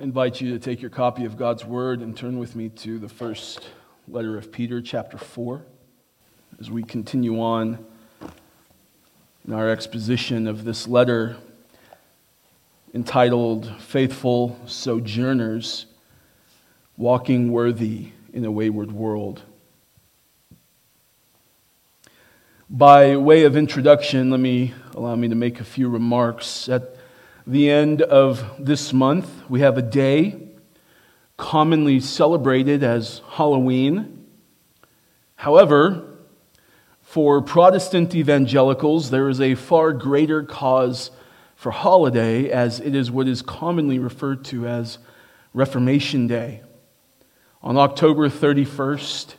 I 0.00 0.02
invite 0.02 0.40
you 0.40 0.52
to 0.52 0.58
take 0.58 0.80
your 0.80 0.90
copy 0.90 1.26
of 1.26 1.36
God's 1.36 1.62
Word 1.62 2.00
and 2.00 2.16
turn 2.16 2.38
with 2.38 2.56
me 2.56 2.70
to 2.70 2.98
the 2.98 3.08
first 3.08 3.68
letter 4.08 4.38
of 4.38 4.50
Peter, 4.50 4.80
chapter 4.80 5.18
4, 5.18 5.62
as 6.58 6.70
we 6.70 6.82
continue 6.82 7.38
on 7.38 7.84
in 9.46 9.52
our 9.52 9.68
exposition 9.68 10.46
of 10.46 10.64
this 10.64 10.88
letter 10.88 11.36
entitled 12.94 13.70
Faithful 13.78 14.58
Sojourners 14.64 15.84
Walking 16.96 17.52
Worthy 17.52 18.12
in 18.32 18.46
a 18.46 18.50
Wayward 18.50 18.92
World. 18.92 19.42
By 22.70 23.18
way 23.18 23.44
of 23.44 23.54
introduction, 23.54 24.30
let 24.30 24.40
me 24.40 24.72
allow 24.94 25.14
me 25.14 25.28
to 25.28 25.34
make 25.34 25.60
a 25.60 25.64
few 25.64 25.90
remarks. 25.90 26.70
At 26.70 26.96
the 27.50 27.68
end 27.68 28.00
of 28.00 28.44
this 28.60 28.92
month, 28.92 29.28
we 29.48 29.58
have 29.58 29.76
a 29.76 29.82
day 29.82 30.36
commonly 31.36 31.98
celebrated 31.98 32.84
as 32.84 33.22
Halloween. 33.30 34.24
However, 35.34 36.16
for 37.02 37.42
Protestant 37.42 38.14
evangelicals, 38.14 39.10
there 39.10 39.28
is 39.28 39.40
a 39.40 39.56
far 39.56 39.92
greater 39.92 40.44
cause 40.44 41.10
for 41.56 41.72
holiday, 41.72 42.48
as 42.48 42.78
it 42.78 42.94
is 42.94 43.10
what 43.10 43.26
is 43.26 43.42
commonly 43.42 43.98
referred 43.98 44.44
to 44.44 44.68
as 44.68 44.98
Reformation 45.52 46.28
Day. 46.28 46.62
On 47.62 47.76
October 47.76 48.28
31st, 48.28 49.34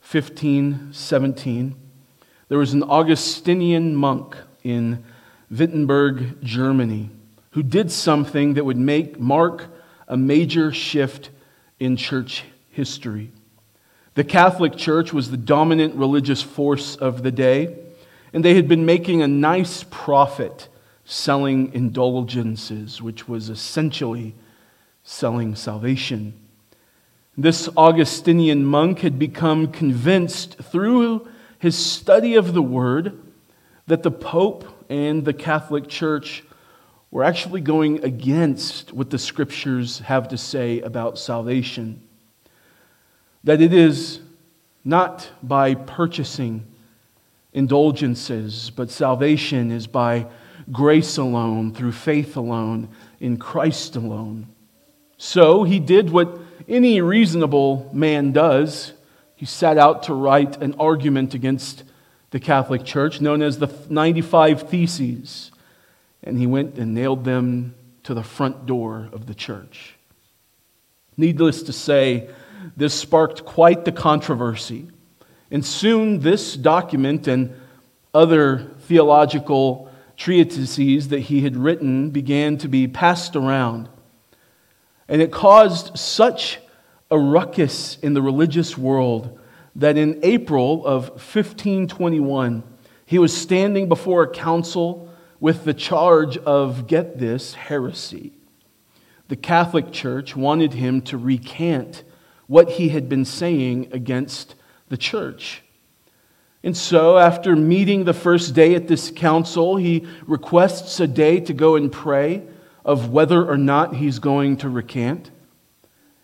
1517, 0.00 1.76
there 2.48 2.58
was 2.58 2.72
an 2.72 2.82
Augustinian 2.82 3.94
monk 3.94 4.36
in 4.64 5.04
Wittenberg, 5.48 6.42
Germany 6.42 7.10
who 7.52 7.62
did 7.62 7.90
something 7.90 8.54
that 8.54 8.64
would 8.64 8.76
make 8.76 9.18
mark 9.18 9.66
a 10.08 10.16
major 10.16 10.72
shift 10.72 11.30
in 11.78 11.96
church 11.96 12.44
history. 12.70 13.30
The 14.14 14.24
Catholic 14.24 14.76
Church 14.76 15.12
was 15.12 15.30
the 15.30 15.36
dominant 15.36 15.94
religious 15.94 16.42
force 16.42 16.96
of 16.96 17.22
the 17.22 17.30
day, 17.30 17.76
and 18.32 18.44
they 18.44 18.54
had 18.54 18.68
been 18.68 18.84
making 18.84 19.22
a 19.22 19.28
nice 19.28 19.84
profit 19.84 20.68
selling 21.04 21.72
indulgences, 21.74 23.00
which 23.00 23.28
was 23.28 23.48
essentially 23.48 24.34
selling 25.02 25.54
salvation. 25.54 26.34
This 27.36 27.68
Augustinian 27.76 28.64
monk 28.64 29.00
had 29.00 29.18
become 29.18 29.72
convinced 29.72 30.58
through 30.58 31.26
his 31.58 31.76
study 31.76 32.34
of 32.34 32.52
the 32.52 32.62
Word 32.62 33.18
that 33.86 34.02
the 34.02 34.10
Pope 34.10 34.64
and 34.90 35.24
the 35.24 35.32
Catholic 35.32 35.88
Church 35.88 36.44
we're 37.12 37.22
actually 37.22 37.60
going 37.60 38.02
against 38.04 38.90
what 38.94 39.10
the 39.10 39.18
scriptures 39.18 39.98
have 39.98 40.28
to 40.28 40.38
say 40.38 40.80
about 40.80 41.18
salvation. 41.18 42.00
That 43.44 43.60
it 43.60 43.74
is 43.74 44.20
not 44.82 45.30
by 45.42 45.74
purchasing 45.74 46.64
indulgences, 47.52 48.70
but 48.70 48.90
salvation 48.90 49.70
is 49.70 49.86
by 49.86 50.26
grace 50.72 51.18
alone, 51.18 51.74
through 51.74 51.92
faith 51.92 52.34
alone, 52.34 52.88
in 53.20 53.36
Christ 53.36 53.94
alone. 53.94 54.46
So 55.18 55.64
he 55.64 55.80
did 55.80 56.08
what 56.08 56.38
any 56.66 57.02
reasonable 57.02 57.90
man 57.92 58.32
does. 58.32 58.94
He 59.36 59.44
set 59.44 59.76
out 59.76 60.04
to 60.04 60.14
write 60.14 60.62
an 60.62 60.76
argument 60.78 61.34
against 61.34 61.84
the 62.30 62.40
Catholic 62.40 62.86
Church 62.86 63.20
known 63.20 63.42
as 63.42 63.58
the 63.58 63.70
95 63.90 64.70
Theses 64.70 65.50
and 66.22 66.38
he 66.38 66.46
went 66.46 66.78
and 66.78 66.94
nailed 66.94 67.24
them 67.24 67.74
to 68.04 68.14
the 68.14 68.22
front 68.22 68.66
door 68.66 69.08
of 69.12 69.26
the 69.26 69.34
church. 69.34 69.94
Needless 71.16 71.62
to 71.64 71.72
say, 71.72 72.30
this 72.76 72.94
sparked 72.94 73.44
quite 73.44 73.84
the 73.84 73.92
controversy. 73.92 74.88
And 75.50 75.64
soon, 75.64 76.20
this 76.20 76.56
document 76.56 77.28
and 77.28 77.54
other 78.14 78.70
theological 78.80 79.90
treatises 80.16 81.08
that 81.08 81.20
he 81.20 81.42
had 81.42 81.56
written 81.56 82.10
began 82.10 82.56
to 82.58 82.68
be 82.68 82.86
passed 82.86 83.36
around. 83.36 83.88
And 85.08 85.20
it 85.20 85.32
caused 85.32 85.98
such 85.98 86.58
a 87.10 87.18
ruckus 87.18 87.98
in 87.98 88.14
the 88.14 88.22
religious 88.22 88.78
world 88.78 89.38
that 89.76 89.96
in 89.96 90.20
April 90.22 90.86
of 90.86 91.08
1521, 91.10 92.62
he 93.04 93.18
was 93.18 93.36
standing 93.36 93.88
before 93.88 94.22
a 94.22 94.30
council 94.30 95.11
with 95.42 95.64
the 95.64 95.74
charge 95.74 96.38
of, 96.38 96.86
get 96.86 97.18
this, 97.18 97.54
heresy. 97.54 98.32
The 99.26 99.34
Catholic 99.34 99.90
Church 99.90 100.36
wanted 100.36 100.72
him 100.72 101.02
to 101.02 101.18
recant 101.18 102.04
what 102.46 102.70
he 102.70 102.90
had 102.90 103.08
been 103.08 103.24
saying 103.24 103.88
against 103.90 104.54
the 104.88 104.96
church. 104.96 105.64
And 106.62 106.76
so, 106.76 107.18
after 107.18 107.56
meeting 107.56 108.04
the 108.04 108.14
first 108.14 108.54
day 108.54 108.76
at 108.76 108.86
this 108.86 109.10
council, 109.10 109.74
he 109.74 110.06
requests 110.28 111.00
a 111.00 111.08
day 111.08 111.40
to 111.40 111.52
go 111.52 111.74
and 111.74 111.90
pray 111.90 112.44
of 112.84 113.10
whether 113.10 113.44
or 113.44 113.58
not 113.58 113.96
he's 113.96 114.20
going 114.20 114.58
to 114.58 114.68
recant. 114.68 115.32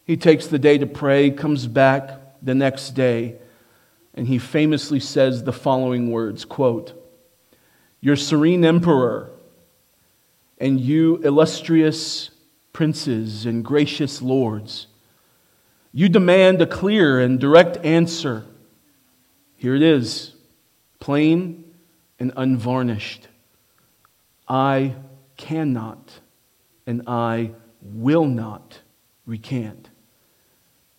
He 0.05 0.17
takes 0.17 0.47
the 0.47 0.61
day 0.61 0.79
to 0.79 0.87
pray, 0.87 1.33
comes 1.33 1.67
back 1.67 2.21
the 2.41 2.55
next 2.55 2.91
day, 2.91 3.35
and 4.15 4.29
he 4.29 4.39
famously 4.39 5.01
says 5.01 5.43
the 5.43 5.53
following 5.53 6.13
words 6.13 6.45
quote, 6.45 6.98
your 8.01 8.17
serene 8.17 8.65
emperor, 8.65 9.31
and 10.59 10.81
you 10.81 11.17
illustrious 11.17 12.31
princes 12.73 13.47
and 13.47 13.65
gracious 13.65 14.23
lords. 14.23 14.87
You 15.93 16.09
demand 16.09 16.61
a 16.63 16.67
clear 16.67 17.19
and 17.19 17.41
direct 17.41 17.79
answer. 17.85 18.45
Here 19.57 19.75
it 19.75 19.83
is, 19.83 20.35
plain 21.01 21.65
and 22.21 22.33
unvarnished. 22.37 23.29
I 24.47 24.95
cannot 25.37 26.21
and 26.87 27.03
I 27.07 27.53
will 27.83 28.25
not 28.25 28.81
recant. 29.27 29.91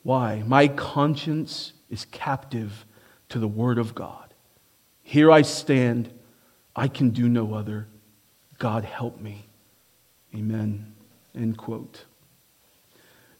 Why? 0.03 0.43
My 0.45 0.67
conscience 0.67 1.73
is 1.89 2.05
captive 2.05 2.85
to 3.29 3.39
the 3.39 3.47
Word 3.47 3.77
of 3.77 3.95
God. 3.95 4.33
Here 5.01 5.31
I 5.31 5.41
stand 5.41 6.13
I 6.79 6.87
can 6.87 7.09
do 7.09 7.27
no 7.27 7.53
other. 7.53 7.89
God 8.57 8.85
help 8.85 9.19
me. 9.19 9.45
Amen. 10.33 10.95
End 11.35 11.57
quote. 11.57 12.05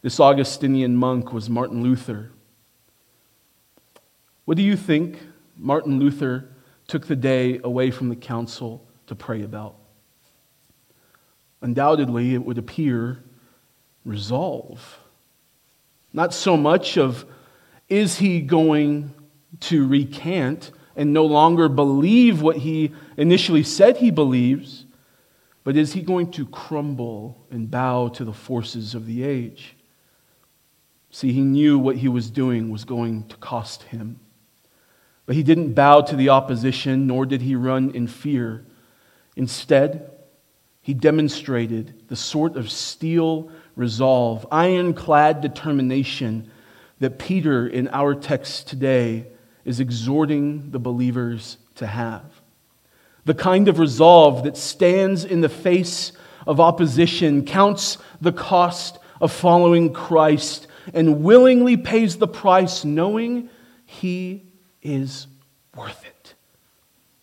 This 0.01 0.19
Augustinian 0.19 0.97
monk 0.97 1.31
was 1.31 1.49
Martin 1.49 1.81
Luther. 1.81 2.33
What 4.44 4.57
do 4.57 4.63
you 4.63 4.75
think 4.75 5.22
Martin 5.55 5.99
Luther 5.99 6.49
took 6.88 7.07
the 7.07 7.16
day 7.16 7.61
away 7.63 7.91
from 7.91 8.09
the 8.09 8.16
council 8.17 8.85
to 9.07 9.16
pray 9.16 9.44
about? 9.44 9.75
Undoubtedly, 11.61 12.33
it 12.33 12.44
would 12.44 12.57
appear 12.57 13.23
resolve. 14.03 14.99
Not 16.11 16.33
so 16.33 16.57
much 16.57 16.97
of 16.97 17.25
is 17.88 18.17
he 18.17 18.41
going 18.41 19.13
to 19.61 19.88
recant, 19.88 20.72
and 20.99 21.13
no 21.13 21.25
longer 21.25 21.69
believe 21.69 22.41
what 22.41 22.57
he 22.57 22.91
initially 23.15 23.63
said 23.63 23.95
he 23.95 24.11
believes, 24.11 24.85
but 25.63 25.77
is 25.77 25.93
he 25.93 26.01
going 26.01 26.29
to 26.31 26.45
crumble 26.45 27.47
and 27.49 27.71
bow 27.71 28.09
to 28.09 28.25
the 28.25 28.33
forces 28.33 28.93
of 28.93 29.05
the 29.05 29.23
age? 29.23 29.77
See, 31.09 31.31
he 31.31 31.39
knew 31.39 31.79
what 31.79 31.95
he 31.95 32.09
was 32.09 32.29
doing 32.29 32.69
was 32.69 32.83
going 32.83 33.29
to 33.29 33.37
cost 33.37 33.83
him. 33.83 34.19
But 35.25 35.37
he 35.37 35.43
didn't 35.43 35.71
bow 35.71 36.01
to 36.01 36.17
the 36.17 36.27
opposition, 36.29 37.07
nor 37.07 37.25
did 37.25 37.43
he 37.43 37.55
run 37.55 37.91
in 37.91 38.05
fear. 38.07 38.66
Instead, 39.37 40.11
he 40.81 40.93
demonstrated 40.93 42.09
the 42.09 42.17
sort 42.17 42.57
of 42.57 42.69
steel 42.69 43.49
resolve, 43.78 44.45
ironclad 44.52 45.40
determination 45.40 46.52
that 46.99 47.19
Peter 47.19 47.66
in 47.66 47.87
our 47.87 48.13
text 48.13 48.67
today 48.67 49.28
is 49.69 49.79
exhorting 49.79 50.71
the 50.71 50.79
believers 50.79 51.59
to 51.75 51.85
have. 51.85 52.23
The 53.25 53.35
kind 53.35 53.67
of 53.67 53.77
resolve 53.77 54.43
that 54.45 54.57
stands 54.57 55.23
in 55.23 55.41
the 55.41 55.47
face 55.47 56.11
of 56.47 56.59
opposition, 56.59 57.45
counts 57.45 57.99
the 58.19 58.31
cost 58.31 58.97
of 59.21 59.31
following 59.31 59.93
Christ, 59.93 60.66
and 60.91 61.23
willingly 61.23 61.77
pays 61.77 62.17
the 62.17 62.27
price, 62.27 62.83
knowing 62.83 63.47
he 63.85 64.41
is 64.81 65.27
worth 65.75 66.03
it. 66.03 66.33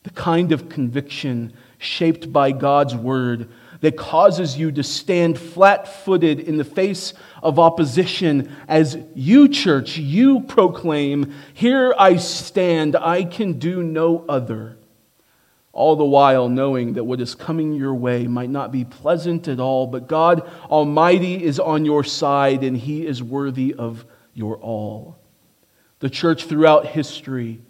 The 0.04 0.10
kind 0.10 0.52
of 0.52 0.68
conviction 0.68 1.52
shaped 1.78 2.32
by 2.32 2.52
God's 2.52 2.94
word 2.94 3.48
that 3.80 3.96
causes 3.96 4.56
you 4.56 4.72
to 4.72 4.82
stand 4.82 5.38
flat 5.38 5.86
footed 5.86 6.40
in 6.40 6.56
the 6.56 6.64
face 6.64 7.14
of 7.42 7.58
opposition 7.58 8.54
as 8.68 8.98
you, 9.14 9.48
church, 9.48 9.98
you 9.98 10.40
proclaim, 10.40 11.32
Here 11.54 11.94
I 11.98 12.16
stand, 12.16 12.96
I 12.96 13.24
can 13.24 13.58
do 13.58 13.82
no 13.82 14.24
other. 14.28 14.78
all 15.72 15.94
the 15.94 16.04
while 16.04 16.48
knowing 16.48 16.94
that 16.94 17.04
what 17.04 17.20
is 17.20 17.34
coming 17.34 17.74
your 17.74 17.94
way 17.94 18.26
might 18.26 18.48
not 18.48 18.72
be 18.72 18.82
pleasant 18.82 19.46
at 19.46 19.60
all, 19.60 19.86
but 19.86 20.08
God 20.08 20.50
Almighty 20.70 21.44
is 21.44 21.60
on 21.60 21.84
your 21.84 22.02
side 22.02 22.64
and 22.64 22.74
He 22.74 23.06
is 23.06 23.22
worthy 23.22 23.74
of 23.74 24.06
your 24.32 24.56
all. 24.56 25.18
The 25.98 26.08
church 26.08 26.46
throughout 26.46 26.86
history 26.86 27.60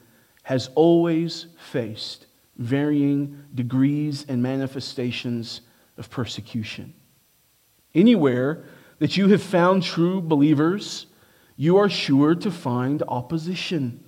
has 0.45 0.71
always 0.77 1.47
faced 1.59 2.27
varying 2.57 3.43
degrees 3.55 4.25
and 4.29 4.41
manifestations 4.41 5.63
of 5.99 6.11
persecution. 6.11 6.95
Anywhere 7.95 8.65
that 8.99 9.17
you 9.17 9.29
have 9.29 9.43
found 9.43 9.83
true 9.83 10.21
believers, 10.21 11.07
you 11.57 11.77
are 11.77 11.89
sure 11.89 12.35
to 12.35 12.51
find 12.51 13.03
opposition. 13.09 14.03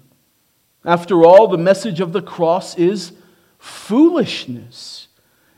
After 0.85 1.25
all, 1.25 1.49
the 1.49 1.58
message 1.58 2.00
of 2.00 2.12
the 2.12 2.23
cross 2.23 2.76
is 2.76 3.12
foolishness. 3.58 5.08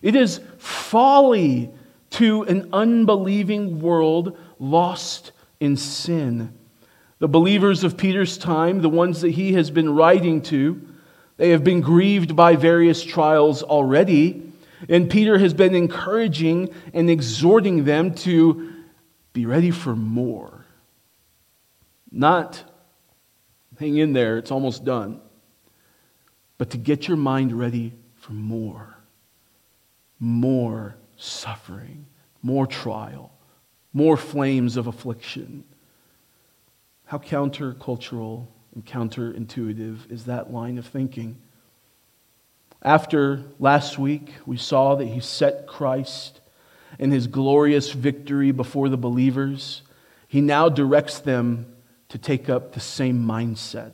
It 0.03 0.17
is 0.17 0.41
folly 0.59 1.71
to 2.11 2.43
an 2.45 2.69
unbelieving 2.73 3.81
world 3.81 4.37
lost 4.59 5.33
in 5.61 5.77
sin. 5.77 6.53
The 7.19 7.29
believers 7.29 7.85
of 7.85 7.97
Peter's 7.97 8.39
time, 8.39 8.81
the 8.81 8.89
ones 8.89 9.21
that 9.21 9.33
he 9.33 9.53
has 9.53 9.71
been 9.71 9.95
writing 9.95 10.41
to, 10.43 10.81
they 11.37 11.51
have 11.51 11.63
been 11.63 11.81
grieved 11.81 12.35
by 12.35 12.57
various 12.57 13.03
trials 13.03 13.63
already. 13.63 14.50
And 14.89 15.11
Peter 15.11 15.39
has 15.39 15.55
been 15.55 15.75
encouraging 15.75 16.71
and 16.95 17.11
exhorting 17.11 17.85
them 17.85 18.15
to 18.17 18.73
be 19.33 19.47
ready 19.47 19.71
for 19.71 19.95
more. 19.95 20.65
Not 22.11 22.65
hang 23.79 23.97
in 23.97 24.13
there, 24.13 24.39
it's 24.39 24.51
almost 24.51 24.85
done 24.85 25.21
but 26.61 26.69
to 26.69 26.77
get 26.77 27.09
your 27.09 27.17
mind 27.17 27.59
ready 27.59 27.95
for 28.17 28.35
more. 28.35 28.95
More 30.19 30.95
suffering, 31.17 32.05
more 32.43 32.67
trial, 32.67 33.33
more 33.95 34.19
flames 34.19 34.77
of 34.77 34.87
affliction. 34.87 35.65
How 37.07 37.17
countercultural 37.17 38.47
and 38.75 38.85
counterintuitive 38.85 40.13
is 40.13 40.27
that 40.27 40.53
line 40.53 40.77
of 40.77 40.85
thinking? 40.85 41.41
After 42.83 43.45
last 43.59 43.99
week, 43.99 44.33
we 44.47 44.57
saw 44.57 44.95
that 44.95 45.07
he 45.07 45.21
set 45.21 45.67
Christ 45.67 46.41
in 46.99 47.11
his 47.11 47.27
glorious 47.27 47.93
victory 47.93 48.53
before 48.53 48.89
the 48.89 48.97
believers. 48.97 49.83
He 50.27 50.41
now 50.41 50.69
directs 50.69 51.19
them 51.21 51.67
to 52.09 52.19
take 52.19 52.49
up 52.49 52.73
the 52.73 52.81
same 52.81 53.25
mindset 53.25 53.93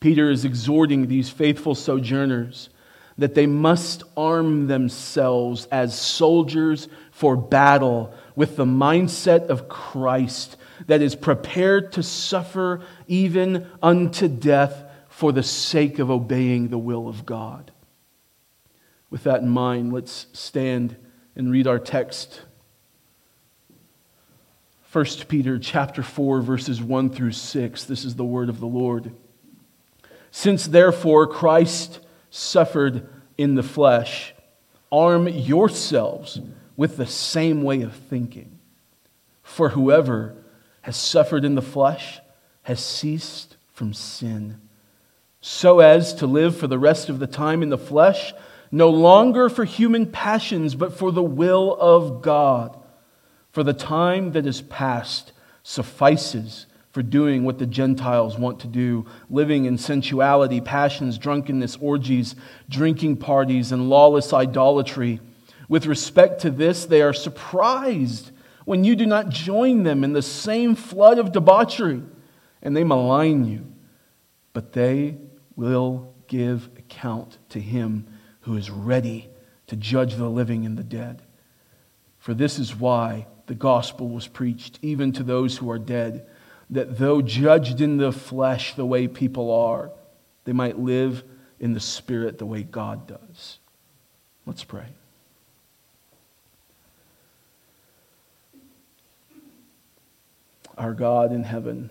Peter 0.00 0.30
is 0.30 0.46
exhorting 0.46 1.06
these 1.06 1.28
faithful 1.28 1.74
sojourners 1.74 2.70
that 3.18 3.34
they 3.34 3.46
must 3.46 4.02
arm 4.16 4.66
themselves 4.66 5.66
as 5.66 5.98
soldiers 5.98 6.88
for 7.12 7.36
battle 7.36 8.14
with 8.34 8.56
the 8.56 8.64
mindset 8.64 9.48
of 9.48 9.68
Christ 9.68 10.56
that 10.86 11.02
is 11.02 11.14
prepared 11.14 11.92
to 11.92 12.02
suffer 12.02 12.80
even 13.06 13.66
unto 13.82 14.26
death 14.26 14.84
for 15.10 15.32
the 15.32 15.42
sake 15.42 15.98
of 15.98 16.10
obeying 16.10 16.68
the 16.68 16.78
will 16.78 17.06
of 17.06 17.26
God. 17.26 17.70
With 19.10 19.24
that 19.24 19.42
in 19.42 19.48
mind, 19.48 19.92
let's 19.92 20.26
stand 20.32 20.96
and 21.34 21.50
read 21.50 21.66
our 21.66 21.78
text. 21.78 22.42
1 24.92 25.04
Peter 25.28 25.58
chapter 25.58 26.02
4 26.02 26.40
verses 26.40 26.82
1 26.82 27.10
through 27.10 27.32
6. 27.32 27.84
This 27.84 28.04
is 28.04 28.14
the 28.14 28.24
word 28.24 28.48
of 28.48 28.60
the 28.60 28.66
Lord. 28.66 29.12
Since 30.30 30.66
therefore 30.66 31.26
Christ 31.26 32.00
suffered 32.30 33.08
in 33.36 33.56
the 33.56 33.62
flesh, 33.62 34.34
arm 34.92 35.28
yourselves 35.28 36.40
with 36.76 36.96
the 36.96 37.06
same 37.06 37.62
way 37.62 37.82
of 37.82 37.94
thinking. 37.94 38.58
For 39.42 39.70
whoever 39.70 40.36
has 40.82 40.96
suffered 40.96 41.44
in 41.44 41.54
the 41.54 41.62
flesh 41.62 42.20
has 42.62 42.84
ceased 42.84 43.56
from 43.72 43.92
sin, 43.92 44.60
so 45.40 45.80
as 45.80 46.14
to 46.14 46.26
live 46.26 46.56
for 46.56 46.66
the 46.66 46.78
rest 46.78 47.08
of 47.08 47.18
the 47.18 47.26
time 47.26 47.62
in 47.62 47.70
the 47.70 47.78
flesh, 47.78 48.32
no 48.70 48.90
longer 48.90 49.48
for 49.48 49.64
human 49.64 50.06
passions, 50.06 50.74
but 50.74 50.96
for 50.96 51.10
the 51.10 51.22
will 51.22 51.76
of 51.80 52.22
God. 52.22 52.76
For 53.50 53.62
the 53.62 53.72
time 53.72 54.32
that 54.32 54.46
is 54.46 54.62
past 54.62 55.32
suffices 55.62 56.66
for 56.92 57.02
doing 57.02 57.44
what 57.44 57.58
the 57.58 57.66
Gentiles 57.66 58.38
want 58.38 58.60
to 58.60 58.66
do, 58.66 59.06
living 59.28 59.64
in 59.64 59.78
sensuality, 59.78 60.60
passions, 60.60 61.18
drunkenness, 61.18 61.76
orgies, 61.80 62.34
drinking 62.68 63.16
parties, 63.16 63.70
and 63.70 63.88
lawless 63.88 64.32
idolatry. 64.32 65.20
With 65.68 65.86
respect 65.86 66.40
to 66.42 66.50
this, 66.50 66.86
they 66.86 67.00
are 67.00 67.12
surprised 67.12 68.32
when 68.64 68.82
you 68.82 68.96
do 68.96 69.06
not 69.06 69.28
join 69.28 69.84
them 69.84 70.02
in 70.02 70.12
the 70.12 70.22
same 70.22 70.74
flood 70.74 71.18
of 71.18 71.32
debauchery, 71.32 72.02
and 72.60 72.76
they 72.76 72.84
malign 72.84 73.44
you. 73.44 73.66
But 74.52 74.72
they 74.72 75.16
will 75.54 76.12
give 76.26 76.68
account 76.76 77.38
to 77.50 77.60
him 77.60 78.06
who 78.50 78.56
is 78.56 78.68
ready 78.68 79.30
to 79.68 79.76
judge 79.76 80.16
the 80.16 80.28
living 80.28 80.66
and 80.66 80.76
the 80.76 80.82
dead. 80.82 81.22
For 82.18 82.34
this 82.34 82.58
is 82.58 82.74
why 82.74 83.28
the 83.46 83.54
gospel 83.54 84.08
was 84.08 84.26
preached, 84.26 84.80
even 84.82 85.12
to 85.12 85.22
those 85.22 85.56
who 85.56 85.70
are 85.70 85.78
dead 85.78 86.26
that 86.68 86.98
though 86.98 87.22
judged 87.22 87.80
in 87.80 87.96
the 87.96 88.10
flesh 88.10 88.74
the 88.74 88.84
way 88.84 89.06
people 89.06 89.52
are, 89.52 89.92
they 90.46 90.52
might 90.52 90.80
live 90.80 91.22
in 91.60 91.74
the 91.74 91.80
spirit 91.80 92.38
the 92.38 92.46
way 92.46 92.64
God 92.64 93.06
does. 93.06 93.60
Let's 94.46 94.64
pray. 94.64 94.86
Our 100.76 100.92
God 100.92 101.30
in 101.30 101.44
heaven, 101.44 101.90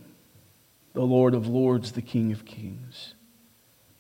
the 0.91 1.05
Lord 1.05 1.33
of 1.33 1.47
lords, 1.47 1.93
the 1.93 2.01
King 2.01 2.33
of 2.33 2.43
kings, 2.43 3.13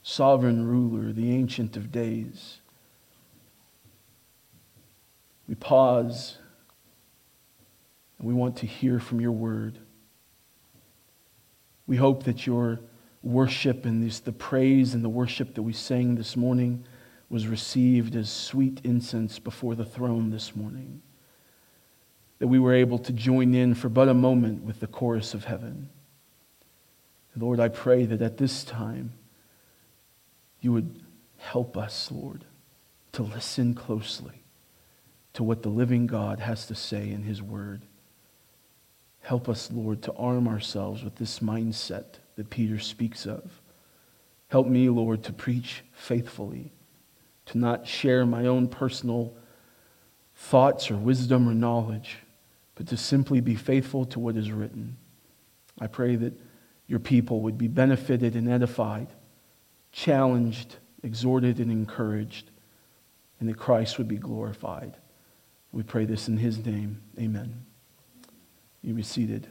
sovereign 0.03 0.65
ruler, 0.65 1.11
the 1.11 1.31
ancient 1.31 1.75
of 1.77 1.91
days. 1.91 2.59
We 5.47 5.55
pause 5.55 6.37
and 8.17 8.27
we 8.27 8.33
want 8.33 8.57
to 8.57 8.67
hear 8.67 8.99
from 8.99 9.19
your 9.19 9.31
word. 9.31 9.79
We 11.87 11.97
hope 11.97 12.23
that 12.23 12.45
your 12.45 12.79
worship 13.23 13.85
and 13.85 14.03
this, 14.03 14.19
the 14.19 14.31
praise 14.31 14.93
and 14.93 15.03
the 15.03 15.09
worship 15.09 15.55
that 15.55 15.63
we 15.63 15.73
sang 15.73 16.15
this 16.15 16.37
morning 16.37 16.85
was 17.29 17.47
received 17.47 18.15
as 18.15 18.29
sweet 18.29 18.81
incense 18.83 19.39
before 19.39 19.75
the 19.75 19.85
throne 19.85 20.29
this 20.29 20.55
morning. 20.55 21.01
That 22.39 22.47
we 22.47 22.59
were 22.59 22.73
able 22.73 22.99
to 22.99 23.11
join 23.11 23.53
in 23.53 23.75
for 23.75 23.89
but 23.89 24.07
a 24.07 24.13
moment 24.13 24.63
with 24.63 24.79
the 24.79 24.87
chorus 24.87 25.33
of 25.33 25.45
heaven. 25.45 25.89
Lord, 27.35 27.59
I 27.59 27.69
pray 27.69 28.05
that 28.05 28.21
at 28.21 28.37
this 28.37 28.63
time 28.63 29.13
you 30.61 30.71
would 30.73 31.01
help 31.37 31.77
us, 31.77 32.11
Lord, 32.11 32.45
to 33.13 33.23
listen 33.23 33.73
closely 33.73 34.43
to 35.33 35.43
what 35.43 35.63
the 35.63 35.69
living 35.69 36.07
God 36.07 36.39
has 36.39 36.67
to 36.67 36.75
say 36.75 37.09
in 37.09 37.23
his 37.23 37.41
word. 37.41 37.83
Help 39.21 39.47
us, 39.47 39.69
Lord, 39.71 40.01
to 40.03 40.13
arm 40.13 40.47
ourselves 40.47 41.03
with 41.03 41.15
this 41.15 41.39
mindset 41.39 42.05
that 42.35 42.49
Peter 42.49 42.79
speaks 42.79 43.25
of. 43.25 43.61
Help 44.47 44.67
me, 44.67 44.89
Lord, 44.89 45.23
to 45.23 45.33
preach 45.33 45.83
faithfully, 45.93 46.71
to 47.45 47.57
not 47.57 47.87
share 47.87 48.25
my 48.25 48.47
own 48.47 48.67
personal 48.67 49.33
thoughts 50.35 50.89
or 50.89 50.95
wisdom 50.95 51.47
or 51.47 51.53
knowledge, 51.53 52.17
but 52.75 52.87
to 52.87 52.97
simply 52.97 53.41
be 53.41 53.55
faithful 53.55 54.05
to 54.05 54.19
what 54.19 54.35
is 54.35 54.51
written. 54.51 54.97
I 55.79 55.87
pray 55.87 56.15
that 56.15 56.33
your 56.87 56.99
people 56.99 57.41
would 57.41 57.57
be 57.57 57.67
benefited 57.67 58.35
and 58.35 58.49
edified, 58.49 59.07
challenged, 59.91 60.77
exhorted, 61.03 61.59
and 61.59 61.71
encouraged, 61.71 62.51
and 63.39 63.49
that 63.49 63.57
Christ 63.57 63.97
would 63.97 64.07
be 64.07 64.17
glorified. 64.17 64.95
We 65.71 65.83
pray 65.83 66.05
this 66.05 66.27
in 66.27 66.37
his 66.37 66.65
name. 66.65 67.01
Amen. 67.19 67.65
You 68.81 68.93
be 68.93 69.03
seated. 69.03 69.47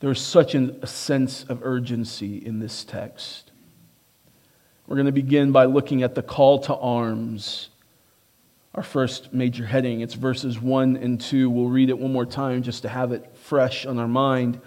There's 0.00 0.20
such 0.20 0.54
a 0.54 0.86
sense 0.86 1.44
of 1.44 1.60
urgency 1.62 2.44
in 2.44 2.58
this 2.58 2.84
text. 2.84 3.52
We're 4.86 4.96
going 4.96 5.06
to 5.06 5.12
begin 5.12 5.52
by 5.52 5.66
looking 5.66 6.02
at 6.02 6.14
the 6.14 6.22
call 6.22 6.58
to 6.60 6.74
arms, 6.74 7.68
our 8.74 8.82
first 8.82 9.32
major 9.32 9.64
heading. 9.64 10.00
It's 10.00 10.14
verses 10.14 10.60
1 10.60 10.96
and 10.96 11.20
2. 11.20 11.48
We'll 11.48 11.68
read 11.68 11.88
it 11.88 11.98
one 11.98 12.12
more 12.12 12.26
time 12.26 12.62
just 12.62 12.82
to 12.82 12.88
have 12.88 13.12
it 13.12 13.36
fresh 13.36 13.86
on 13.86 13.98
our 13.98 14.08
mind. 14.08 14.60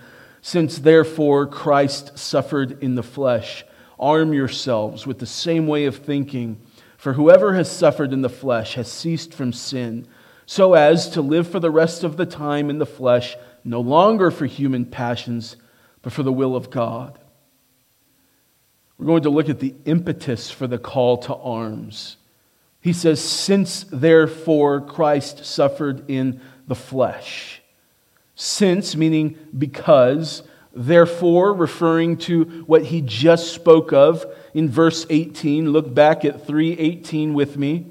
Since 0.45 0.77
therefore 0.77 1.47
Christ 1.47 2.19
suffered 2.19 2.83
in 2.83 2.93
the 2.93 3.01
flesh, 3.01 3.65
arm 3.99 4.31
yourselves 4.31 5.07
with 5.07 5.17
the 5.17 5.25
same 5.25 5.65
way 5.65 5.85
of 5.85 5.95
thinking. 5.95 6.61
For 6.97 7.13
whoever 7.13 7.55
has 7.55 7.67
suffered 7.67 8.13
in 8.13 8.21
the 8.21 8.29
flesh 8.29 8.75
has 8.75 8.91
ceased 8.91 9.33
from 9.33 9.53
sin 9.53 10.07
so 10.45 10.75
as 10.75 11.09
to 11.09 11.21
live 11.23 11.47
for 11.47 11.59
the 11.59 11.71
rest 11.71 12.03
of 12.03 12.15
the 12.15 12.27
time 12.27 12.69
in 12.69 12.77
the 12.77 12.85
flesh, 12.85 13.35
no 13.63 13.81
longer 13.81 14.29
for 14.29 14.45
human 14.45 14.85
passions, 14.85 15.55
but 16.03 16.13
for 16.13 16.21
the 16.21 16.31
will 16.31 16.55
of 16.55 16.69
God. 16.69 17.17
We're 18.99 19.07
going 19.07 19.23
to 19.23 19.31
look 19.31 19.49
at 19.49 19.59
the 19.59 19.73
impetus 19.85 20.51
for 20.51 20.67
the 20.67 20.77
call 20.77 21.17
to 21.23 21.33
arms. 21.33 22.17
He 22.81 22.93
says, 22.93 23.19
Since 23.19 23.85
therefore 23.85 24.79
Christ 24.79 25.43
suffered 25.43 26.07
in 26.07 26.39
the 26.67 26.75
flesh. 26.75 27.63
Since, 28.36 28.96
meaning 28.96 29.38
because, 29.58 30.44
therefore, 30.74 31.54
referring 31.54 32.18
to 32.18 32.44
what 32.68 32.84
he 32.84 33.01
just 33.01 33.54
spoke 33.54 33.94
of 33.94 34.25
in 34.54 34.70
verse 34.70 35.06
18. 35.10 35.72
Look 35.72 35.94
back 35.94 36.25
at 36.25 36.46
318 36.46 37.34
with 37.34 37.58
me. 37.58 37.86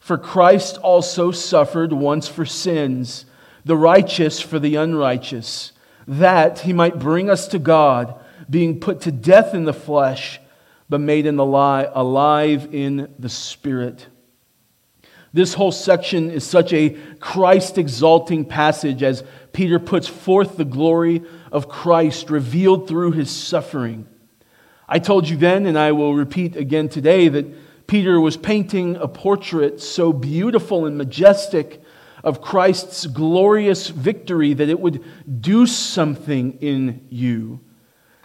For 0.00 0.16
Christ 0.16 0.78
also 0.78 1.30
suffered 1.30 1.92
once 1.92 2.28
for 2.28 2.46
sins, 2.46 3.26
the 3.64 3.76
righteous 3.76 4.40
for 4.40 4.58
the 4.58 4.76
unrighteous, 4.76 5.72
that 6.06 6.60
he 6.60 6.72
might 6.72 6.98
bring 6.98 7.28
us 7.28 7.48
to 7.48 7.58
God, 7.58 8.14
being 8.48 8.78
put 8.78 9.00
to 9.00 9.10
death 9.10 9.52
in 9.52 9.64
the 9.64 9.72
flesh, 9.72 10.40
but 10.88 11.00
made 11.00 11.26
in 11.26 11.34
the 11.34 11.44
lie, 11.44 11.90
alive 11.92 12.72
in 12.72 13.12
the 13.18 13.28
spirit. 13.28 14.06
This 15.32 15.54
whole 15.54 15.72
section 15.72 16.30
is 16.30 16.44
such 16.44 16.72
a 16.72 16.90
Christ 17.18 17.76
exalting 17.76 18.44
passage 18.44 19.02
as 19.02 19.24
Peter 19.56 19.78
puts 19.78 20.06
forth 20.06 20.58
the 20.58 20.66
glory 20.66 21.22
of 21.50 21.66
Christ 21.66 22.28
revealed 22.28 22.86
through 22.86 23.12
his 23.12 23.30
suffering. 23.30 24.06
I 24.86 24.98
told 24.98 25.30
you 25.30 25.38
then, 25.38 25.64
and 25.64 25.78
I 25.78 25.92
will 25.92 26.14
repeat 26.14 26.56
again 26.56 26.90
today, 26.90 27.28
that 27.28 27.86
Peter 27.86 28.20
was 28.20 28.36
painting 28.36 28.96
a 28.96 29.08
portrait 29.08 29.80
so 29.80 30.12
beautiful 30.12 30.84
and 30.84 30.98
majestic 30.98 31.82
of 32.22 32.42
Christ's 32.42 33.06
glorious 33.06 33.88
victory 33.88 34.52
that 34.52 34.68
it 34.68 34.78
would 34.78 35.02
do 35.40 35.66
something 35.66 36.58
in 36.60 37.06
you. 37.08 37.60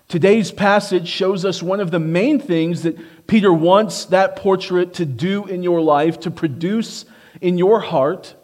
Today's 0.09 0.51
passage 0.51 1.07
shows 1.07 1.45
us 1.45 1.63
one 1.63 1.79
of 1.79 1.91
the 1.91 1.99
main 1.99 2.41
things 2.41 2.83
that 2.83 3.25
Peter 3.25 3.53
wants 3.53 4.03
that 4.07 4.35
portrait 4.35 4.95
to 4.95 5.05
do 5.05 5.45
in 5.45 5.63
your 5.63 5.79
life, 5.79 6.19
to 6.19 6.29
produce 6.29 7.05
in 7.39 7.57
your 7.57 7.79
heart, 7.79 8.35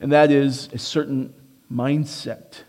and 0.00 0.12
that 0.12 0.30
is 0.30 0.70
a 0.72 0.78
certain 0.78 1.34
mindset. 1.72 2.62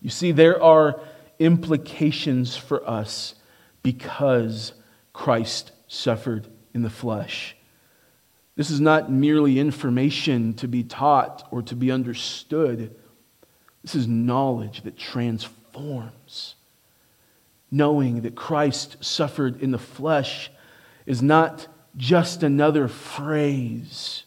You 0.00 0.10
see, 0.10 0.32
there 0.32 0.62
are 0.62 1.00
implications 1.38 2.56
for 2.56 2.88
us 2.88 3.34
because 3.82 4.72
Christ 5.12 5.72
suffered 5.88 6.48
in 6.74 6.82
the 6.82 6.90
flesh. 6.90 7.56
This 8.56 8.70
is 8.70 8.80
not 8.80 9.10
merely 9.10 9.58
information 9.58 10.54
to 10.54 10.68
be 10.68 10.84
taught 10.84 11.46
or 11.50 11.62
to 11.62 11.74
be 11.74 11.90
understood. 11.90 12.94
This 13.82 13.94
is 13.94 14.06
knowledge 14.06 14.82
that 14.82 14.96
transforms. 14.96 16.54
Knowing 17.70 18.22
that 18.22 18.36
Christ 18.36 18.96
suffered 19.00 19.60
in 19.60 19.72
the 19.72 19.78
flesh 19.78 20.50
is 21.06 21.20
not 21.20 21.66
just 21.96 22.42
another 22.42 22.86
phrase, 22.88 24.24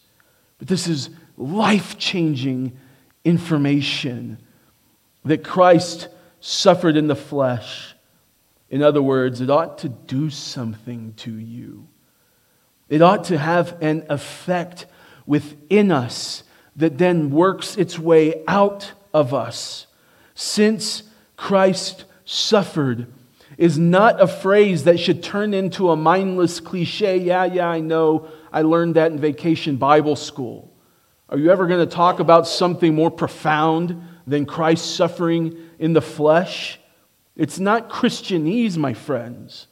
but 0.58 0.68
this 0.68 0.88
is 0.88 1.10
life 1.38 1.98
changing 1.98 2.78
information 3.28 4.38
that 5.26 5.44
Christ 5.44 6.08
suffered 6.40 6.96
in 6.98 7.08
the 7.08 7.16
flesh 7.16 7.96
in 8.70 8.84
other 8.84 9.02
words, 9.02 9.42
it 9.42 9.50
ought 9.50 9.78
to 9.80 9.90
do 9.90 10.30
something 10.30 11.14
to 11.18 11.32
you. 11.32 11.88
It 12.90 13.02
ought 13.02 13.26
to 13.26 13.38
have 13.38 13.82
an 13.82 14.06
effect 14.10 14.86
within 15.26 15.92
us 15.92 16.44
that 16.76 16.98
then 16.98 17.32
works 17.32 17.78
its 17.78 17.98
way 17.98 18.44
out 18.48 18.92
of 19.14 19.34
us. 19.34 19.88
Since 20.36 21.04
Christ 21.36 22.06
suffered 22.26 23.08
is 23.58 23.78
not 23.78 24.22
a 24.22 24.28
phrase 24.28 24.84
that 24.84 25.00
should 25.00 25.24
turn 25.24 25.54
into 25.54 25.90
a 25.90 25.96
mindless 25.96 26.60
cliche. 26.60 27.18
Yeah, 27.18 27.46
yeah, 27.46 27.68
I 27.68 27.80
know. 27.80 28.28
I 28.52 28.62
learned 28.62 28.96
that 28.96 29.12
in 29.12 29.20
vacation 29.20 29.78
Bible 29.78 30.16
school. 30.16 30.72
Are 31.30 31.38
you 31.38 31.52
ever 31.52 31.68
going 31.68 31.86
to 31.86 31.94
talk 31.94 32.20
about 32.20 32.48
something 32.48 32.96
more 32.96 33.12
profound 33.12 34.02
than 34.26 34.46
Christ's 34.46 34.90
suffering 34.90 35.58
in 35.78 35.94
the 35.94 36.02
flesh? 36.02 36.80
It's 37.36 37.60
not 37.60 37.90
Christianese, 37.90 38.78
my 38.78 38.94
friends. 38.94 39.68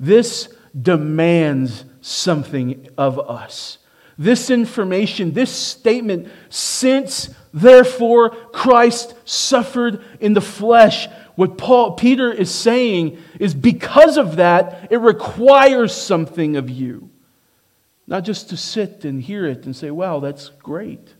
This 0.00 0.52
demands 0.80 1.84
something 2.00 2.88
of 2.98 3.18
us. 3.18 3.78
This 4.18 4.50
information, 4.50 5.32
this 5.32 5.52
statement, 5.52 6.28
since 6.48 7.30
therefore 7.54 8.30
Christ 8.30 9.14
suffered 9.24 10.04
in 10.18 10.34
the 10.34 10.40
flesh, 10.40 11.06
what 11.36 11.56
Paul, 11.56 11.92
Peter 11.92 12.32
is 12.32 12.52
saying 12.52 13.18
is 13.38 13.54
because 13.54 14.16
of 14.16 14.36
that, 14.36 14.88
it 14.90 14.98
requires 14.98 15.94
something 15.94 16.56
of 16.56 16.68
you. 16.68 17.10
Not 18.08 18.24
just 18.24 18.48
to 18.48 18.56
sit 18.56 19.04
and 19.04 19.22
hear 19.22 19.46
it 19.46 19.66
and 19.66 19.76
say, 19.76 19.90
wow, 19.90 20.18
that's 20.18 20.48
great. 20.48 21.14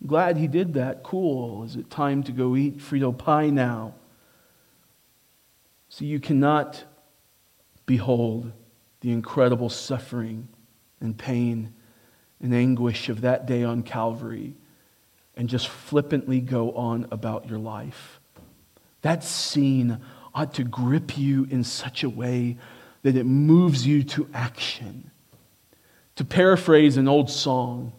I'm 0.00 0.08
glad 0.08 0.36
he 0.36 0.48
did 0.48 0.74
that. 0.74 1.04
Cool. 1.04 1.62
Is 1.62 1.76
it 1.76 1.88
time 1.88 2.24
to 2.24 2.32
go 2.32 2.56
eat 2.56 2.78
Frito 2.78 3.16
pie 3.16 3.48
now? 3.50 3.94
See, 5.88 6.06
you 6.06 6.18
cannot 6.18 6.82
behold 7.86 8.50
the 9.02 9.12
incredible 9.12 9.68
suffering 9.68 10.48
and 11.00 11.16
pain 11.16 11.74
and 12.40 12.52
anguish 12.52 13.08
of 13.08 13.20
that 13.20 13.46
day 13.46 13.62
on 13.62 13.84
Calvary 13.84 14.56
and 15.36 15.48
just 15.48 15.68
flippantly 15.68 16.40
go 16.40 16.72
on 16.72 17.06
about 17.12 17.48
your 17.48 17.60
life. 17.60 18.18
That 19.02 19.22
scene 19.22 20.00
ought 20.34 20.54
to 20.54 20.64
grip 20.64 21.16
you 21.16 21.46
in 21.50 21.62
such 21.62 22.02
a 22.02 22.10
way 22.10 22.58
that 23.02 23.16
it 23.16 23.24
moves 23.24 23.86
you 23.86 24.02
to 24.02 24.28
action. 24.34 25.12
To 26.20 26.24
paraphrase 26.26 26.98
an 26.98 27.08
old 27.08 27.30
song, 27.30 27.94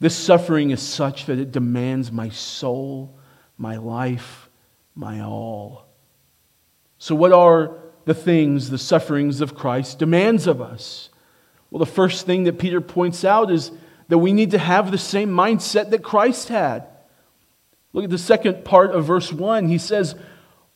this 0.00 0.16
suffering 0.16 0.70
is 0.70 0.82
such 0.82 1.26
that 1.26 1.38
it 1.38 1.52
demands 1.52 2.10
my 2.10 2.30
soul, 2.30 3.16
my 3.56 3.76
life, 3.76 4.48
my 4.96 5.20
all. 5.20 5.86
So, 6.98 7.14
what 7.14 7.30
are 7.30 7.78
the 8.06 8.12
things, 8.12 8.70
the 8.70 8.76
sufferings 8.76 9.40
of 9.40 9.54
Christ 9.54 10.00
demands 10.00 10.48
of 10.48 10.60
us? 10.60 11.10
Well, 11.70 11.78
the 11.78 11.86
first 11.86 12.26
thing 12.26 12.42
that 12.42 12.58
Peter 12.58 12.80
points 12.80 13.24
out 13.24 13.52
is 13.52 13.70
that 14.08 14.18
we 14.18 14.32
need 14.32 14.50
to 14.50 14.58
have 14.58 14.90
the 14.90 14.98
same 14.98 15.30
mindset 15.30 15.90
that 15.90 16.02
Christ 16.02 16.48
had. 16.48 16.88
Look 17.92 18.02
at 18.02 18.10
the 18.10 18.18
second 18.18 18.64
part 18.64 18.90
of 18.90 19.04
verse 19.04 19.32
1. 19.32 19.68
He 19.68 19.78
says, 19.78 20.16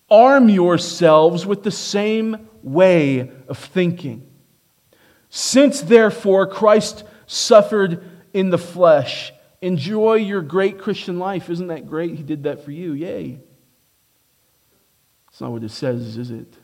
Arm 0.09 0.49
yourselves 0.49 1.45
with 1.45 1.65
the 1.65 1.73
same 1.73 2.49
way 2.63 3.33
of 3.49 3.59
thinking. 3.59 4.30
Since 5.31 5.83
therefore 5.83 6.47
Christ 6.47 7.05
suffered 7.27 8.05
in 8.35 8.51
the 8.51 8.59
flesh, 8.59 9.33
enjoy 9.63 10.15
your 10.15 10.43
great 10.43 10.79
Christian 10.79 11.19
life. 11.19 11.49
Isn't 11.49 11.69
that 11.69 11.87
great? 11.87 12.17
He 12.17 12.23
did 12.23 12.43
that 12.43 12.65
for 12.65 12.73
you. 12.73 12.93
Yay. 12.93 13.39
That's 15.27 15.41
not 15.41 15.53
what 15.53 15.63
it 15.63 15.71
says, 15.71 16.17
is 16.17 16.33
it? 16.33 16.57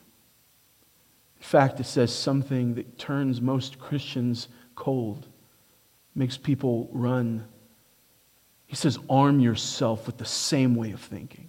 In 1.37 1.42
fact, 1.42 1.78
it 1.78 1.85
says 1.85 2.12
something 2.12 2.75
that 2.75 2.99
turns 2.99 3.40
most 3.40 3.78
Christians 3.78 4.49
cold, 4.75 5.28
makes 6.14 6.37
people 6.37 6.88
run. 6.92 7.46
He 8.66 8.75
says, 8.75 8.99
arm 9.08 9.38
yourself 9.38 10.06
with 10.06 10.16
the 10.16 10.25
same 10.25 10.75
way 10.75 10.90
of 10.90 11.00
thinking. 11.00 11.49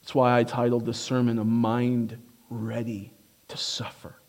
That's 0.00 0.14
why 0.14 0.38
I 0.38 0.44
titled 0.44 0.86
this 0.86 0.98
sermon, 0.98 1.38
A 1.38 1.44
Mind 1.44 2.16
Ready 2.48 3.12
to 3.48 3.58
Suffer. 3.58 4.19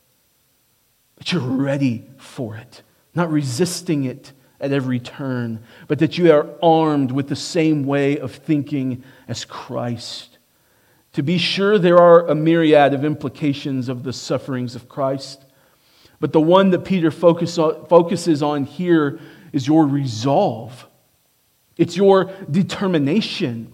That 1.22 1.34
you're 1.34 1.42
ready 1.42 2.10
for 2.18 2.56
it, 2.56 2.82
not 3.14 3.32
resisting 3.32 4.06
it 4.06 4.34
at 4.60 4.72
every 4.72 5.00
turn, 5.00 5.62
but 5.88 6.00
that 6.00 6.18
you 6.18 6.32
are 6.32 6.48
armed 6.64 7.12
with 7.12 7.28
the 7.28 7.36
same 7.36 7.84
way 7.84 8.18
of 8.18 8.34
thinking 8.34 9.04
as 9.28 9.46
Christ. 9.46 10.40
To 11.14 11.22
be 11.22 11.38
sure, 11.38 11.78
there 11.78 12.00
are 12.00 12.26
a 12.26 12.34
myriad 12.34 12.96
of 12.96 13.06
implications 13.06 13.88
of 13.88 14.02
the 14.02 14.14
sufferings 14.14 14.76
of 14.76 14.90
Christ. 14.90 15.46
But 16.20 16.34
the 16.34 16.42
one 16.42 16.72
that 16.72 16.86
Peter 16.86 17.12
focus 17.12 17.60
on, 17.60 17.86
focuses 17.86 18.42
on 18.42 18.64
here 18.64 19.20
is 19.54 19.68
your 19.68 19.86
resolve, 19.86 20.88
it's 21.78 21.96
your 21.96 22.32
determination. 22.50 23.72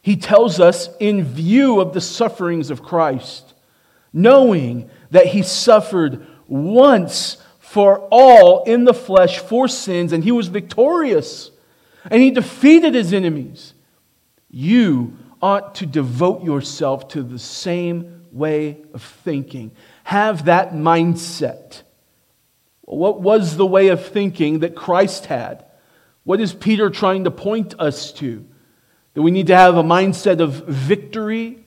He 0.00 0.16
tells 0.16 0.58
us, 0.58 0.88
in 0.98 1.22
view 1.22 1.82
of 1.82 1.92
the 1.92 2.00
sufferings 2.00 2.70
of 2.70 2.82
Christ, 2.82 3.52
knowing 4.10 4.88
that 5.10 5.26
he 5.26 5.42
suffered 5.42 6.26
once 6.48 7.36
for 7.60 8.08
all 8.10 8.64
in 8.64 8.84
the 8.84 8.94
flesh 8.94 9.38
for 9.38 9.68
sins, 9.68 10.12
and 10.12 10.24
he 10.24 10.32
was 10.32 10.48
victorious, 10.48 11.50
and 12.10 12.20
he 12.22 12.30
defeated 12.30 12.94
his 12.94 13.12
enemies. 13.12 13.74
You 14.50 15.16
ought 15.40 15.74
to 15.76 15.86
devote 15.86 16.42
yourself 16.42 17.08
to 17.08 17.22
the 17.22 17.38
same 17.38 18.26
way 18.32 18.78
of 18.94 19.02
thinking. 19.02 19.72
Have 20.04 20.46
that 20.46 20.72
mindset. 20.72 21.82
What 22.82 23.20
was 23.20 23.56
the 23.56 23.66
way 23.66 23.88
of 23.88 24.06
thinking 24.06 24.60
that 24.60 24.74
Christ 24.74 25.26
had? 25.26 25.66
What 26.24 26.40
is 26.40 26.54
Peter 26.54 26.88
trying 26.88 27.24
to 27.24 27.30
point 27.30 27.74
us 27.78 28.12
to? 28.14 28.46
That 29.14 29.22
we 29.22 29.30
need 29.30 29.48
to 29.48 29.56
have 29.56 29.76
a 29.76 29.82
mindset 29.82 30.40
of 30.40 30.66
victory? 30.66 31.58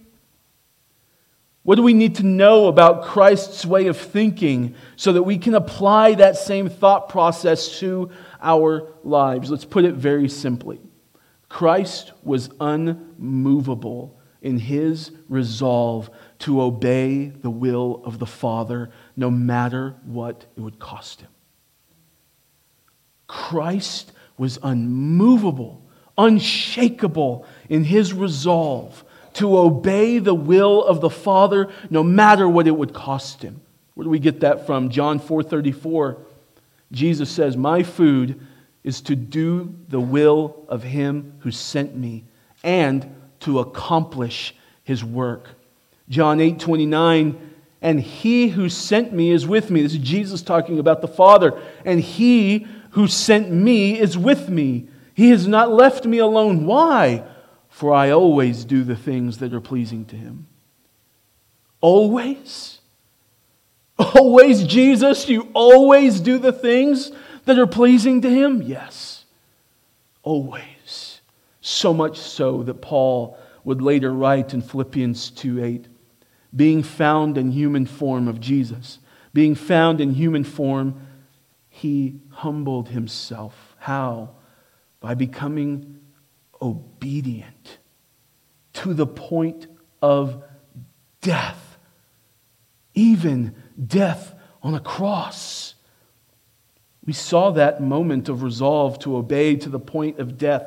What 1.63 1.75
do 1.75 1.83
we 1.83 1.93
need 1.93 2.15
to 2.15 2.23
know 2.23 2.67
about 2.67 3.03
Christ's 3.03 3.65
way 3.65 3.85
of 3.87 3.97
thinking 3.97 4.73
so 4.95 5.13
that 5.13 5.23
we 5.23 5.37
can 5.37 5.53
apply 5.53 6.15
that 6.15 6.37
same 6.37 6.69
thought 6.69 7.09
process 7.09 7.79
to 7.79 8.09
our 8.41 8.91
lives? 9.03 9.51
Let's 9.51 9.65
put 9.65 9.85
it 9.85 9.93
very 9.93 10.27
simply 10.27 10.79
Christ 11.49 12.13
was 12.23 12.49
unmovable 12.59 14.17
in 14.41 14.57
his 14.57 15.11
resolve 15.29 16.09
to 16.39 16.61
obey 16.61 17.25
the 17.27 17.49
will 17.49 18.01
of 18.05 18.17
the 18.17 18.25
Father 18.25 18.89
no 19.15 19.29
matter 19.29 19.95
what 20.05 20.45
it 20.55 20.61
would 20.61 20.79
cost 20.79 21.21
him. 21.21 21.29
Christ 23.27 24.11
was 24.37 24.57
unmovable, 24.63 25.85
unshakable 26.17 27.45
in 27.69 27.83
his 27.83 28.13
resolve 28.13 29.05
to 29.33 29.57
obey 29.57 30.19
the 30.19 30.33
will 30.33 30.83
of 30.83 31.01
the 31.01 31.09
Father 31.09 31.69
no 31.89 32.03
matter 32.03 32.47
what 32.47 32.67
it 32.67 32.75
would 32.77 32.93
cost 32.93 33.41
him. 33.41 33.61
Where 33.93 34.03
do 34.03 34.09
we 34.09 34.19
get 34.19 34.39
that 34.41 34.65
from? 34.65 34.89
John 34.89 35.19
4:34. 35.19 36.17
Jesus 36.91 37.29
says, 37.29 37.55
"My 37.55 37.83
food 37.83 38.39
is 38.83 39.01
to 39.01 39.15
do 39.15 39.73
the 39.89 39.99
will 39.99 40.55
of 40.67 40.83
him 40.83 41.33
who 41.39 41.51
sent 41.51 41.95
me 41.95 42.23
and 42.63 43.05
to 43.41 43.59
accomplish 43.59 44.55
his 44.83 45.03
work." 45.03 45.49
John 46.09 46.41
8:29, 46.41 47.35
"And 47.81 47.99
he 47.99 48.49
who 48.49 48.69
sent 48.69 49.13
me 49.13 49.31
is 49.31 49.47
with 49.47 49.71
me." 49.71 49.81
This 49.81 49.93
is 49.93 49.99
Jesus 49.99 50.41
talking 50.41 50.79
about 50.79 51.01
the 51.01 51.07
Father. 51.07 51.53
"And 51.85 51.99
he 51.99 52.65
who 52.91 53.07
sent 53.07 53.51
me 53.51 53.99
is 53.99 54.17
with 54.17 54.49
me. 54.49 54.85
He 55.13 55.29
has 55.29 55.47
not 55.47 55.71
left 55.71 56.05
me 56.05 56.17
alone. 56.17 56.65
Why? 56.65 57.23
For 57.81 57.95
I 57.95 58.11
always 58.11 58.63
do 58.63 58.83
the 58.83 58.95
things 58.95 59.39
that 59.39 59.55
are 59.55 59.59
pleasing 59.59 60.05
to 60.05 60.15
him. 60.15 60.45
Always? 61.81 62.79
Always, 63.97 64.65
Jesus? 64.65 65.27
You 65.27 65.49
always 65.55 66.19
do 66.19 66.37
the 66.37 66.51
things 66.51 67.11
that 67.45 67.57
are 67.57 67.65
pleasing 67.65 68.21
to 68.21 68.29
him? 68.29 68.61
Yes. 68.61 69.25
Always. 70.21 71.21
So 71.61 71.91
much 71.91 72.19
so 72.19 72.61
that 72.61 72.83
Paul 72.83 73.35
would 73.63 73.81
later 73.81 74.13
write 74.13 74.53
in 74.53 74.61
Philippians 74.61 75.31
2 75.31 75.65
8, 75.65 75.87
being 76.55 76.83
found 76.83 77.35
in 77.35 77.49
human 77.49 77.87
form 77.87 78.27
of 78.27 78.39
Jesus, 78.39 78.99
being 79.33 79.55
found 79.55 79.99
in 79.99 80.13
human 80.13 80.43
form, 80.43 81.07
he 81.67 82.19
humbled 82.29 82.89
himself. 82.89 83.75
How? 83.79 84.35
By 84.99 85.15
becoming 85.15 86.00
obedient 86.61 87.79
to 88.73 88.93
the 88.93 89.07
point 89.07 89.67
of 90.01 90.43
death, 91.21 91.77
even 92.93 93.55
death 93.87 94.33
on 94.63 94.73
a 94.73 94.79
cross. 94.79 95.75
We 97.05 97.13
saw 97.13 97.51
that 97.51 97.81
moment 97.81 98.29
of 98.29 98.43
resolve 98.43 98.99
to 98.99 99.17
obey 99.17 99.55
to 99.55 99.69
the 99.69 99.79
point 99.79 100.19
of 100.19 100.37
death 100.37 100.65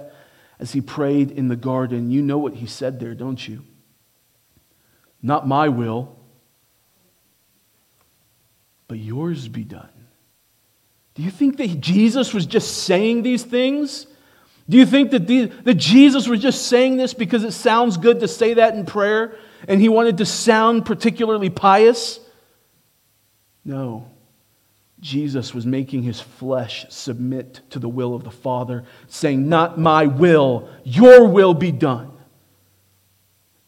as 0.58 0.72
he 0.72 0.80
prayed 0.80 1.30
in 1.30 1.48
the 1.48 1.56
garden. 1.56 2.10
You 2.10 2.22
know 2.22 2.38
what 2.38 2.54
he 2.54 2.66
said 2.66 3.00
there, 3.00 3.14
don't 3.14 3.46
you? 3.46 3.64
Not 5.22 5.48
my 5.48 5.68
will, 5.68 6.16
but 8.88 8.98
yours 8.98 9.48
be 9.48 9.64
done. 9.64 9.88
Do 11.14 11.22
you 11.22 11.30
think 11.30 11.56
that 11.58 11.80
Jesus 11.80 12.34
was 12.34 12.44
just 12.44 12.84
saying 12.84 13.22
these 13.22 13.44
things? 13.44 14.06
Do 14.68 14.78
you 14.78 14.86
think 14.86 15.10
that, 15.10 15.26
that 15.64 15.74
Jesus 15.74 16.26
was 16.26 16.40
just 16.40 16.66
saying 16.66 16.96
this 16.96 17.12
because 17.12 17.44
it 17.44 17.52
sounds 17.52 17.96
good 17.96 18.20
to 18.20 18.28
say 18.28 18.54
that 18.54 18.74
in 18.74 18.86
prayer 18.86 19.36
and 19.68 19.80
he 19.80 19.88
wanted 19.88 20.18
to 20.18 20.26
sound 20.26 20.86
particularly 20.86 21.50
pious? 21.50 22.18
No. 23.64 24.10
Jesus 25.00 25.52
was 25.52 25.66
making 25.66 26.02
his 26.02 26.18
flesh 26.18 26.86
submit 26.88 27.60
to 27.70 27.78
the 27.78 27.88
will 27.90 28.14
of 28.14 28.24
the 28.24 28.30
Father, 28.30 28.84
saying, 29.06 29.50
Not 29.50 29.78
my 29.78 30.06
will, 30.06 30.70
your 30.82 31.28
will 31.28 31.52
be 31.52 31.72
done. 31.72 32.10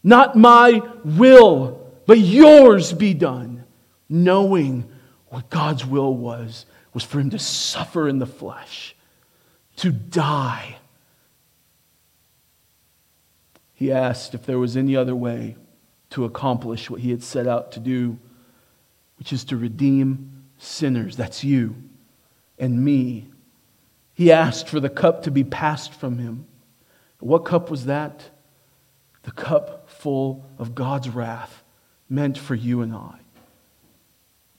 Not 0.03 0.35
my 0.35 0.81
will, 1.05 1.93
but 2.07 2.19
yours 2.19 2.95
be 2.95 3.13
done. 3.13 3.65
Knowing 4.09 4.91
what 5.29 5.51
God's 5.51 5.85
will 5.85 6.15
was 6.17 6.65
was 6.95 7.05
for 7.05 7.21
him 7.21 7.29
to 7.31 7.39
suffer 7.39 8.09
in 8.09 8.19
the 8.19 8.27
flesh, 8.27 8.97
to 9.77 9.93
die. 9.93 10.77
He 13.77 13.93
asked 13.93 14.35
if 14.35 14.47
there 14.47 14.59
was 14.59 14.75
any 14.75 14.97
other 14.97 15.15
way 15.15 15.57
to 16.11 16.25
accomplish 16.25 16.89
what 16.89 17.03
he 17.03 17.11
had 17.11 17.23
set 17.23 17.47
out 17.47 17.73
to 17.73 17.81
do, 17.81 18.19
which 19.19 19.35
is 19.35 19.45
to 19.45 19.57
redeem 19.57 20.45
sinners. 20.57 21.15
That's 21.15 21.45
you 21.45 21.77
and 22.59 22.83
me. 22.83 23.29
He 24.15 24.33
asked 24.33 24.71
for 24.71 24.81
the 24.81 24.89
cup 24.89 25.23
to 25.25 25.31
be 25.31 25.45
passed 25.45 25.93
from 25.93 26.17
him. 26.17 26.47
What 27.21 27.45
cup 27.45 27.71
was 27.71 27.85
that? 27.85 28.31
The 29.25 29.33
cup 29.33 29.91
full 29.91 30.47
of 30.59 30.75
God's 30.75 31.11
wrath, 31.11 31.63
meant 32.09 32.39
for 32.39 32.55
you 32.55 32.81
and 32.81 32.95
I. 32.95 33.19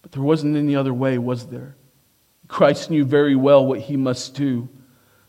But 0.03 0.12
there 0.12 0.21
wasn't 0.21 0.58
any 0.58 0.75
other 0.75 0.93
way, 0.93 1.17
was 1.17 1.47
there? 1.47 1.75
Christ 2.47 2.91
knew 2.91 3.03
very 3.03 3.36
well 3.36 3.65
what 3.65 3.80
he 3.80 3.97
must 3.97 4.36
do, 4.36 4.69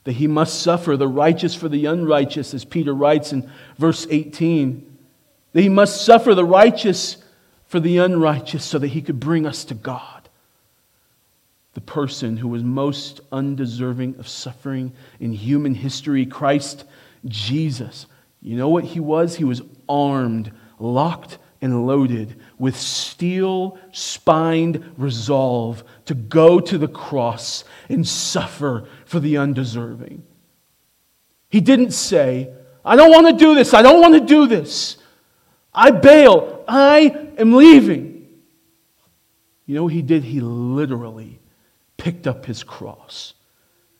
that 0.09 0.15
he 0.15 0.27
must 0.27 0.63
suffer 0.63 0.97
the 0.97 1.07
righteous 1.07 1.55
for 1.55 1.69
the 1.69 1.85
unrighteous, 1.85 2.55
as 2.55 2.65
Peter 2.65 2.95
writes 2.95 3.35
in 3.35 3.47
verse 3.77 4.07
18, 4.09 4.97
that 5.53 5.61
he 5.61 5.69
must 5.69 6.03
suffer 6.03 6.35
the 6.35 6.47
righteous 6.47 7.19
for 7.67 7.79
the 7.79 7.99
unrighteous 7.99 8.65
so 8.65 8.79
that 8.79 8.89
he 8.89 9.03
could 9.03 9.21
bring 9.21 9.45
us 9.45 9.67
to 9.67 9.75
God. 9.75 10.31
The 11.75 11.83
person 11.83 12.39
who 12.39 12.49
was 12.49 12.65
most 12.65 13.21
undeserving 13.31 14.15
of 14.19 14.27
suffering 14.27 14.95
in 15.21 15.35
human 15.35 15.75
history, 15.75 16.25
Christ 16.25 16.87
Jesus. 17.27 18.07
You 18.41 18.57
know 18.57 18.71
what 18.71 18.85
he 18.85 19.01
was? 19.01 19.37
He 19.37 19.45
was 19.45 19.61
armed, 19.91 20.51
locked, 20.79 21.37
and 21.61 21.87
loaded 21.87 22.41
with 22.59 22.77
steel 22.77 23.79
spined 23.93 24.93
resolve 24.97 25.83
to 26.05 26.15
go 26.15 26.61
to 26.61 26.79
the 26.79 26.89
cross 26.89 27.65
and 27.89 28.07
suffer 28.07 28.89
for 29.05 29.21
the 29.21 29.37
undeserving. 29.37 30.23
He 31.49 31.61
didn't 31.61 31.93
say, 31.93 32.53
I 32.85 32.97
don't 32.97 33.11
want 33.11 33.27
to 33.27 33.33
do 33.33 33.55
this. 33.55 33.75
I 33.75 33.83
don't 33.83 34.01
want 34.01 34.15
to 34.15 34.21
do 34.21 34.47
this. 34.47 34.99
I 35.75 35.91
bail. 35.91 36.65
I 36.69 37.31
am 37.39 37.53
leaving. 37.53 38.29
You 39.67 39.75
know 39.75 39.85
what 39.85 39.93
he 39.93 40.03
did? 40.03 40.25
He 40.25 40.41
literally 40.41 41.41
picked 41.97 42.27
up 42.27 42.47
his 42.47 42.63
cross. 42.63 43.35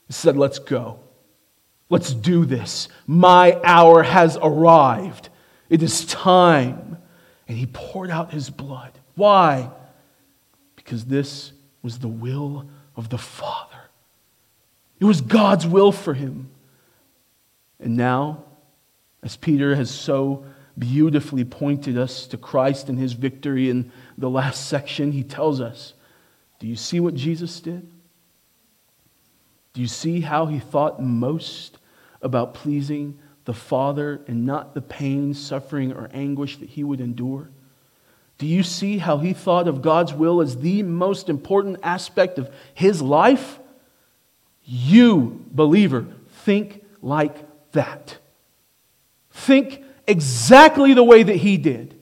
He 0.07 0.13
said, 0.13 0.37
Let's 0.37 0.59
go. 0.59 1.01
Let's 1.91 2.13
do 2.13 2.45
this. 2.45 2.89
My 3.07 3.59
hour 3.65 4.03
has 4.03 4.39
arrived. 4.41 5.31
It 5.71 5.83
is 5.83 6.05
time 6.05 6.98
and 7.49 7.57
he 7.57 7.67
poured 7.67 8.11
out 8.11 8.33
his 8.33 8.51
blood. 8.51 8.93
Why? 9.15 9.71
Because 10.77 11.07
this 11.07 11.53
was 11.83 11.99
the 11.99 12.09
will 12.09 12.69
of 12.95 13.09
the 13.09 13.19
Father. 13.19 13.79
It 15.01 15.05
was 15.05 15.23
God's 15.23 15.67
will 15.67 15.91
for 15.91 16.13
him. 16.13 16.51
And 17.81 17.97
now, 17.97 18.45
as 19.23 19.37
Peter 19.37 19.75
has 19.75 19.91
so 19.91 20.45
beautifully 20.79 21.45
pointed 21.45 21.97
us 21.97 22.27
to 22.29 22.37
Christ 22.37 22.89
and 22.89 22.99
his 22.99 23.15
victory 23.15 23.71
in 23.71 23.91
the 24.17 24.31
last 24.31 24.67
section, 24.69 25.13
he 25.13 25.23
tells 25.23 25.61
us 25.61 25.95
Do 26.59 26.67
you 26.67 26.77
see 26.77 27.01
what 27.01 27.15
Jesus 27.15 27.61
did? 27.61 27.89
Do 29.73 29.81
you 29.81 29.87
see 29.87 30.21
how 30.21 30.47
he 30.47 30.59
thought 30.59 31.01
most 31.01 31.79
about 32.21 32.55
pleasing 32.55 33.19
the 33.49 33.55
Father 33.55 34.21
and 34.29 34.45
not 34.45 34.75
the 34.75 34.83
pain, 34.83 35.33
suffering, 35.33 35.91
or 35.91 36.11
anguish 36.13 36.59
that 36.59 36.69
he 36.69 36.85
would 36.85 37.01
endure? 37.01 37.49
Do 38.37 38.47
you 38.47 38.63
see 38.63 38.99
how 38.99 39.17
he 39.17 39.33
thought 39.33 39.67
of 39.67 39.81
God's 39.81 40.13
will 40.13 40.43
as 40.43 40.59
the 40.59 40.83
most 40.83 41.31
important 41.31 41.79
aspect 41.83 42.39
of 42.39 42.53
his 42.75 43.01
life? 43.01 43.59
You, 44.67 45.47
believer, 45.51 46.05
think 46.45 46.85
like 47.01 47.39
that. 47.73 48.19
Think 49.31 49.83
exactly 50.07 50.93
the 50.93 51.03
way 51.03 51.23
that 51.23 51.37
he 51.37 51.57
did. 51.57 51.99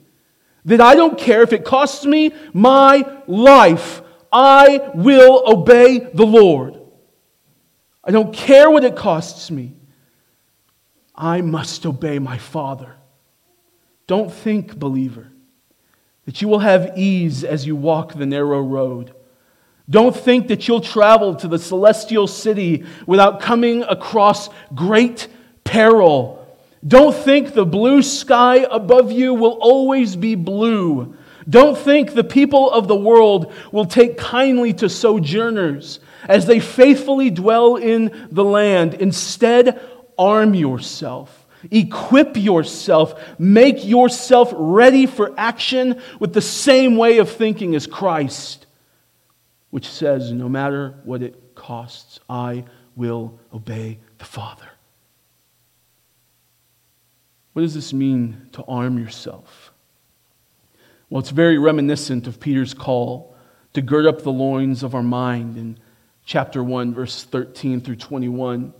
That 0.65 0.81
I 0.81 0.95
don't 0.95 1.17
care 1.17 1.43
if 1.43 1.53
it 1.53 1.63
costs 1.63 2.05
me 2.05 2.33
my 2.51 3.09
life, 3.25 4.01
I 4.33 4.91
will 4.93 5.43
obey 5.47 5.99
the 5.99 6.25
Lord. 6.25 6.77
I 8.03 8.11
don't 8.11 8.33
care 8.33 8.69
what 8.69 8.83
it 8.83 8.97
costs 8.97 9.49
me. 9.49 9.76
I 11.17 11.41
must 11.41 11.85
obey 11.85 12.19
my 12.19 12.37
Father. 12.37 12.95
Don't 14.05 14.31
think, 14.31 14.77
believer, 14.77 15.31
that 16.25 16.41
you 16.41 16.47
will 16.47 16.59
have 16.59 16.97
ease 16.97 17.43
as 17.43 17.65
you 17.65 17.75
walk 17.75 18.13
the 18.13 18.25
narrow 18.25 18.61
road. 18.61 19.13
Don't 19.89 20.15
think 20.15 20.49
that 20.49 20.67
you'll 20.67 20.81
travel 20.81 21.35
to 21.35 21.47
the 21.47 21.57
celestial 21.57 22.27
city 22.27 22.85
without 23.05 23.39
coming 23.39 23.83
across 23.83 24.49
great 24.75 25.27
peril. 25.63 26.45
Don't 26.85 27.15
think 27.15 27.53
the 27.53 27.65
blue 27.65 28.01
sky 28.01 28.67
above 28.69 29.11
you 29.11 29.33
will 29.33 29.57
always 29.61 30.15
be 30.15 30.35
blue. 30.35 31.15
Don't 31.49 31.77
think 31.77 32.13
the 32.13 32.23
people 32.23 32.69
of 32.69 32.87
the 32.87 32.95
world 32.95 33.53
will 33.71 33.85
take 33.85 34.17
kindly 34.17 34.73
to 34.73 34.89
sojourners 34.89 36.01
as 36.27 36.45
they 36.45 36.59
faithfully 36.59 37.29
dwell 37.29 37.77
in 37.77 38.27
the 38.31 38.43
land. 38.43 38.95
Instead, 38.95 39.81
arm 40.17 40.53
yourself, 40.53 41.47
equip 41.71 42.37
yourself, 42.37 43.21
make 43.39 43.85
yourself 43.85 44.53
ready 44.55 45.05
for 45.05 45.33
action 45.37 46.01
with 46.19 46.33
the 46.33 46.41
same 46.41 46.97
way 46.97 47.17
of 47.17 47.29
thinking 47.29 47.75
as 47.75 47.87
Christ, 47.87 48.65
which 49.69 49.89
says, 49.89 50.31
No 50.31 50.49
matter 50.49 50.95
what 51.03 51.21
it 51.21 51.55
costs, 51.55 52.19
I 52.29 52.65
will 52.95 53.39
obey 53.53 53.99
the 54.17 54.25
Father. 54.25 54.67
What 57.53 57.63
does 57.63 57.73
this 57.73 57.91
mean 57.91 58.49
to 58.51 58.63
arm 58.65 58.99
yourself? 58.99 59.71
Well, 61.09 61.19
it's 61.19 61.29
very 61.29 61.57
reminiscent 61.57 62.27
of 62.27 62.39
Peter's 62.39 62.73
call 62.73 63.35
to 63.73 63.81
gird 63.81 64.05
up 64.05 64.21
the 64.21 64.31
loins 64.31 64.83
of 64.83 64.93
our 64.93 65.03
mind 65.03 65.57
in 65.57 65.79
chapter 66.25 66.63
1, 66.63 66.93
verse 66.93 67.23
13 67.23 67.81
through 67.81 67.95
21. 67.95 68.73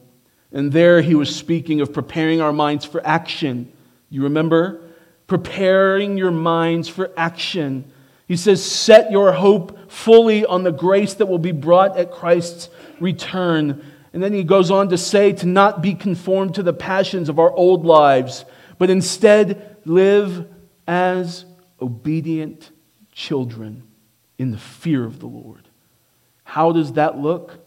And 0.58 0.72
there 0.72 1.04
he 1.04 1.14
was 1.14 1.36
speaking 1.36 1.82
of 1.82 1.94
preparing 1.94 2.42
our 2.42 2.52
minds 2.52 2.84
for 2.84 3.06
action. 3.06 3.72
You 4.10 4.24
remember? 4.24 4.82
Preparing 5.28 6.18
your 6.18 6.32
minds 6.32 6.90
for 6.90 7.12
action. 7.16 7.92
He 8.28 8.36
says, 8.36 8.66
Set 8.66 9.12
your 9.12 9.34
hope 9.34 9.92
fully 9.92 10.48
on 10.48 10.64
the 10.64 10.72
grace 10.72 11.14
that 11.14 11.28
will 11.28 11.38
be 11.38 11.52
brought 11.52 11.96
at 11.96 12.12
Christ's 12.12 12.72
return. 13.00 13.86
And 14.14 14.24
then 14.24 14.34
he 14.34 14.44
goes 14.44 14.72
on 14.72 14.90
to 14.90 14.98
say, 14.98 15.32
To 15.32 15.46
not 15.46 15.84
be 15.84 15.94
conformed 15.94 16.56
to 16.56 16.64
the 16.64 16.74
passions 16.74 17.30
of 17.30 17.38
our 17.38 17.52
old 17.52 17.86
lives, 17.86 18.44
but 18.80 18.90
instead 18.90 19.78
live 19.86 20.48
as 20.88 21.46
obedient 21.80 22.72
children 23.12 23.84
in 24.40 24.50
the 24.50 24.58
fear 24.58 25.06
of 25.06 25.20
the 25.20 25.28
Lord. 25.28 25.70
How 26.44 26.72
does 26.72 26.94
that 26.94 27.16
look? 27.16 27.60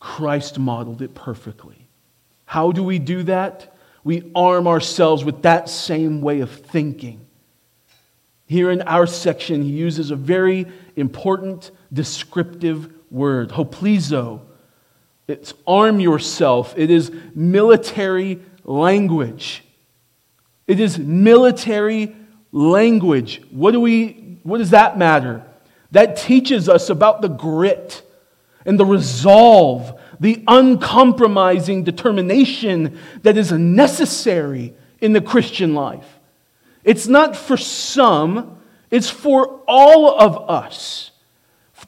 Christ 0.00 0.58
modeled 0.58 1.02
it 1.02 1.14
perfectly. 1.14 1.87
How 2.48 2.72
do 2.72 2.82
we 2.82 2.98
do 2.98 3.24
that? 3.24 3.76
We 4.04 4.32
arm 4.34 4.66
ourselves 4.66 5.22
with 5.22 5.42
that 5.42 5.68
same 5.68 6.22
way 6.22 6.40
of 6.40 6.50
thinking. 6.50 7.26
Here 8.46 8.70
in 8.70 8.80
our 8.80 9.06
section, 9.06 9.62
he 9.62 9.68
uses 9.68 10.10
a 10.10 10.16
very 10.16 10.64
important 10.96 11.70
descriptive 11.92 12.90
word, 13.10 13.50
hoplizo. 13.50 14.40
It's 15.26 15.52
arm 15.66 16.00
yourself. 16.00 16.72
It 16.78 16.90
is 16.90 17.12
military 17.34 18.40
language. 18.64 19.62
It 20.66 20.80
is 20.80 20.98
military 20.98 22.16
language. 22.50 23.42
What, 23.50 23.72
do 23.72 23.80
we, 23.80 24.38
what 24.42 24.56
does 24.56 24.70
that 24.70 24.96
matter? 24.96 25.44
That 25.90 26.16
teaches 26.16 26.66
us 26.66 26.88
about 26.88 27.20
the 27.20 27.28
grit 27.28 28.02
and 28.64 28.80
the 28.80 28.86
resolve, 28.86 29.97
the 30.20 30.42
uncompromising 30.46 31.84
determination 31.84 32.98
that 33.22 33.36
is 33.36 33.52
necessary 33.52 34.74
in 35.00 35.12
the 35.12 35.20
Christian 35.20 35.74
life. 35.74 36.18
It's 36.84 37.06
not 37.06 37.36
for 37.36 37.56
some, 37.56 38.58
it's 38.90 39.10
for 39.10 39.60
all 39.68 40.18
of 40.18 40.48
us 40.50 41.10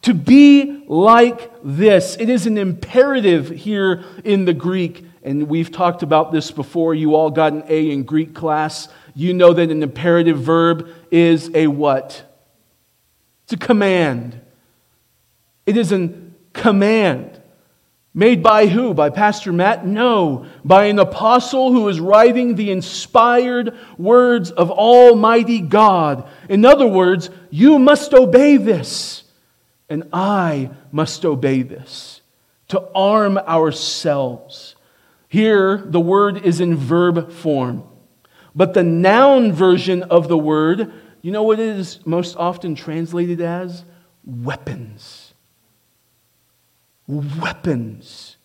to 0.02 0.14
be 0.14 0.84
like 0.86 1.50
this. 1.64 2.16
It 2.18 2.28
is 2.28 2.46
an 2.46 2.56
imperative 2.56 3.50
here 3.50 4.04
in 4.24 4.44
the 4.44 4.54
Greek, 4.54 5.04
and 5.22 5.48
we've 5.48 5.72
talked 5.72 6.02
about 6.02 6.32
this 6.32 6.50
before. 6.50 6.94
You 6.94 7.14
all 7.14 7.30
got 7.30 7.52
an 7.52 7.64
A 7.68 7.90
in 7.90 8.04
Greek 8.04 8.34
class 8.34 8.88
you 9.14 9.34
know 9.34 9.52
that 9.52 9.70
an 9.70 9.82
imperative 9.82 10.38
verb 10.38 10.88
is 11.10 11.50
a 11.54 11.66
what? 11.66 12.24
It's 13.44 13.52
a 13.52 13.56
command. 13.56 14.40
It 15.66 15.76
is 15.76 15.92
a 15.92 16.10
command. 16.52 17.39
Made 18.12 18.42
by 18.42 18.66
who? 18.66 18.92
By 18.92 19.10
Pastor 19.10 19.52
Matt? 19.52 19.86
No, 19.86 20.46
by 20.64 20.86
an 20.86 20.98
apostle 20.98 21.72
who 21.72 21.88
is 21.88 22.00
writing 22.00 22.56
the 22.56 22.72
inspired 22.72 23.76
words 23.98 24.50
of 24.50 24.70
Almighty 24.70 25.60
God. 25.60 26.28
In 26.48 26.64
other 26.64 26.88
words, 26.88 27.30
you 27.50 27.78
must 27.78 28.12
obey 28.12 28.56
this, 28.56 29.22
and 29.88 30.08
I 30.12 30.70
must 30.90 31.24
obey 31.24 31.62
this 31.62 32.20
to 32.68 32.88
arm 32.94 33.38
ourselves. 33.38 34.74
Here, 35.28 35.78
the 35.78 36.00
word 36.00 36.44
is 36.44 36.60
in 36.60 36.74
verb 36.76 37.30
form. 37.30 37.84
But 38.56 38.74
the 38.74 38.82
noun 38.82 39.52
version 39.52 40.02
of 40.02 40.26
the 40.26 40.38
word, 40.38 40.92
you 41.22 41.30
know 41.30 41.44
what 41.44 41.60
it 41.60 41.76
is 41.76 42.04
most 42.04 42.36
often 42.36 42.74
translated 42.74 43.40
as? 43.40 43.84
Weapons. 44.24 45.19
Weapons. 47.10 48.36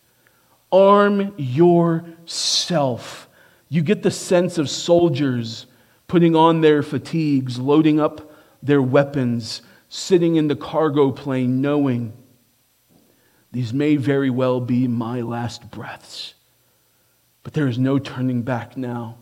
Arm 0.71 1.33
yourself. 1.37 3.29
You 3.69 3.81
get 3.81 4.03
the 4.03 4.11
sense 4.11 4.57
of 4.57 4.69
soldiers 4.69 5.67
putting 6.07 6.35
on 6.35 6.61
their 6.61 6.81
fatigues, 6.81 7.59
loading 7.59 7.99
up 7.99 8.31
their 8.61 8.81
weapons, 8.81 9.61
sitting 9.89 10.35
in 10.35 10.47
the 10.47 10.55
cargo 10.55 11.11
plane, 11.11 11.61
knowing 11.61 12.13
these 13.51 13.73
may 13.73 13.95
very 13.95 14.29
well 14.29 14.59
be 14.59 14.87
my 14.87 15.21
last 15.21 15.71
breaths. 15.71 16.33
But 17.43 17.53
there 17.53 17.67
is 17.67 17.77
no 17.77 17.99
turning 17.99 18.41
back 18.41 18.75
now. 18.75 19.19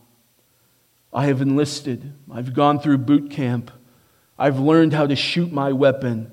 I 1.12 1.26
have 1.26 1.40
enlisted. 1.40 2.14
I've 2.32 2.54
gone 2.54 2.80
through 2.80 2.98
boot 2.98 3.30
camp. 3.30 3.70
I've 4.36 4.58
learned 4.58 4.92
how 4.92 5.06
to 5.06 5.14
shoot 5.14 5.52
my 5.52 5.72
weapon. 5.72 6.32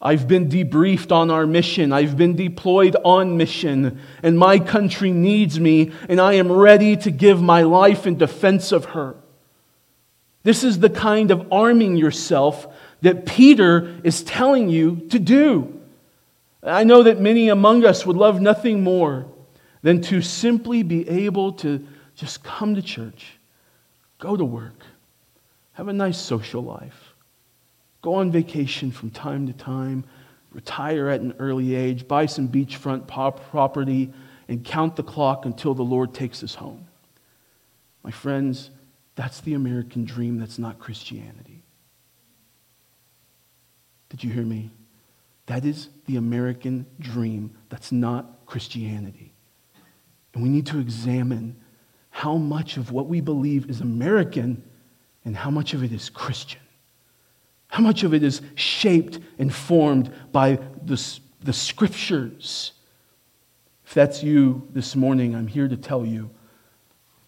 I've 0.00 0.28
been 0.28 0.48
debriefed 0.48 1.10
on 1.10 1.30
our 1.30 1.46
mission. 1.46 1.92
I've 1.92 2.16
been 2.16 2.36
deployed 2.36 2.96
on 3.04 3.36
mission. 3.36 4.00
And 4.22 4.38
my 4.38 4.58
country 4.58 5.10
needs 5.10 5.58
me, 5.58 5.92
and 6.08 6.20
I 6.20 6.34
am 6.34 6.52
ready 6.52 6.96
to 6.98 7.10
give 7.10 7.42
my 7.42 7.62
life 7.62 8.06
in 8.06 8.16
defense 8.16 8.70
of 8.70 8.86
her. 8.86 9.16
This 10.44 10.62
is 10.62 10.78
the 10.78 10.90
kind 10.90 11.30
of 11.30 11.52
arming 11.52 11.96
yourself 11.96 12.66
that 13.02 13.26
Peter 13.26 14.00
is 14.04 14.22
telling 14.22 14.68
you 14.68 15.08
to 15.10 15.18
do. 15.18 15.80
I 16.62 16.84
know 16.84 17.02
that 17.02 17.20
many 17.20 17.48
among 17.48 17.84
us 17.84 18.06
would 18.06 18.16
love 18.16 18.40
nothing 18.40 18.82
more 18.82 19.26
than 19.82 20.00
to 20.02 20.22
simply 20.22 20.82
be 20.82 21.08
able 21.08 21.52
to 21.54 21.86
just 22.14 22.42
come 22.42 22.74
to 22.74 22.82
church 22.82 23.38
Go 24.18 24.36
to 24.36 24.44
work. 24.44 24.82
Have 25.74 25.88
a 25.88 25.92
nice 25.92 26.18
social 26.18 26.62
life. 26.62 27.07
Go 28.08 28.14
on 28.14 28.32
vacation 28.32 28.90
from 28.90 29.10
time 29.10 29.46
to 29.48 29.52
time. 29.52 30.02
Retire 30.50 31.10
at 31.10 31.20
an 31.20 31.34
early 31.38 31.74
age. 31.74 32.08
Buy 32.08 32.24
some 32.24 32.48
beachfront 32.48 33.06
property 33.06 34.10
and 34.48 34.64
count 34.64 34.96
the 34.96 35.02
clock 35.02 35.44
until 35.44 35.74
the 35.74 35.82
Lord 35.82 36.14
takes 36.14 36.42
us 36.42 36.54
home. 36.54 36.86
My 38.02 38.10
friends, 38.10 38.70
that's 39.14 39.42
the 39.42 39.52
American 39.52 40.06
dream. 40.06 40.38
That's 40.38 40.58
not 40.58 40.78
Christianity. 40.78 41.62
Did 44.08 44.24
you 44.24 44.30
hear 44.30 44.42
me? 44.42 44.70
That 45.44 45.66
is 45.66 45.90
the 46.06 46.16
American 46.16 46.86
dream. 46.98 47.58
That's 47.68 47.92
not 47.92 48.46
Christianity. 48.46 49.34
And 50.32 50.42
we 50.42 50.48
need 50.48 50.64
to 50.68 50.78
examine 50.78 51.60
how 52.08 52.38
much 52.38 52.78
of 52.78 52.90
what 52.90 53.06
we 53.06 53.20
believe 53.20 53.68
is 53.68 53.82
American 53.82 54.62
and 55.26 55.36
how 55.36 55.50
much 55.50 55.74
of 55.74 55.82
it 55.84 55.92
is 55.92 56.08
Christian. 56.08 56.62
How 57.68 57.82
much 57.82 58.02
of 58.02 58.14
it 58.14 58.22
is 58.22 58.40
shaped 58.54 59.20
and 59.38 59.54
formed 59.54 60.12
by 60.32 60.58
the, 60.84 61.18
the 61.42 61.52
scriptures. 61.52 62.72
If 63.86 63.94
that's 63.94 64.22
you 64.22 64.66
this 64.72 64.96
morning, 64.96 65.34
I'm 65.34 65.46
here 65.46 65.68
to 65.68 65.76
tell 65.76 66.04
you 66.04 66.30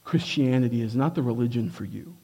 Christianity 0.04 0.82
is 0.82 0.96
not 0.96 1.14
the 1.14 1.22
religion 1.22 1.70
for 1.70 1.84
you 1.84 2.16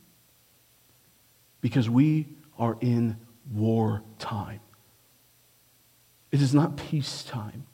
because 1.61 1.89
we 1.89 2.27
are 2.59 2.77
in 2.81 3.17
war 3.53 4.03
time. 4.19 4.61
It 6.33 6.43
is 6.43 6.55
not 6.55 6.77
peacetime, 6.77 7.67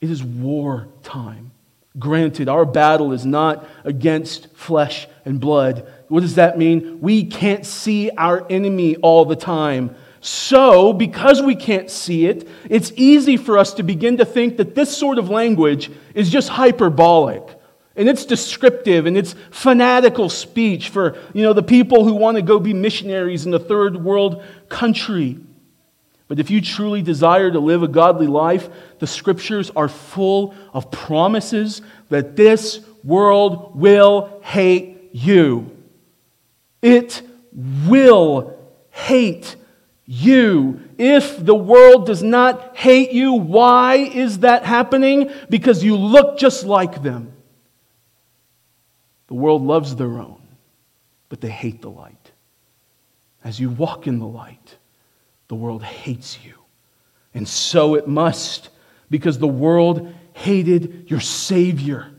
it 0.00 0.10
is 0.10 0.22
war 0.22 0.88
time. 1.02 1.50
Granted, 1.98 2.48
our 2.48 2.64
battle 2.64 3.12
is 3.12 3.24
not 3.24 3.66
against 3.84 4.48
flesh 4.56 5.06
and 5.24 5.38
blood. 5.38 5.86
What 6.08 6.20
does 6.20 6.34
that 6.34 6.58
mean? 6.58 7.00
We 7.00 7.24
can't 7.24 7.64
see 7.64 8.10
our 8.10 8.44
enemy 8.50 8.96
all 8.96 9.24
the 9.24 9.36
time. 9.36 9.94
So, 10.20 10.92
because 10.92 11.42
we 11.42 11.54
can't 11.54 11.90
see 11.90 12.26
it, 12.26 12.48
it's 12.68 12.92
easy 12.96 13.36
for 13.36 13.58
us 13.58 13.74
to 13.74 13.82
begin 13.82 14.16
to 14.16 14.24
think 14.24 14.56
that 14.56 14.74
this 14.74 14.96
sort 14.96 15.18
of 15.18 15.28
language 15.28 15.90
is 16.14 16.30
just 16.30 16.48
hyperbolic. 16.48 17.42
And 17.94 18.08
it's 18.08 18.24
descriptive 18.24 19.06
and 19.06 19.16
it's 19.16 19.36
fanatical 19.52 20.28
speech 20.28 20.88
for, 20.88 21.16
you 21.32 21.42
know, 21.42 21.52
the 21.52 21.62
people 21.62 22.04
who 22.04 22.14
want 22.14 22.36
to 22.36 22.42
go 22.42 22.58
be 22.58 22.74
missionaries 22.74 23.46
in 23.46 23.54
a 23.54 23.58
third 23.58 24.02
world 24.02 24.42
country. 24.68 25.38
But 26.26 26.38
if 26.40 26.50
you 26.50 26.60
truly 26.60 27.02
desire 27.02 27.50
to 27.50 27.60
live 27.60 27.82
a 27.82 27.88
godly 27.88 28.26
life, 28.26 28.68
the 28.98 29.06
scriptures 29.06 29.70
are 29.76 29.88
full 29.88 30.54
of 30.72 30.90
promises 30.90 31.82
that 32.08 32.36
this 32.36 32.80
world 33.02 33.78
will 33.78 34.40
hate 34.42 35.10
you. 35.12 35.70
It 36.80 37.22
will 37.86 38.58
hate 38.90 39.56
you. 40.06 40.80
If 40.96 41.44
the 41.44 41.54
world 41.54 42.06
does 42.06 42.22
not 42.22 42.76
hate 42.76 43.12
you, 43.12 43.34
why 43.34 43.96
is 43.96 44.40
that 44.40 44.64
happening? 44.64 45.30
Because 45.50 45.84
you 45.84 45.96
look 45.96 46.38
just 46.38 46.64
like 46.64 47.02
them. 47.02 47.32
The 49.26 49.34
world 49.34 49.62
loves 49.62 49.96
their 49.96 50.18
own, 50.18 50.40
but 51.28 51.40
they 51.40 51.50
hate 51.50 51.82
the 51.82 51.90
light. 51.90 52.32
As 53.42 53.58
you 53.58 53.70
walk 53.70 54.06
in 54.06 54.18
the 54.18 54.26
light, 54.26 54.76
the 55.54 55.60
world 55.60 55.84
hates 55.84 56.36
you. 56.44 56.54
And 57.32 57.46
so 57.46 57.94
it 57.94 58.08
must, 58.08 58.70
because 59.08 59.38
the 59.38 59.46
world 59.46 60.12
hated 60.32 61.08
your 61.08 61.20
Savior. 61.20 62.10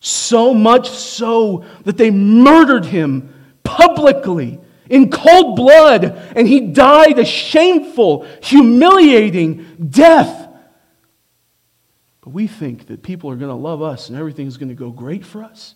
So 0.00 0.54
much 0.54 0.88
so 0.88 1.66
that 1.84 1.98
they 1.98 2.10
murdered 2.10 2.86
him 2.86 3.34
publicly 3.62 4.58
in 4.88 5.10
cold 5.10 5.54
blood, 5.54 6.04
and 6.34 6.48
he 6.48 6.60
died 6.60 7.18
a 7.18 7.26
shameful, 7.26 8.26
humiliating 8.42 9.90
death. 9.90 10.48
But 12.22 12.30
we 12.30 12.46
think 12.46 12.86
that 12.86 13.02
people 13.02 13.30
are 13.30 13.36
going 13.36 13.50
to 13.50 13.54
love 13.54 13.82
us 13.82 14.08
and 14.08 14.16
everything 14.16 14.46
is 14.46 14.56
going 14.56 14.70
to 14.70 14.74
go 14.74 14.90
great 14.90 15.26
for 15.26 15.44
us. 15.44 15.74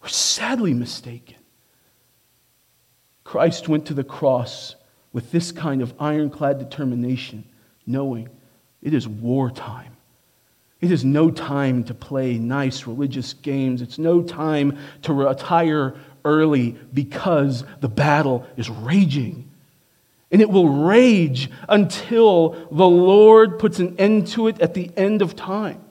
We're 0.00 0.08
sadly 0.08 0.72
mistaken. 0.72 1.36
Christ 3.24 3.68
went 3.68 3.84
to 3.88 3.94
the 3.94 4.04
cross 4.04 4.74
with 5.12 5.30
this 5.32 5.52
kind 5.52 5.82
of 5.82 5.94
ironclad 6.00 6.58
determination, 6.58 7.44
knowing 7.86 8.28
it 8.82 8.94
is 8.94 9.06
wartime. 9.06 9.96
It 10.80 10.90
is 10.90 11.04
no 11.04 11.30
time 11.30 11.84
to 11.84 11.94
play 11.94 12.38
nice 12.38 12.86
religious 12.86 13.34
games. 13.34 13.82
It's 13.82 13.98
no 13.98 14.22
time 14.22 14.78
to 15.02 15.12
retire 15.12 15.94
early 16.24 16.70
because 16.92 17.64
the 17.80 17.88
battle 17.88 18.46
is 18.56 18.70
raging. 18.70 19.50
And 20.32 20.40
it 20.40 20.48
will 20.48 20.68
rage 20.68 21.50
until 21.68 22.50
the 22.70 22.88
Lord 22.88 23.58
puts 23.58 23.78
an 23.78 23.96
end 23.98 24.28
to 24.28 24.48
it 24.48 24.60
at 24.60 24.74
the 24.74 24.90
end 24.96 25.22
of 25.22 25.36
time. 25.36 25.84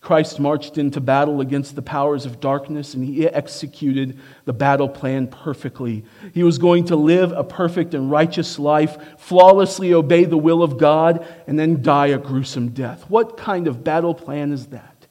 Christ 0.00 0.40
marched 0.40 0.78
into 0.78 0.98
battle 1.00 1.42
against 1.42 1.76
the 1.76 1.82
powers 1.82 2.24
of 2.24 2.40
darkness 2.40 2.94
and 2.94 3.04
he 3.04 3.28
executed 3.28 4.18
the 4.46 4.52
battle 4.52 4.88
plan 4.88 5.26
perfectly. 5.26 6.04
He 6.32 6.42
was 6.42 6.56
going 6.56 6.86
to 6.86 6.96
live 6.96 7.32
a 7.32 7.44
perfect 7.44 7.92
and 7.92 8.10
righteous 8.10 8.58
life, 8.58 8.96
flawlessly 9.18 9.92
obey 9.92 10.24
the 10.24 10.38
will 10.38 10.62
of 10.62 10.78
God, 10.78 11.26
and 11.46 11.58
then 11.58 11.82
die 11.82 12.08
a 12.08 12.18
gruesome 12.18 12.70
death. 12.70 13.04
What 13.10 13.36
kind 13.36 13.68
of 13.68 13.84
battle 13.84 14.14
plan 14.14 14.52
is 14.52 14.68
that? 14.68 15.06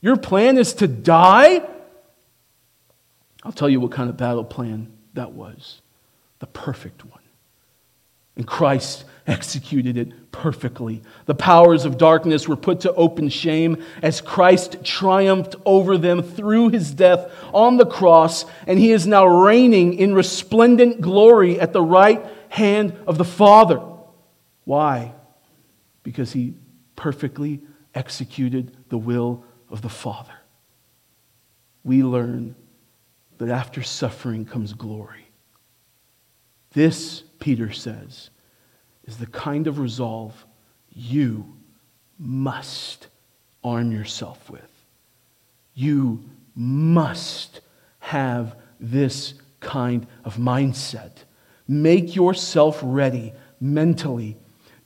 Your 0.00 0.16
plan 0.16 0.56
is 0.56 0.74
to 0.74 0.86
die? 0.86 1.66
I'll 3.42 3.52
tell 3.52 3.68
you 3.68 3.80
what 3.80 3.90
kind 3.90 4.08
of 4.08 4.16
battle 4.16 4.44
plan 4.44 4.92
that 5.14 5.32
was 5.32 5.80
the 6.38 6.46
perfect 6.46 7.04
one. 7.04 7.22
And 8.36 8.46
Christ 8.46 9.04
executed 9.26 9.96
it 9.96 10.30
perfectly. 10.30 11.02
The 11.26 11.34
powers 11.34 11.84
of 11.84 11.98
darkness 11.98 12.46
were 12.46 12.56
put 12.56 12.80
to 12.80 12.92
open 12.94 13.28
shame 13.28 13.82
as 14.02 14.20
Christ 14.20 14.84
triumphed 14.84 15.56
over 15.64 15.98
them 15.98 16.22
through 16.22 16.70
his 16.70 16.92
death 16.92 17.30
on 17.52 17.76
the 17.76 17.86
cross, 17.86 18.44
and 18.66 18.78
he 18.78 18.92
is 18.92 19.06
now 19.06 19.26
reigning 19.26 19.94
in 19.94 20.14
resplendent 20.14 21.00
glory 21.00 21.58
at 21.60 21.72
the 21.72 21.82
right 21.82 22.24
hand 22.48 22.96
of 23.06 23.18
the 23.18 23.24
Father. 23.24 23.82
Why? 24.64 25.12
Because 26.02 26.32
he 26.32 26.54
perfectly 26.94 27.60
executed 27.94 28.76
the 28.88 28.98
will 28.98 29.44
of 29.70 29.82
the 29.82 29.88
Father. 29.88 30.34
We 31.82 32.02
learn 32.02 32.54
that 33.38 33.48
after 33.48 33.82
suffering 33.82 34.44
comes 34.44 34.72
glory. 34.72 35.28
This, 36.72 37.22
Peter 37.38 37.72
says, 37.72 38.30
is 39.06 39.16
the 39.16 39.26
kind 39.26 39.66
of 39.66 39.78
resolve 39.78 40.44
you 40.92 41.56
must 42.18 43.08
arm 43.62 43.92
yourself 43.92 44.50
with. 44.50 44.62
You 45.74 46.24
must 46.54 47.60
have 48.00 48.56
this 48.80 49.34
kind 49.60 50.06
of 50.24 50.36
mindset. 50.36 51.12
Make 51.68 52.14
yourself 52.14 52.80
ready 52.82 53.32
mentally 53.60 54.36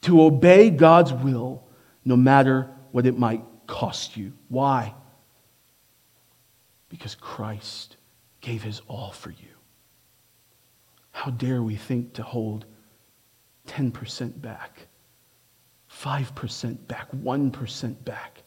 to 0.02 0.22
obey 0.22 0.70
God's 0.70 1.12
will 1.12 1.62
no 2.04 2.16
matter 2.16 2.68
what 2.92 3.06
it 3.06 3.18
might 3.18 3.42
cost 3.66 4.16
you. 4.16 4.32
Why? 4.48 4.94
Because 6.88 7.14
Christ 7.14 7.96
gave 8.40 8.62
his 8.62 8.80
all 8.88 9.12
for 9.12 9.30
you. 9.30 9.36
How 11.12 11.30
dare 11.30 11.62
we 11.62 11.76
think 11.76 12.14
to 12.14 12.22
hold 12.22 12.64
10% 13.68 14.40
back, 14.40 14.86
5% 15.90 16.86
back, 16.88 17.10
1% 17.12 18.04
back? 18.04 18.42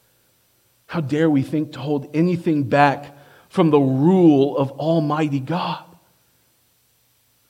How 0.87 1.01
dare 1.01 1.29
we 1.29 1.41
think 1.41 1.73
to 1.73 1.79
hold 1.79 2.07
anything 2.15 2.63
back 2.63 3.17
from 3.49 3.71
the 3.71 3.79
rule 3.79 4.57
of 4.57 4.71
Almighty 4.71 5.39
God? 5.39 5.83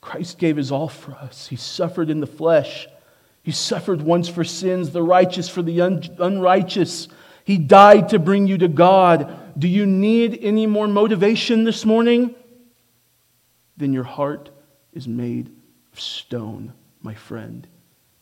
Christ 0.00 0.38
gave 0.38 0.56
his 0.56 0.70
all 0.70 0.88
for 0.88 1.12
us. 1.12 1.48
He 1.48 1.56
suffered 1.56 2.10
in 2.10 2.20
the 2.20 2.26
flesh. 2.26 2.86
He 3.42 3.52
suffered 3.52 4.02
once 4.02 4.28
for 4.28 4.44
sins, 4.44 4.90
the 4.90 5.02
righteous 5.02 5.48
for 5.48 5.62
the 5.62 5.80
un- 5.80 6.02
unrighteous. 6.18 7.08
He 7.44 7.58
died 7.58 8.10
to 8.10 8.18
bring 8.18 8.46
you 8.46 8.58
to 8.58 8.68
God. 8.68 9.58
Do 9.58 9.68
you 9.68 9.86
need 9.86 10.38
any 10.42 10.66
more 10.66 10.88
motivation 10.88 11.64
this 11.64 11.84
morning? 11.84 12.34
Then 13.76 13.92
your 13.92 14.04
heart 14.04 14.50
is 14.92 15.08
made 15.08 15.50
of 15.92 16.00
stone 16.00 16.72
my 17.04 17.14
friend, 17.14 17.68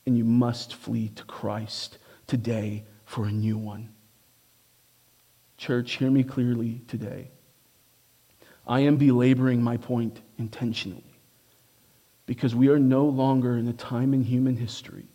and 0.04 0.18
you 0.18 0.24
must 0.24 0.74
flee 0.74 1.08
to 1.10 1.24
Christ 1.24 1.98
today 2.26 2.84
for 3.04 3.24
a 3.24 3.32
new 3.32 3.56
one. 3.56 3.90
Church, 5.56 5.92
hear 5.92 6.10
me 6.10 6.24
clearly 6.24 6.82
today. 6.88 7.30
I 8.66 8.80
am 8.80 8.96
belaboring 8.96 9.62
my 9.62 9.76
point 9.76 10.20
intentionally 10.38 11.20
because 12.26 12.54
we 12.54 12.68
are 12.68 12.78
no 12.78 13.04
longer 13.04 13.56
in 13.56 13.68
a 13.68 13.72
time 13.72 14.12
in 14.14 14.22
human 14.22 14.56
history 14.56 15.06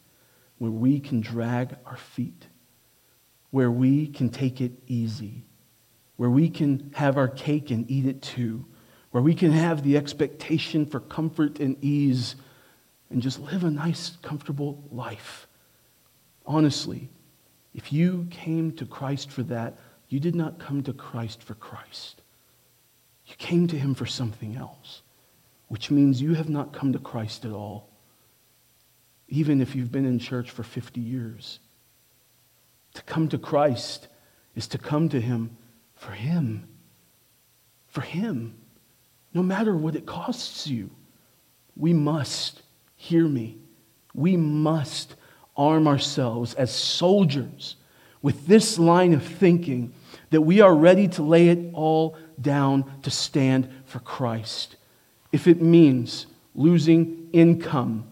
where 0.57 0.71
we 0.71 0.99
can 0.99 1.19
drag 1.19 1.75
our 1.85 1.97
feet, 1.97 2.47
where 3.51 3.71
we 3.71 4.07
can 4.07 4.29
take 4.29 4.61
it 4.61 4.71
easy, 4.87 5.45
where 6.15 6.29
we 6.29 6.49
can 6.49 6.91
have 6.95 7.17
our 7.17 7.27
cake 7.27 7.71
and 7.71 7.89
eat 7.91 8.05
it 8.05 8.21
too, 8.21 8.65
where 9.11 9.23
we 9.23 9.35
can 9.35 9.51
have 9.51 9.83
the 9.83 9.97
expectation 9.97 10.85
for 10.85 10.99
comfort 10.99 11.59
and 11.59 11.77
ease 11.83 12.35
and 13.09 13.21
just 13.21 13.39
live 13.39 13.63
a 13.63 13.71
nice, 13.71 14.17
comfortable 14.21 14.83
life. 14.91 15.47
Honestly, 16.45 17.09
if 17.73 17.93
you 17.93 18.27
came 18.31 18.71
to 18.73 18.85
Christ 18.85 19.31
for 19.31 19.43
that, 19.43 19.77
you 20.09 20.19
did 20.19 20.35
not 20.35 20.59
come 20.59 20.83
to 20.83 20.93
Christ 20.93 21.43
for 21.43 21.53
Christ. 21.53 22.21
You 23.25 23.35
came 23.37 23.67
to 23.67 23.77
him 23.77 23.93
for 23.93 24.05
something 24.05 24.55
else, 24.55 25.01
which 25.67 25.91
means 25.91 26.21
you 26.21 26.33
have 26.33 26.49
not 26.49 26.73
come 26.73 26.93
to 26.93 26.99
Christ 26.99 27.45
at 27.45 27.51
all, 27.51 27.89
even 29.27 29.61
if 29.61 29.75
you've 29.75 29.91
been 29.91 30.05
in 30.05 30.19
church 30.19 30.49
for 30.49 30.63
50 30.63 31.01
years. 31.01 31.59
To 32.93 33.03
come 33.03 33.27
to 33.29 33.37
Christ 33.37 34.07
is 34.55 34.67
to 34.69 34.77
come 34.77 35.09
to 35.09 35.19
him 35.19 35.57
for 35.95 36.11
him. 36.11 36.67
For 37.87 38.01
him. 38.01 38.55
No 39.33 39.43
matter 39.43 39.75
what 39.75 39.95
it 39.95 40.05
costs 40.05 40.65
you, 40.67 40.89
we 41.75 41.93
must 41.93 42.63
Hear 42.97 43.27
me. 43.27 43.57
We 44.13 44.35
must 44.35 45.15
arm 45.55 45.87
ourselves 45.87 46.53
as 46.55 46.73
soldiers 46.73 47.75
with 48.21 48.47
this 48.47 48.77
line 48.77 49.13
of 49.13 49.23
thinking 49.23 49.93
that 50.31 50.41
we 50.41 50.59
are 50.59 50.75
ready 50.75 51.07
to 51.07 51.23
lay 51.23 51.49
it 51.49 51.69
all 51.73 52.17
down 52.41 52.99
to 53.03 53.09
stand 53.09 53.69
for 53.85 53.99
Christ. 53.99 54.75
If 55.31 55.47
it 55.47 55.61
means 55.61 56.27
losing 56.55 57.29
income, 57.31 58.05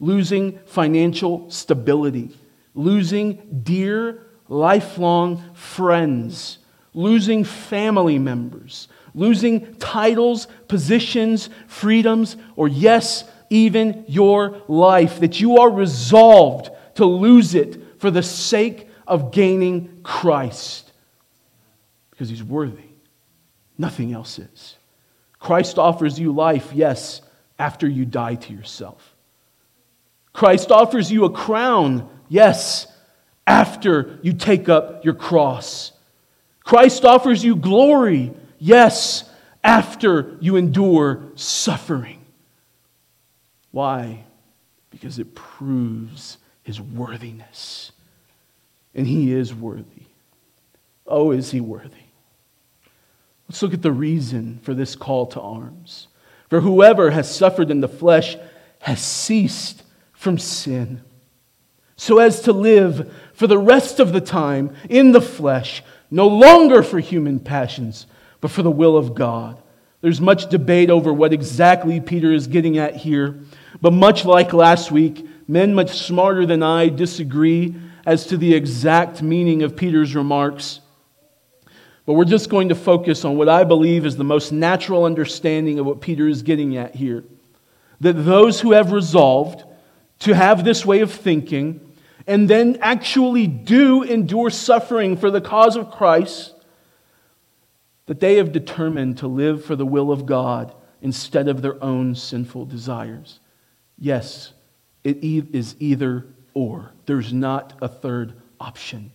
losing 0.00 0.58
financial 0.66 1.50
stability, 1.50 2.36
losing 2.74 3.60
dear, 3.62 4.22
lifelong 4.48 5.44
friends, 5.54 6.58
losing 6.94 7.44
family 7.44 8.18
members, 8.18 8.88
losing 9.14 9.74
titles, 9.76 10.48
positions, 10.68 11.50
freedoms, 11.68 12.36
or 12.56 12.66
yes, 12.68 13.24
even 13.50 14.04
your 14.08 14.62
life, 14.68 15.20
that 15.20 15.40
you 15.40 15.58
are 15.58 15.70
resolved 15.70 16.70
to 16.94 17.04
lose 17.04 17.54
it 17.54 18.00
for 18.00 18.10
the 18.10 18.22
sake 18.22 18.88
of 19.06 19.32
gaining 19.32 20.00
Christ. 20.02 20.90
Because 22.10 22.28
he's 22.28 22.42
worthy. 22.42 22.84
Nothing 23.76 24.12
else 24.12 24.38
is. 24.38 24.76
Christ 25.38 25.78
offers 25.78 26.18
you 26.18 26.32
life, 26.32 26.72
yes, 26.72 27.22
after 27.58 27.88
you 27.88 28.04
die 28.04 28.36
to 28.36 28.52
yourself. 28.52 29.14
Christ 30.32 30.70
offers 30.70 31.10
you 31.10 31.24
a 31.24 31.30
crown, 31.30 32.08
yes, 32.28 32.86
after 33.46 34.18
you 34.22 34.32
take 34.32 34.68
up 34.68 35.04
your 35.04 35.14
cross. 35.14 35.92
Christ 36.62 37.04
offers 37.04 37.42
you 37.42 37.56
glory, 37.56 38.32
yes, 38.58 39.28
after 39.64 40.36
you 40.40 40.56
endure 40.56 41.24
suffering. 41.34 42.19
Why? 43.70 44.24
Because 44.90 45.18
it 45.18 45.34
proves 45.34 46.38
his 46.62 46.80
worthiness. 46.80 47.92
And 48.94 49.06
he 49.06 49.32
is 49.32 49.54
worthy. 49.54 50.06
Oh, 51.06 51.30
is 51.30 51.50
he 51.50 51.60
worthy? 51.60 51.96
Let's 53.48 53.62
look 53.62 53.74
at 53.74 53.82
the 53.82 53.92
reason 53.92 54.60
for 54.62 54.74
this 54.74 54.94
call 54.94 55.26
to 55.26 55.40
arms. 55.40 56.08
For 56.48 56.60
whoever 56.60 57.10
has 57.10 57.32
suffered 57.32 57.70
in 57.70 57.80
the 57.80 57.88
flesh 57.88 58.36
has 58.80 59.00
ceased 59.00 59.82
from 60.12 60.38
sin, 60.38 61.02
so 61.96 62.18
as 62.18 62.42
to 62.42 62.52
live 62.52 63.14
for 63.32 63.46
the 63.46 63.58
rest 63.58 64.00
of 64.00 64.12
the 64.12 64.20
time 64.20 64.74
in 64.88 65.12
the 65.12 65.20
flesh, 65.20 65.82
no 66.10 66.26
longer 66.26 66.82
for 66.82 66.98
human 66.98 67.40
passions, 67.40 68.06
but 68.40 68.50
for 68.50 68.62
the 68.62 68.70
will 68.70 68.96
of 68.96 69.14
God. 69.14 69.60
There's 70.00 70.20
much 70.20 70.48
debate 70.48 70.90
over 70.90 71.12
what 71.12 71.32
exactly 71.32 72.00
Peter 72.00 72.32
is 72.32 72.46
getting 72.46 72.78
at 72.78 72.96
here, 72.96 73.38
but 73.82 73.92
much 73.92 74.24
like 74.24 74.52
last 74.52 74.90
week, 74.90 75.26
men 75.46 75.74
much 75.74 75.90
smarter 75.90 76.46
than 76.46 76.62
I 76.62 76.88
disagree 76.88 77.74
as 78.06 78.26
to 78.26 78.36
the 78.36 78.54
exact 78.54 79.22
meaning 79.22 79.62
of 79.62 79.76
Peter's 79.76 80.14
remarks. 80.14 80.80
But 82.06 82.14
we're 82.14 82.24
just 82.24 82.48
going 82.48 82.70
to 82.70 82.74
focus 82.74 83.24
on 83.24 83.36
what 83.36 83.48
I 83.48 83.64
believe 83.64 84.06
is 84.06 84.16
the 84.16 84.24
most 84.24 84.52
natural 84.52 85.04
understanding 85.04 85.78
of 85.78 85.86
what 85.86 86.00
Peter 86.00 86.26
is 86.26 86.42
getting 86.42 86.76
at 86.76 86.94
here. 86.94 87.24
That 88.00 88.14
those 88.14 88.60
who 88.60 88.72
have 88.72 88.92
resolved 88.92 89.64
to 90.20 90.34
have 90.34 90.64
this 90.64 90.86
way 90.86 91.00
of 91.00 91.12
thinking 91.12 91.94
and 92.26 92.48
then 92.48 92.78
actually 92.80 93.46
do 93.46 94.02
endure 94.02 94.50
suffering 94.50 95.16
for 95.16 95.30
the 95.30 95.40
cause 95.40 95.76
of 95.76 95.90
Christ, 95.90 96.54
that 98.10 98.18
they 98.18 98.38
have 98.38 98.50
determined 98.50 99.18
to 99.18 99.28
live 99.28 99.64
for 99.64 99.76
the 99.76 99.86
will 99.86 100.10
of 100.10 100.26
God 100.26 100.74
instead 101.00 101.46
of 101.46 101.62
their 101.62 101.80
own 101.80 102.12
sinful 102.16 102.66
desires. 102.66 103.38
Yes, 103.96 104.52
it 105.04 105.18
is 105.22 105.76
either 105.78 106.26
or. 106.52 106.90
There's 107.06 107.32
not 107.32 107.74
a 107.80 107.86
third 107.86 108.32
option. 108.58 109.12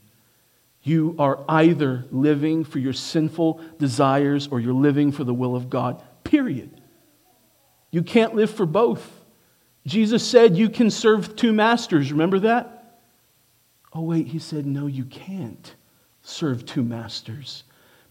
You 0.82 1.14
are 1.20 1.44
either 1.50 2.06
living 2.10 2.64
for 2.64 2.80
your 2.80 2.94
sinful 2.94 3.60
desires 3.78 4.48
or 4.48 4.62
you're 4.62 4.74
living 4.74 5.12
for 5.12 5.26
the 5.26 5.34
will 5.34 5.58
of 5.58 5.70
God, 5.70 6.02
period. 6.24 6.80
You 7.92 8.02
can't 8.02 8.34
live 8.34 8.50
for 8.50 8.66
both. 8.66 9.06
Jesus 9.86 10.26
said 10.26 10.56
you 10.56 10.70
can 10.70 10.90
serve 10.90 11.36
two 11.36 11.52
masters. 11.52 12.14
Remember 12.14 12.40
that? 12.40 13.02
Oh, 13.92 14.04
wait, 14.04 14.28
he 14.28 14.40
said, 14.40 14.66
no, 14.66 14.88
you 14.88 15.04
can't 15.04 15.76
serve 16.22 16.66
two 16.66 16.82
masters 16.82 17.66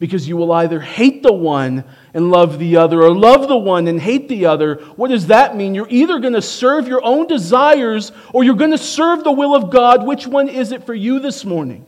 because 0.05 0.29
you 0.29 0.37
will 0.37 0.53
either 0.53 0.81
hate 0.81 1.23
the 1.23 1.33
one 1.33 1.83
and 2.12 2.31
love 2.31 2.59
the 2.59 2.77
other 2.77 3.03
or 3.03 3.11
love 3.11 3.49
the 3.49 3.57
one 3.57 3.88
and 3.88 3.99
hate 3.99 4.29
the 4.29 4.45
other. 4.45 4.75
What 4.97 5.09
does 5.09 5.29
that 5.29 5.57
mean? 5.57 5.75
You're 5.75 5.88
either 5.88 6.19
going 6.19 6.35
to 6.35 6.43
serve 6.43 6.87
your 6.87 7.03
own 7.03 7.27
desires 7.27 8.12
or 8.35 8.45
you're 8.45 8.55
going 8.55 8.73
to 8.73 8.77
serve 8.77 9.25
the 9.25 9.33
will 9.33 9.55
of 9.55 9.71
God. 9.71 10.07
Which 10.07 10.27
one 10.27 10.51
is 10.51 10.73
it 10.73 10.85
for 10.85 10.93
you 10.93 11.21
this 11.21 11.47
morning? 11.47 11.87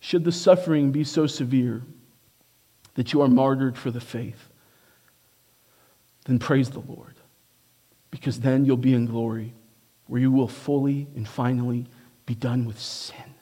Should 0.00 0.24
the 0.24 0.32
suffering 0.32 0.90
be 0.90 1.04
so 1.04 1.28
severe 1.28 1.84
that 2.94 3.12
you 3.12 3.22
are 3.22 3.28
martyred 3.28 3.78
for 3.78 3.92
the 3.92 4.00
faith, 4.00 4.48
then 6.24 6.40
praise 6.40 6.70
the 6.70 6.80
Lord, 6.80 7.14
because 8.10 8.40
then 8.40 8.64
you'll 8.64 8.76
be 8.76 8.92
in 8.92 9.06
glory 9.06 9.54
where 10.08 10.20
you 10.20 10.32
will 10.32 10.48
fully 10.48 11.06
and 11.14 11.28
finally 11.28 11.86
be 12.24 12.34
done 12.34 12.64
with 12.64 12.80
sin. 12.80 13.35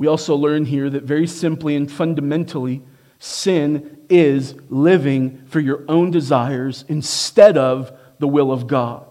We 0.00 0.06
also 0.06 0.34
learn 0.34 0.64
here 0.64 0.88
that 0.88 1.02
very 1.02 1.26
simply 1.26 1.76
and 1.76 1.92
fundamentally, 1.92 2.80
sin 3.18 3.98
is 4.08 4.54
living 4.70 5.42
for 5.48 5.60
your 5.60 5.84
own 5.88 6.10
desires 6.10 6.86
instead 6.88 7.58
of 7.58 7.92
the 8.18 8.26
will 8.26 8.50
of 8.50 8.66
God. 8.66 9.04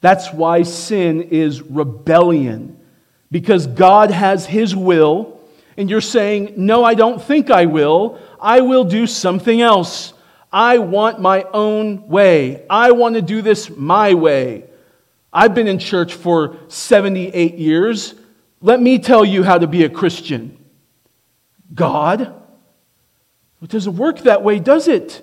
That's 0.00 0.32
why 0.32 0.62
sin 0.62 1.20
is 1.20 1.62
rebellion 1.62 2.78
because 3.32 3.66
God 3.66 4.12
has 4.12 4.46
His 4.46 4.76
will, 4.76 5.40
and 5.76 5.90
you're 5.90 6.00
saying, 6.00 6.54
No, 6.58 6.84
I 6.84 6.94
don't 6.94 7.20
think 7.20 7.50
I 7.50 7.66
will. 7.66 8.20
I 8.40 8.60
will 8.60 8.84
do 8.84 9.08
something 9.08 9.60
else. 9.60 10.12
I 10.52 10.78
want 10.78 11.18
my 11.18 11.42
own 11.52 12.06
way. 12.06 12.64
I 12.70 12.92
want 12.92 13.16
to 13.16 13.20
do 13.20 13.42
this 13.42 13.68
my 13.68 14.14
way. 14.14 14.62
I've 15.32 15.56
been 15.56 15.66
in 15.66 15.80
church 15.80 16.14
for 16.14 16.56
78 16.68 17.54
years. 17.56 18.14
Let 18.64 18.80
me 18.80 18.98
tell 18.98 19.26
you 19.26 19.42
how 19.42 19.58
to 19.58 19.66
be 19.66 19.84
a 19.84 19.90
Christian. 19.90 20.56
God, 21.74 22.32
it 23.60 23.68
doesn't 23.68 23.98
work 23.98 24.20
that 24.20 24.42
way, 24.42 24.58
does 24.58 24.88
it? 24.88 25.20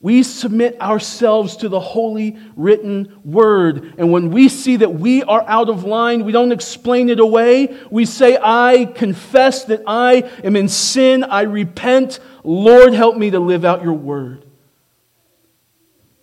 We 0.00 0.24
submit 0.24 0.80
ourselves 0.80 1.58
to 1.58 1.68
the 1.68 1.78
holy 1.78 2.36
written 2.56 3.20
word. 3.24 3.94
And 3.96 4.10
when 4.10 4.32
we 4.32 4.48
see 4.48 4.74
that 4.78 4.92
we 4.92 5.22
are 5.22 5.44
out 5.46 5.68
of 5.68 5.84
line, 5.84 6.24
we 6.24 6.32
don't 6.32 6.50
explain 6.50 7.10
it 7.10 7.20
away. 7.20 7.78
We 7.92 8.06
say, 8.06 8.36
I 8.42 8.86
confess 8.86 9.66
that 9.66 9.84
I 9.86 10.28
am 10.42 10.56
in 10.56 10.68
sin. 10.68 11.22
I 11.22 11.42
repent. 11.42 12.18
Lord, 12.42 12.92
help 12.92 13.16
me 13.16 13.30
to 13.30 13.38
live 13.38 13.64
out 13.64 13.84
your 13.84 13.92
word. 13.92 14.44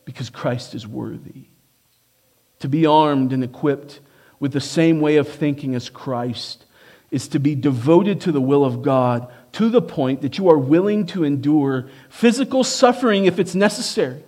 Because 0.04 0.30
Christ 0.30 0.76
is 0.76 0.86
worthy. 0.86 1.46
To 2.60 2.68
be 2.68 2.86
armed 2.86 3.32
and 3.32 3.42
equipped 3.42 4.02
with 4.40 4.54
the 4.54 4.62
same 4.62 5.02
way 5.02 5.18
of 5.18 5.28
thinking 5.28 5.76
as 5.76 5.90
Christ 5.90 6.66
is 7.12 7.28
to 7.30 7.40
be 7.40 7.56
devoted 7.56 8.22
to 8.22 8.32
the 8.32 8.42
will 8.42 8.64
of 8.64 8.82
God 8.82 9.32
to 9.54 9.70
the 9.70 9.82
point 9.82 10.22
that 10.22 10.38
you 10.38 10.50
are 10.50 10.58
willing 10.58 11.06
to 11.08 11.24
endure 11.24 11.90
physical 12.10 12.64
suffering 12.64 13.26
if 13.26 13.40
it's 13.40 13.56
necessary. 13.56 14.24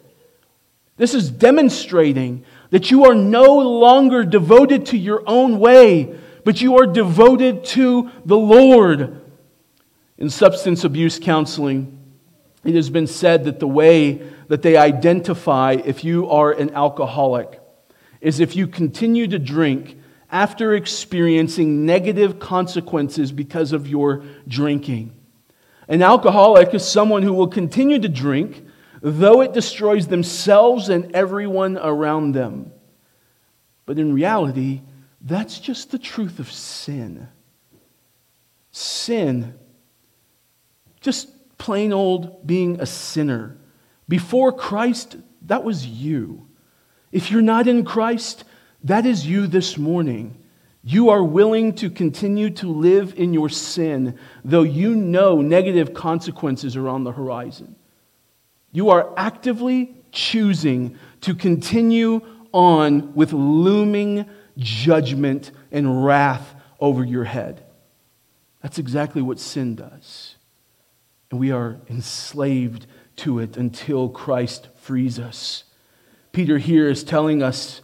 This 0.97 1.13
is 1.13 1.30
demonstrating 1.30 2.43
that 2.71 2.91
you 2.91 3.06
are 3.06 3.15
no 3.15 3.58
longer 3.58 4.24
devoted 4.24 4.88
to 4.88 4.97
your 4.97 5.24
own 5.28 5.60
way, 5.60 6.15
but 6.43 6.62
you 6.62 6.78
are 6.78 6.88
devoted 6.88 7.65
to 7.65 8.10
the 8.26 8.38
Lord. 8.38 9.21
In 10.17 10.30
substance 10.30 10.84
abuse 10.84 11.19
counseling, 11.19 11.97
it 12.63 12.76
has 12.76 12.89
been 12.89 13.08
said 13.08 13.45
that 13.45 13.60
the 13.60 13.67
way 13.67 14.21
that 14.47 14.62
they 14.62 14.78
identify 14.78 15.78
if 15.84 16.04
you 16.04 16.30
are 16.30 16.52
an 16.52 16.71
alcoholic 16.71 17.60
is 18.19 18.39
if 18.39 18.56
you 18.56 18.67
continue 18.67 19.28
to 19.28 19.39
drink 19.39 19.97
after 20.32 20.74
experiencing 20.74 21.86
negative 21.86 22.39
consequences 22.39 23.32
because 23.32 23.74
of 23.74 23.88
your 23.88 24.24
drinking. 24.48 25.13
An 25.89 26.02
alcoholic 26.02 26.74
is 26.74 26.88
someone 26.88 27.22
who 27.22 27.34
will 27.34 27.50
continue 27.50 28.00
to 28.00 28.08
drink, 28.08 28.65
though 29.02 29.41
it 29.41 29.52
destroys 29.52 30.08
themselves 30.08 30.88
and 30.88 31.13
everyone 31.13 31.78
around 31.78 32.32
them. 32.32 32.72
But 33.86 34.00
in 34.00 34.13
reality, 34.13 34.82
that's 35.20 35.60
just 35.60 35.91
the 35.91 36.00
truth 36.00 36.39
of 36.39 36.50
sin. 36.50 37.28
Sin, 38.72 39.54
just 41.02 41.58
plain 41.58 41.91
old 41.91 42.48
being 42.48 42.80
a 42.80 42.86
sinner. 42.86 43.58
Before 44.08 44.54
Christ, 44.54 45.17
that 45.41 45.63
was 45.65 45.86
you. 45.86 46.48
If 47.12 47.32
you're 47.32 47.41
not 47.41 47.67
in 47.67 47.84
Christ, 47.84 48.46
that 48.84 49.06
is 49.06 49.26
you 49.26 49.48
this 49.48 49.78
morning. 49.78 50.38
You 50.84 51.10
are 51.10 51.24
willing 51.24 51.76
to 51.76 51.89
continue 51.89 52.50
to 52.52 52.67
live 52.67 53.13
in 53.15 53.34
your 53.34 53.50
sin, 53.50 54.17
though 54.44 54.63
you 54.63 54.96
know 54.96 55.41
negative 55.41 55.94
consequences 55.94 56.76
are 56.76 56.89
on 56.89 57.04
the 57.04 57.12
horizon. 57.12 57.76
You 58.72 58.89
are 58.89 59.13
actively 59.15 59.96
choosing 60.12 60.98
to 61.22 61.36
continue 61.36 62.22
on 62.52 63.13
with 63.13 63.32
looming 63.34 64.26
judgment 64.58 65.52
and 65.72 66.04
wrath 66.04 66.56
over 66.80 67.04
your 67.04 67.26
head. 67.26 67.63
That's 68.62 68.80
exactly 68.80 69.22
what 69.22 69.39
sin 69.39 69.76
does. 69.76 70.36
And 71.29 71.40
we 71.40 71.52
are 71.52 71.77
enslaved 71.90 72.88
to 73.17 73.40
it 73.40 73.56
until 73.56 74.10
Christ 74.10 74.67
frees 74.75 75.19
us. 75.19 75.63
Peter 76.32 76.58
here 76.58 76.90
is 76.90 77.04
telling 77.04 77.44
us 77.44 77.82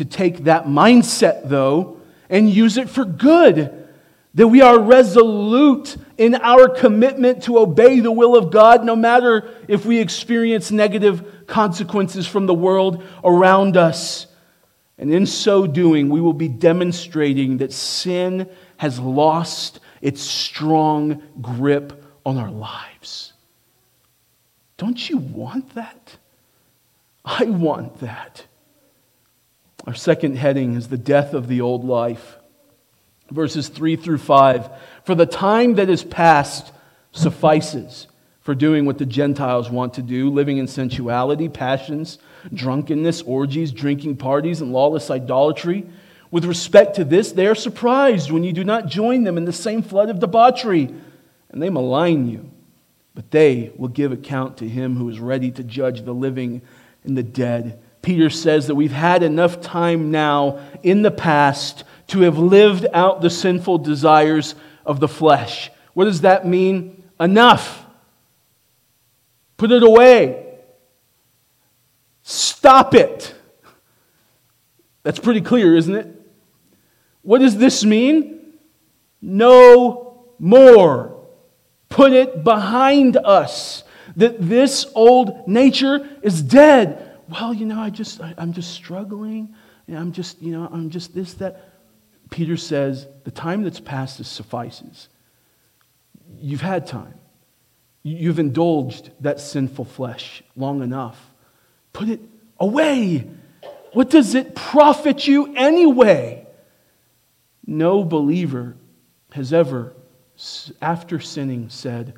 to 0.00 0.04
take 0.06 0.44
that 0.44 0.64
mindset, 0.64 1.46
though, 1.50 2.00
and 2.30 2.48
use 2.48 2.78
it 2.78 2.88
for 2.88 3.04
good. 3.04 3.86
That 4.32 4.48
we 4.48 4.62
are 4.62 4.80
resolute 4.80 5.94
in 6.16 6.36
our 6.36 6.70
commitment 6.70 7.42
to 7.42 7.58
obey 7.58 8.00
the 8.00 8.10
will 8.10 8.34
of 8.34 8.50
God, 8.50 8.82
no 8.82 8.96
matter 8.96 9.50
if 9.68 9.84
we 9.84 9.98
experience 9.98 10.70
negative 10.70 11.46
consequences 11.46 12.26
from 12.26 12.46
the 12.46 12.54
world 12.54 13.04
around 13.22 13.76
us. 13.76 14.26
And 14.96 15.12
in 15.12 15.26
so 15.26 15.66
doing, 15.66 16.08
we 16.08 16.22
will 16.22 16.32
be 16.32 16.48
demonstrating 16.48 17.58
that 17.58 17.70
sin 17.70 18.48
has 18.78 18.98
lost 18.98 19.80
its 20.00 20.22
strong 20.22 21.22
grip 21.42 22.02
on 22.24 22.38
our 22.38 22.50
lives. 22.50 23.34
Don't 24.78 25.10
you 25.10 25.18
want 25.18 25.74
that? 25.74 26.16
I 27.22 27.44
want 27.44 28.00
that. 28.00 28.46
Our 29.86 29.94
second 29.94 30.36
heading 30.36 30.74
is 30.74 30.88
the 30.88 30.98
death 30.98 31.32
of 31.32 31.48
the 31.48 31.60
old 31.60 31.84
life. 31.84 32.36
Verses 33.30 33.68
3 33.68 33.96
through 33.96 34.18
5. 34.18 34.70
For 35.04 35.14
the 35.14 35.26
time 35.26 35.76
that 35.76 35.88
is 35.88 36.04
past 36.04 36.72
suffices, 37.12 38.06
for 38.40 38.54
doing 38.54 38.84
what 38.84 38.98
the 38.98 39.06
Gentiles 39.06 39.70
want 39.70 39.94
to 39.94 40.02
do, 40.02 40.30
living 40.30 40.58
in 40.58 40.66
sensuality, 40.66 41.48
passions, 41.48 42.18
drunkenness, 42.52 43.22
orgies, 43.22 43.70
drinking 43.70 44.16
parties, 44.16 44.60
and 44.60 44.72
lawless 44.72 45.10
idolatry. 45.10 45.86
With 46.30 46.44
respect 46.44 46.96
to 46.96 47.04
this, 47.04 47.32
they 47.32 47.46
are 47.46 47.54
surprised 47.54 48.30
when 48.30 48.44
you 48.44 48.52
do 48.52 48.64
not 48.64 48.86
join 48.86 49.24
them 49.24 49.36
in 49.36 49.44
the 49.44 49.52
same 49.52 49.82
flood 49.82 50.10
of 50.10 50.20
debauchery, 50.20 50.94
and 51.50 51.62
they 51.62 51.70
malign 51.70 52.28
you. 52.28 52.50
But 53.14 53.30
they 53.30 53.72
will 53.76 53.88
give 53.88 54.12
account 54.12 54.56
to 54.58 54.68
him 54.68 54.96
who 54.96 55.08
is 55.08 55.20
ready 55.20 55.50
to 55.52 55.62
judge 55.62 56.02
the 56.02 56.14
living 56.14 56.62
and 57.04 57.16
the 57.16 57.22
dead. 57.22 57.80
Peter 58.02 58.30
says 58.30 58.66
that 58.66 58.74
we've 58.74 58.92
had 58.92 59.22
enough 59.22 59.60
time 59.60 60.10
now 60.10 60.58
in 60.82 61.02
the 61.02 61.10
past 61.10 61.84
to 62.08 62.22
have 62.22 62.38
lived 62.38 62.86
out 62.92 63.20
the 63.20 63.30
sinful 63.30 63.78
desires 63.78 64.54
of 64.84 65.00
the 65.00 65.08
flesh. 65.08 65.70
What 65.94 66.06
does 66.06 66.22
that 66.22 66.46
mean? 66.46 67.02
Enough. 67.18 67.86
Put 69.56 69.70
it 69.70 69.82
away. 69.82 70.46
Stop 72.22 72.94
it. 72.94 73.34
That's 75.02 75.18
pretty 75.18 75.40
clear, 75.40 75.76
isn't 75.76 75.94
it? 75.94 76.08
What 77.22 77.40
does 77.40 77.56
this 77.56 77.84
mean? 77.84 78.54
No 79.20 80.24
more. 80.38 81.26
Put 81.88 82.12
it 82.12 82.42
behind 82.44 83.16
us. 83.16 83.84
That 84.16 84.40
this 84.40 84.86
old 84.94 85.46
nature 85.46 86.08
is 86.22 86.42
dead. 86.42 87.09
Well, 87.30 87.54
you 87.54 87.66
know, 87.66 87.80
I 87.80 87.90
just 87.90 88.20
I, 88.20 88.34
am 88.38 88.52
just 88.52 88.72
struggling. 88.72 89.54
I'm 89.88 90.12
just, 90.12 90.40
you 90.40 90.52
know, 90.52 90.68
I'm 90.70 90.90
just 90.90 91.14
this, 91.14 91.34
that. 91.34 91.66
Peter 92.30 92.56
says, 92.56 93.08
the 93.24 93.30
time 93.32 93.64
that's 93.64 93.80
passed 93.80 94.24
suffices. 94.24 95.08
You've 96.40 96.60
had 96.60 96.86
time. 96.86 97.14
You've 98.04 98.38
indulged 98.38 99.10
that 99.20 99.40
sinful 99.40 99.84
flesh 99.84 100.42
long 100.56 100.82
enough. 100.82 101.18
Put 101.92 102.08
it 102.08 102.20
away. 102.58 103.28
What 103.92 104.10
does 104.10 104.36
it 104.36 104.54
profit 104.54 105.26
you 105.26 105.54
anyway? 105.56 106.46
No 107.66 108.04
believer 108.04 108.76
has 109.32 109.52
ever, 109.52 109.92
after 110.80 111.18
sinning, 111.18 111.68
said, 111.68 112.14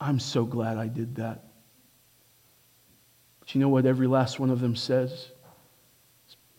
I'm 0.00 0.20
so 0.20 0.44
glad 0.44 0.78
I 0.78 0.86
did 0.86 1.16
that. 1.16 1.47
But 3.48 3.54
you 3.54 3.62
know 3.62 3.70
what 3.70 3.86
every 3.86 4.06
last 4.06 4.38
one 4.38 4.50
of 4.50 4.60
them 4.60 4.76
says? 4.76 5.28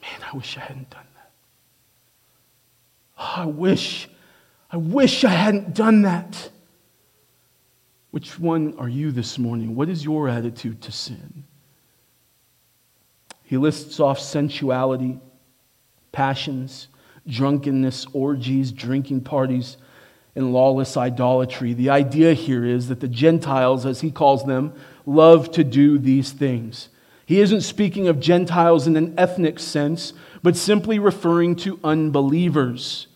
Man, 0.01 0.27
I 0.33 0.35
wish 0.35 0.57
I 0.57 0.61
hadn't 0.61 0.89
done 0.89 1.05
that. 1.17 1.31
Oh, 3.19 3.33
I 3.43 3.45
wish, 3.45 4.09
I 4.71 4.77
wish 4.77 5.23
I 5.23 5.29
hadn't 5.29 5.75
done 5.75 6.01
that. 6.01 6.49
Which 8.09 8.39
one 8.39 8.75
are 8.79 8.89
you 8.89 9.11
this 9.11 9.37
morning? 9.37 9.75
What 9.75 9.87
is 9.87 10.03
your 10.03 10.29
attitude 10.29 10.81
to 10.81 10.91
sin? 10.91 11.43
He 13.43 13.57
lists 13.57 13.99
off 13.99 14.19
sensuality, 14.19 15.19
passions, 16.11 16.87
drunkenness, 17.27 18.07
orgies, 18.13 18.71
drinking 18.71 19.21
parties, 19.21 19.77
and 20.35 20.53
lawless 20.53 20.97
idolatry. 20.97 21.73
The 21.73 21.91
idea 21.91 22.33
here 22.33 22.65
is 22.65 22.87
that 22.87 22.99
the 22.99 23.07
Gentiles, 23.07 23.85
as 23.85 24.01
he 24.01 24.09
calls 24.09 24.43
them, 24.45 24.73
love 25.09 25.51
to 25.51 25.63
do 25.63 25.97
these 25.97 26.31
things. 26.31 26.89
He 27.25 27.41
isn't 27.41 27.61
speaking 27.61 28.07
of 28.07 28.19
Gentiles 28.19 28.87
in 28.87 28.95
an 28.95 29.13
ethnic 29.17 29.59
sense, 29.59 30.13
but 30.41 30.55
simply 30.55 30.99
referring 30.99 31.55
to 31.57 31.79
unbelievers. 31.83 33.07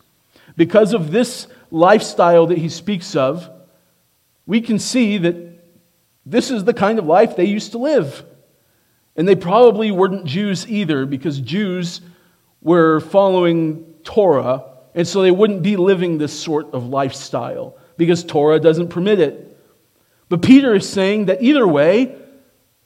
Because 0.55 0.93
of 0.93 1.11
this 1.11 1.47
lifestyle 1.71 2.47
that 2.47 2.57
he 2.57 2.69
speaks 2.69 3.15
of, 3.15 3.49
we 4.45 4.61
can 4.61 4.77
see 4.77 5.17
that 5.17 5.35
this 6.25 6.51
is 6.51 6.63
the 6.63 6.73
kind 6.73 6.99
of 6.99 7.05
life 7.05 7.35
they 7.35 7.45
used 7.45 7.71
to 7.71 7.77
live. 7.77 8.23
And 9.15 9.27
they 9.27 9.35
probably 9.35 9.91
weren't 9.91 10.25
Jews 10.25 10.67
either, 10.67 11.05
because 11.05 11.39
Jews 11.39 12.01
were 12.61 12.99
following 12.99 13.85
Torah, 14.03 14.63
and 14.95 15.07
so 15.07 15.21
they 15.21 15.31
wouldn't 15.31 15.63
be 15.63 15.75
living 15.75 16.17
this 16.17 16.37
sort 16.37 16.73
of 16.73 16.87
lifestyle 16.87 17.77
because 17.97 18.23
Torah 18.23 18.59
doesn't 18.59 18.89
permit 18.89 19.19
it. 19.19 19.52
But 20.33 20.41
Peter 20.41 20.73
is 20.73 20.89
saying 20.89 21.25
that 21.25 21.43
either 21.43 21.67
way, 21.67 22.15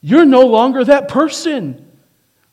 you're 0.02 0.26
no 0.26 0.42
longer 0.42 0.84
that 0.84 1.08
person. 1.08 1.90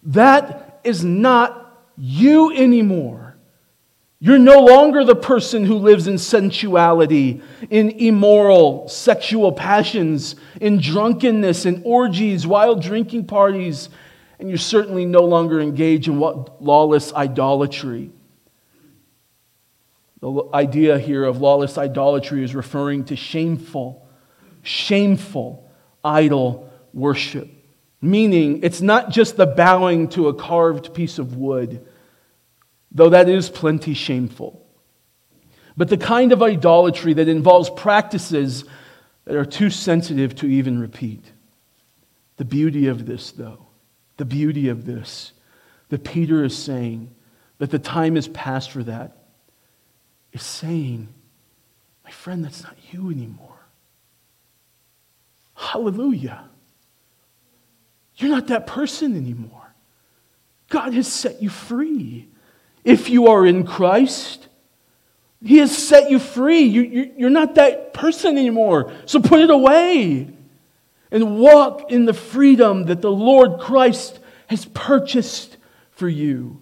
That 0.04 0.80
is 0.86 1.04
not 1.04 1.84
you 1.98 2.54
anymore. 2.54 3.36
You're 4.22 4.38
no 4.38 4.62
longer 4.62 5.04
the 5.04 5.14
person 5.14 5.66
who 5.66 5.76
lives 5.76 6.08
in 6.08 6.18
sensuality, 6.18 7.42
in 7.70 7.90
immoral 7.90 8.88
sexual 8.88 9.52
passions, 9.52 10.38
in 10.62 10.80
drunkenness, 10.80 11.66
in 11.66 11.82
orgies, 11.84 12.48
wild 12.48 12.82
drinking 12.82 13.26
parties, 13.26 13.90
and 14.40 14.48
you're 14.48 14.58
certainly 14.58 15.06
no 15.06 15.26
longer 15.26 15.60
engaged 15.60 16.08
in 16.08 16.20
what 16.20 16.64
lawless 16.64 17.12
idolatry. 17.12 18.12
The 20.22 20.44
idea 20.54 20.98
here 20.98 21.26
of 21.26 21.42
lawless 21.42 21.78
idolatry 21.78 22.46
is 22.46 22.56
referring 22.56 23.04
to 23.08 23.18
shameful, 23.18 24.04
shameful 24.66 25.70
idol 26.04 26.70
worship. 26.94 27.50
Meaning, 28.02 28.62
it's 28.64 28.82
not 28.82 29.10
just 29.10 29.38
the 29.38 29.46
bowing 29.46 30.10
to 30.10 30.28
a 30.28 30.34
carved 30.34 30.94
piece 30.94 31.18
of 31.18 31.38
wood, 31.38 31.86
though 32.92 33.10
that 33.10 33.30
is 33.30 33.50
plenty 33.50 33.94
shameful, 33.94 34.66
but 35.78 35.90
the 35.90 35.98
kind 35.98 36.32
of 36.32 36.44
idolatry 36.44 37.14
that 37.14 37.28
involves 37.28 37.70
practices 37.70 38.66
that 39.26 39.36
are 39.36 39.46
too 39.46 39.70
sensitive 39.70 40.36
to 40.36 40.48
even 40.48 40.80
repeat. 40.80 41.24
The 42.38 42.46
beauty 42.46 42.88
of 42.88 43.06
this, 43.06 43.32
though, 43.32 43.66
the 44.18 44.26
beauty 44.26 44.68
of 44.70 44.86
this, 44.86 45.32
that 45.90 46.04
Peter 46.04 46.44
is 46.44 46.58
saying 46.58 47.14
that 47.58 47.72
the 47.72 47.80
time 47.80 48.18
is 48.18 48.28
past 48.28 48.72
for 48.72 48.84
that 48.84 49.18
is 50.32 50.44
saying, 50.44 51.08
My 52.04 52.12
friend, 52.12 52.44
that's 52.44 52.64
not 52.64 52.76
you 52.92 53.10
anymore. 53.10 53.55
Hallelujah. 55.56 56.46
You're 58.18 58.32
not 58.32 58.48
that 58.48 58.68
person 58.68 59.16
anymore. 59.16 59.74
God 60.70 60.94
has 60.94 61.12
set 61.12 61.42
you 61.42 61.50
free. 61.50 62.28
If 62.84 63.10
you 63.10 63.28
are 63.28 63.46
in 63.46 63.66
Christ, 63.66 64.48
He 65.44 65.58
has 65.58 65.76
set 65.76 66.10
you 66.10 66.20
free. 66.20 66.62
You, 66.62 67.14
you're 67.18 67.30
not 67.30 67.56
that 67.56 67.94
person 67.94 68.38
anymore. 68.38 68.92
So 69.06 69.20
put 69.20 69.42
it 69.42 69.50
away 69.50 70.30
and 71.12 71.40
walk 71.40 71.92
in 71.92 72.06
the 72.06 72.14
freedom 72.14 72.86
that 72.86 73.02
the 73.02 73.12
Lord 73.12 73.60
Christ 73.60 74.20
has 74.48 74.66
purchased 74.66 75.58
for 75.92 76.10
you. 76.10 76.62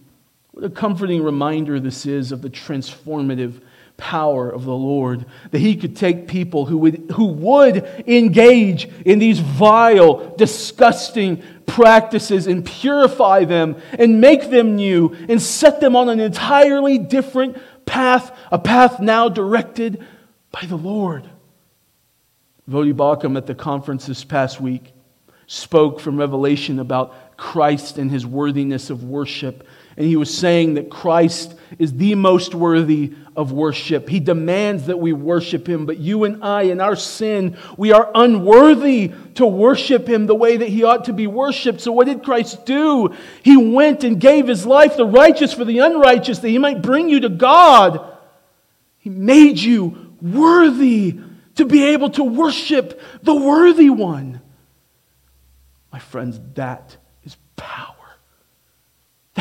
What 0.51 0.65
a 0.65 0.69
comforting 0.69 1.23
reminder 1.23 1.79
this 1.79 2.05
is 2.05 2.31
of 2.31 2.41
the 2.41 2.49
transformative 2.49 3.61
power 4.03 4.49
of 4.49 4.65
the 4.65 4.75
Lord. 4.75 5.25
That 5.51 5.59
He 5.59 5.77
could 5.77 5.95
take 5.95 6.27
people 6.27 6.65
who 6.65 6.77
would, 6.79 7.11
who 7.15 7.27
would 7.27 7.85
engage 8.05 8.89
in 9.05 9.17
these 9.17 9.39
vile, 9.39 10.35
disgusting 10.35 11.41
practices 11.65 12.45
and 12.45 12.65
purify 12.65 13.45
them 13.45 13.77
and 13.97 14.19
make 14.19 14.49
them 14.49 14.75
new 14.75 15.15
and 15.29 15.41
set 15.41 15.79
them 15.79 15.95
on 15.95 16.09
an 16.09 16.19
entirely 16.19 16.97
different 16.97 17.57
path, 17.85 18.37
a 18.51 18.59
path 18.59 18.99
now 18.99 19.29
directed 19.29 20.05
by 20.51 20.65
the 20.67 20.75
Lord. 20.75 21.29
Voddie 22.69 22.93
Baucham 22.93 23.37
at 23.37 23.47
the 23.47 23.55
conference 23.55 24.05
this 24.05 24.25
past 24.25 24.59
week 24.59 24.91
spoke 25.47 26.01
from 26.01 26.17
Revelation 26.17 26.77
about 26.77 27.37
Christ 27.37 27.97
and 27.97 28.11
his 28.11 28.25
worthiness 28.25 28.89
of 28.89 29.05
worship 29.05 29.65
and 29.95 30.05
he 30.05 30.15
was 30.15 30.35
saying 30.35 30.75
that 30.75 30.89
Christ 30.89 31.55
is 31.79 31.93
the 31.93 32.15
most 32.15 32.55
worthy 32.55 33.13
of 33.35 33.51
worship. 33.51 34.07
He 34.07 34.19
demands 34.19 34.87
that 34.87 34.99
we 34.99 35.13
worship 35.13 35.67
him, 35.67 35.85
but 35.85 35.97
you 35.97 36.23
and 36.23 36.43
I, 36.43 36.63
in 36.63 36.81
our 36.81 36.95
sin, 36.95 37.57
we 37.77 37.91
are 37.91 38.11
unworthy 38.13 39.11
to 39.35 39.45
worship 39.45 40.07
him 40.07 40.25
the 40.25 40.35
way 40.35 40.57
that 40.57 40.69
he 40.69 40.83
ought 40.83 41.05
to 41.05 41.13
be 41.13 41.27
worshiped. 41.27 41.81
So, 41.81 41.91
what 41.91 42.05
did 42.05 42.23
Christ 42.23 42.65
do? 42.65 43.13
He 43.43 43.57
went 43.57 44.03
and 44.03 44.19
gave 44.19 44.47
his 44.47 44.65
life, 44.65 44.97
the 44.97 45.05
righteous 45.05 45.53
for 45.53 45.65
the 45.65 45.79
unrighteous, 45.79 46.39
that 46.39 46.49
he 46.49 46.57
might 46.57 46.81
bring 46.81 47.09
you 47.09 47.21
to 47.21 47.29
God. 47.29 48.17
He 48.99 49.09
made 49.09 49.59
you 49.59 50.15
worthy 50.21 51.19
to 51.55 51.65
be 51.65 51.83
able 51.85 52.09
to 52.11 52.23
worship 52.23 53.01
the 53.21 53.35
worthy 53.35 53.89
one. 53.89 54.41
My 55.91 55.99
friends, 55.99 56.39
that 56.55 56.97
is 57.23 57.35
power. 57.55 57.92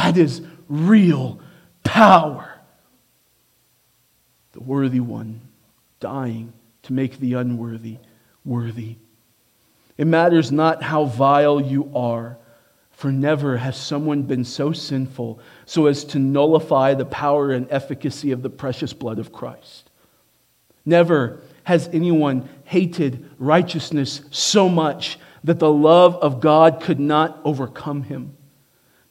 That 0.02 0.16
is 0.16 0.42
real 0.68 1.38
power. 1.84 2.60
The 4.50 4.58
worthy 4.58 4.98
one 4.98 5.42
dying 6.00 6.52
to 6.82 6.92
make 6.92 7.20
the 7.20 7.34
unworthy 7.34 7.98
worthy. 8.44 8.96
It 9.96 10.08
matters 10.08 10.50
not 10.50 10.82
how 10.82 11.04
vile 11.04 11.60
you 11.60 11.92
are, 11.94 12.36
for 12.90 13.12
never 13.12 13.58
has 13.58 13.76
someone 13.76 14.22
been 14.22 14.44
so 14.44 14.72
sinful 14.72 15.38
so 15.66 15.86
as 15.86 16.02
to 16.06 16.18
nullify 16.18 16.94
the 16.94 17.06
power 17.06 17.52
and 17.52 17.68
efficacy 17.70 18.32
of 18.32 18.42
the 18.42 18.50
precious 18.50 18.92
blood 18.92 19.20
of 19.20 19.32
Christ. 19.32 19.88
Never 20.84 21.42
has 21.62 21.88
anyone 21.92 22.48
hated 22.64 23.30
righteousness 23.38 24.22
so 24.32 24.68
much 24.68 25.20
that 25.44 25.60
the 25.60 25.72
love 25.72 26.16
of 26.16 26.40
God 26.40 26.80
could 26.80 26.98
not 26.98 27.40
overcome 27.44 28.02
him. 28.02 28.36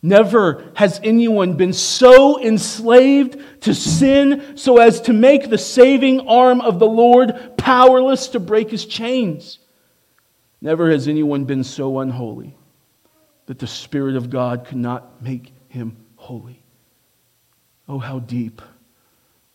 Never 0.04 0.72
has 0.76 1.00
anyone 1.04 1.54
been 1.54 1.74
so 1.74 2.42
enslaved 2.42 3.62
to 3.62 3.76
sin 3.76 4.58
so 4.58 4.80
as 4.80 5.02
to 5.02 5.14
make 5.14 5.50
the 5.50 5.60
saving 5.60 6.22
arm 6.28 6.60
of 6.62 6.80
the 6.80 6.88
Lord 6.88 7.58
powerless 7.58 8.30
to 8.30 8.40
break 8.40 8.72
his 8.72 8.86
chains. 8.86 9.60
Never 10.60 10.90
has 10.90 11.08
anyone 11.08 11.46
been 11.46 11.64
so 11.64 12.00
unholy 12.00 12.56
that 13.46 13.60
the 13.60 13.68
Spirit 13.68 14.16
of 14.16 14.30
God 14.30 14.66
could 14.66 14.78
not 14.78 15.22
make 15.22 15.54
him 15.70 15.98
holy. 16.16 16.64
Oh, 17.88 18.00
how 18.00 18.20
deep 18.20 18.62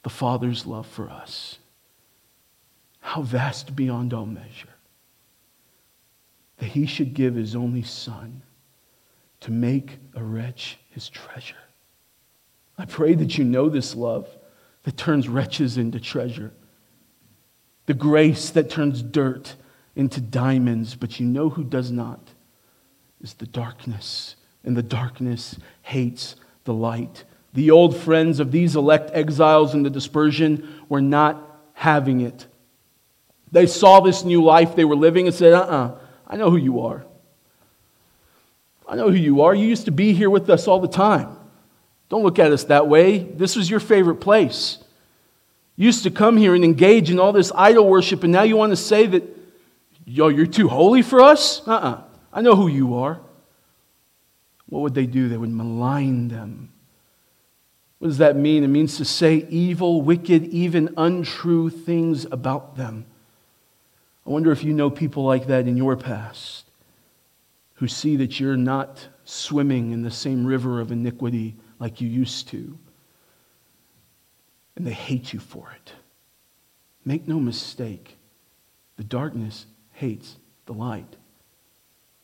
the 0.02 0.10
Father's 0.10 0.66
love 0.66 0.86
for 0.86 1.10
us! 1.10 1.58
How 3.00 3.22
vast 3.22 3.74
beyond 3.74 4.12
all 4.12 4.26
measure 4.26 4.68
that 6.58 6.66
he 6.66 6.86
should 6.86 7.14
give 7.14 7.34
his 7.34 7.56
only 7.56 7.82
Son 7.82 8.42
to 9.46 9.52
make 9.52 10.00
a 10.16 10.24
wretch 10.24 10.76
his 10.90 11.08
treasure. 11.08 11.54
I 12.76 12.84
pray 12.84 13.14
that 13.14 13.38
you 13.38 13.44
know 13.44 13.68
this 13.68 13.94
love 13.94 14.28
that 14.82 14.96
turns 14.96 15.28
wretches 15.28 15.78
into 15.78 16.00
treasure, 16.00 16.52
the 17.86 17.94
grace 17.94 18.50
that 18.50 18.68
turns 18.68 19.04
dirt 19.04 19.54
into 19.94 20.20
diamonds, 20.20 20.96
but 20.96 21.20
you 21.20 21.26
know 21.26 21.48
who 21.48 21.62
does 21.62 21.92
not 21.92 22.18
is 23.22 23.34
the 23.34 23.46
darkness, 23.46 24.34
and 24.64 24.76
the 24.76 24.82
darkness 24.82 25.56
hates 25.82 26.34
the 26.64 26.74
light. 26.74 27.22
The 27.54 27.70
old 27.70 27.96
friends 27.96 28.40
of 28.40 28.50
these 28.50 28.74
elect 28.74 29.12
exiles 29.14 29.74
in 29.74 29.84
the 29.84 29.90
dispersion 29.90 30.82
were 30.88 31.00
not 31.00 31.40
having 31.72 32.20
it. 32.20 32.48
They 33.52 33.68
saw 33.68 34.00
this 34.00 34.24
new 34.24 34.42
life 34.42 34.74
they 34.74 34.84
were 34.84 34.96
living 34.96 35.28
and 35.28 35.36
said, 35.36 35.52
uh 35.52 35.60
uh-uh, 35.60 35.86
uh 35.86 35.98
I 36.26 36.36
know 36.36 36.50
who 36.50 36.56
you 36.56 36.80
are. 36.80 37.06
I 38.88 38.94
know 38.94 39.10
who 39.10 39.16
you 39.16 39.42
are. 39.42 39.54
You 39.54 39.66
used 39.66 39.86
to 39.86 39.90
be 39.90 40.12
here 40.12 40.30
with 40.30 40.48
us 40.48 40.68
all 40.68 40.80
the 40.80 40.88
time. 40.88 41.36
Don't 42.08 42.22
look 42.22 42.38
at 42.38 42.52
us 42.52 42.64
that 42.64 42.86
way. 42.86 43.18
This 43.18 43.56
was 43.56 43.68
your 43.68 43.80
favorite 43.80 44.16
place. 44.16 44.78
You 45.74 45.86
used 45.86 46.04
to 46.04 46.10
come 46.10 46.36
here 46.36 46.54
and 46.54 46.64
engage 46.64 47.10
in 47.10 47.18
all 47.18 47.32
this 47.32 47.52
idol 47.54 47.88
worship, 47.88 48.22
and 48.22 48.32
now 48.32 48.42
you 48.42 48.56
want 48.56 48.70
to 48.70 48.76
say 48.76 49.06
that, 49.06 49.24
yo, 50.04 50.28
you're 50.28 50.46
too 50.46 50.68
holy 50.68 51.02
for 51.02 51.20
us? 51.20 51.66
Uh 51.66 51.72
uh-uh. 51.72 51.90
uh 51.90 52.02
I 52.32 52.42
know 52.42 52.54
who 52.54 52.68
you 52.68 52.94
are. 52.94 53.20
What 54.68 54.80
would 54.80 54.94
they 54.94 55.06
do? 55.06 55.28
They 55.28 55.36
would 55.36 55.50
malign 55.50 56.28
them. 56.28 56.72
What 57.98 58.08
does 58.08 58.18
that 58.18 58.36
mean? 58.36 58.62
It 58.62 58.68
means 58.68 58.98
to 58.98 59.04
say 59.04 59.46
evil, 59.48 60.02
wicked, 60.02 60.44
even 60.44 60.92
untrue 60.96 61.70
things 61.70 62.26
about 62.26 62.76
them. 62.76 63.06
I 64.26 64.30
wonder 64.30 64.52
if 64.52 64.62
you 64.64 64.74
know 64.74 64.90
people 64.90 65.24
like 65.24 65.46
that 65.46 65.66
in 65.66 65.76
your 65.76 65.96
past 65.96 66.65
who 67.76 67.88
see 67.88 68.16
that 68.16 68.40
you're 68.40 68.56
not 68.56 69.08
swimming 69.24 69.92
in 69.92 70.02
the 70.02 70.10
same 70.10 70.46
river 70.46 70.80
of 70.80 70.92
iniquity 70.92 71.56
like 71.78 72.00
you 72.00 72.08
used 72.08 72.48
to. 72.48 72.78
And 74.76 74.86
they 74.86 74.92
hate 74.92 75.32
you 75.32 75.40
for 75.40 75.70
it. 75.74 75.92
Make 77.04 77.28
no 77.28 77.38
mistake, 77.38 78.18
the 78.96 79.04
darkness 79.04 79.66
hates 79.92 80.36
the 80.66 80.72
light. 80.72 81.16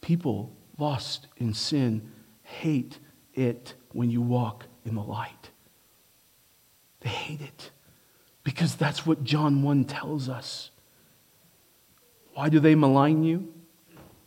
People 0.00 0.54
lost 0.78 1.28
in 1.36 1.54
sin 1.54 2.10
hate 2.42 2.98
it 3.34 3.74
when 3.92 4.10
you 4.10 4.20
walk 4.20 4.66
in 4.84 4.94
the 4.94 5.02
light. 5.02 5.50
They 7.00 7.08
hate 7.08 7.40
it 7.40 7.70
because 8.44 8.74
that's 8.74 9.06
what 9.06 9.24
John 9.24 9.62
1 9.62 9.84
tells 9.84 10.28
us. 10.28 10.70
Why 12.34 12.48
do 12.48 12.60
they 12.60 12.74
malign 12.74 13.22
you? 13.22 13.52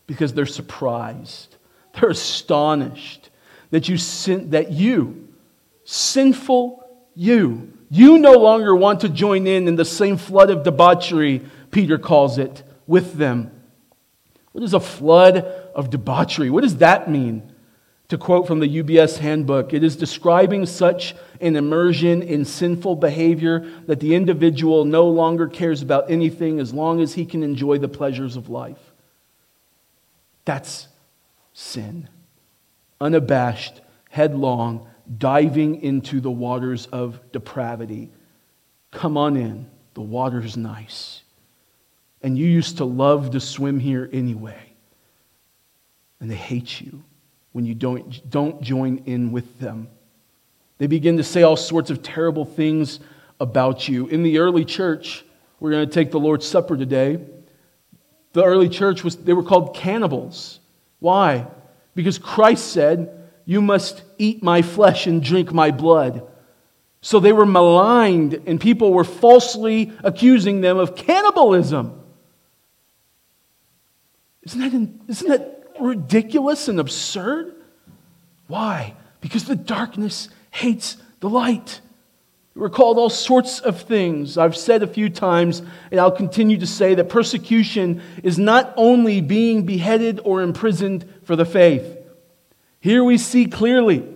Because 0.07 0.33
they're 0.33 0.45
surprised. 0.45 1.55
They're 1.93 2.09
astonished 2.09 3.29
that 3.71 3.89
you, 3.89 3.97
sin, 3.97 4.51
that 4.51 4.71
you, 4.71 5.29
sinful 5.83 6.87
you, 7.15 7.73
you 7.89 8.17
no 8.17 8.33
longer 8.33 8.75
want 8.75 9.01
to 9.01 9.09
join 9.09 9.47
in 9.47 9.67
in 9.67 9.75
the 9.75 9.85
same 9.85 10.17
flood 10.17 10.49
of 10.49 10.63
debauchery, 10.63 11.41
Peter 11.71 11.97
calls 11.97 12.37
it, 12.37 12.63
with 12.87 13.13
them. 13.13 13.51
What 14.51 14.63
is 14.63 14.73
a 14.73 14.79
flood 14.79 15.37
of 15.75 15.89
debauchery? 15.89 16.49
What 16.49 16.63
does 16.63 16.77
that 16.77 17.09
mean? 17.09 17.51
To 18.09 18.17
quote 18.17 18.47
from 18.47 18.59
the 18.59 18.83
UBS 18.83 19.17
handbook, 19.17 19.73
it 19.73 19.83
is 19.83 19.95
describing 19.95 20.65
such 20.65 21.15
an 21.41 21.55
immersion 21.55 22.21
in 22.21 22.45
sinful 22.45 22.97
behavior 22.97 23.67
that 23.87 23.99
the 23.99 24.13
individual 24.13 24.85
no 24.85 25.07
longer 25.07 25.47
cares 25.47 25.81
about 25.81 26.09
anything 26.09 26.59
as 26.59 26.73
long 26.73 27.01
as 27.01 27.15
he 27.15 27.25
can 27.25 27.41
enjoy 27.41 27.79
the 27.79 27.87
pleasures 27.87 28.35
of 28.35 28.47
life. 28.47 28.93
That's 30.45 30.87
sin. 31.53 32.07
Unabashed, 33.01 33.81
headlong, 34.09 34.87
diving 35.17 35.81
into 35.81 36.21
the 36.21 36.31
waters 36.31 36.85
of 36.87 37.19
depravity. 37.31 38.11
Come 38.91 39.17
on 39.17 39.35
in. 39.35 39.69
The 39.95 40.01
water's 40.01 40.55
nice. 40.55 41.21
And 42.21 42.37
you 42.37 42.45
used 42.45 42.77
to 42.77 42.85
love 42.85 43.31
to 43.31 43.39
swim 43.39 43.79
here 43.79 44.09
anyway. 44.11 44.73
And 46.19 46.29
they 46.29 46.35
hate 46.35 46.81
you 46.81 47.03
when 47.51 47.65
you 47.65 47.75
don't, 47.75 48.29
don't 48.29 48.61
join 48.61 49.03
in 49.05 49.31
with 49.31 49.59
them. 49.59 49.87
They 50.77 50.87
begin 50.87 51.17
to 51.17 51.23
say 51.23 51.43
all 51.43 51.55
sorts 51.55 51.89
of 51.89 52.03
terrible 52.03 52.45
things 52.45 52.99
about 53.39 53.87
you. 53.87 54.07
In 54.07 54.23
the 54.23 54.39
early 54.39 54.65
church, 54.65 55.23
we're 55.59 55.71
going 55.71 55.87
to 55.87 55.93
take 55.93 56.11
the 56.11 56.19
Lord's 56.19 56.47
Supper 56.47 56.75
today 56.75 57.19
the 58.35 58.43
early 58.43 58.69
church 58.69 59.03
was 59.03 59.15
they 59.15 59.33
were 59.33 59.43
called 59.43 59.75
cannibals. 59.75 60.59
Why? 60.99 61.47
Because 61.95 62.17
Christ 62.17 62.67
said, 62.67 63.09
"You 63.45 63.61
must 63.61 64.03
eat 64.17 64.43
my 64.43 64.61
flesh 64.61 65.07
and 65.07 65.23
drink 65.23 65.51
my 65.51 65.71
blood." 65.71 66.21
So 67.01 67.19
they 67.19 67.31
were 67.31 67.45
maligned 67.45 68.41
and 68.45 68.59
people 68.59 68.91
were 68.91 69.03
falsely 69.03 69.93
accusing 70.03 70.61
them 70.61 70.77
of 70.77 70.95
cannibalism. 70.95 72.01
Isn't 74.43 74.59
that, 74.59 74.89
isn't 75.07 75.29
that 75.29 75.73
ridiculous 75.79 76.67
and 76.67 76.79
absurd? 76.79 77.55
Why? 78.47 78.95
Because 79.21 79.45
the 79.45 79.55
darkness 79.55 80.29
hates 80.51 80.97
the 81.19 81.29
light. 81.29 81.79
We're 82.55 82.69
called 82.69 82.97
all 82.97 83.09
sorts 83.09 83.59
of 83.59 83.81
things. 83.81 84.37
I've 84.37 84.55
said 84.55 84.81
a 84.81 84.87
few 84.87 85.09
times, 85.09 85.61
and 85.91 85.99
I'll 85.99 86.09
continue 86.09 86.57
to 86.59 86.67
say 86.67 86.95
that 86.95 87.09
persecution 87.09 88.01
is 88.23 88.39
not 88.39 88.73
only 88.77 89.19
being 89.19 89.65
beheaded 89.65 90.21
or 90.23 90.41
imprisoned 90.41 91.05
for 91.23 91.35
the 91.35 91.43
faith. 91.43 91.97
Here 92.79 93.03
we 93.03 93.17
see 93.17 93.47
clearly, 93.47 94.07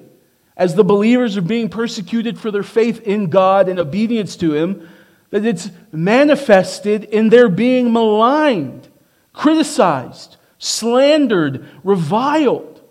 as 0.55 0.75
the 0.75 0.85
believers 0.85 1.35
are 1.35 1.41
being 1.41 1.67
persecuted 1.67 2.39
for 2.39 2.49
their 2.49 2.63
faith 2.63 3.01
in 3.01 3.29
God 3.29 3.67
and 3.67 3.77
obedience 3.77 4.37
to 4.37 4.53
Him, 4.53 4.87
that 5.31 5.45
it's 5.45 5.69
manifested 5.91 7.03
in 7.03 7.29
their 7.29 7.49
being 7.49 7.91
maligned, 7.91 8.87
criticized, 9.33 10.37
slandered, 10.57 11.67
reviled. 11.83 12.81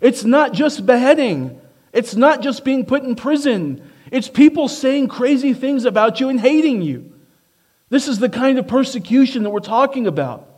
It's 0.00 0.24
not 0.24 0.52
just 0.52 0.84
beheading, 0.84 1.60
it's 1.92 2.16
not 2.16 2.40
just 2.40 2.64
being 2.64 2.84
put 2.84 3.04
in 3.04 3.14
prison. 3.14 3.88
It's 4.10 4.28
people 4.28 4.68
saying 4.68 5.08
crazy 5.08 5.52
things 5.54 5.84
about 5.84 6.20
you 6.20 6.28
and 6.28 6.40
hating 6.40 6.82
you. 6.82 7.12
This 7.88 8.08
is 8.08 8.18
the 8.18 8.28
kind 8.28 8.58
of 8.58 8.66
persecution 8.66 9.42
that 9.42 9.50
we're 9.50 9.60
talking 9.60 10.06
about. 10.06 10.48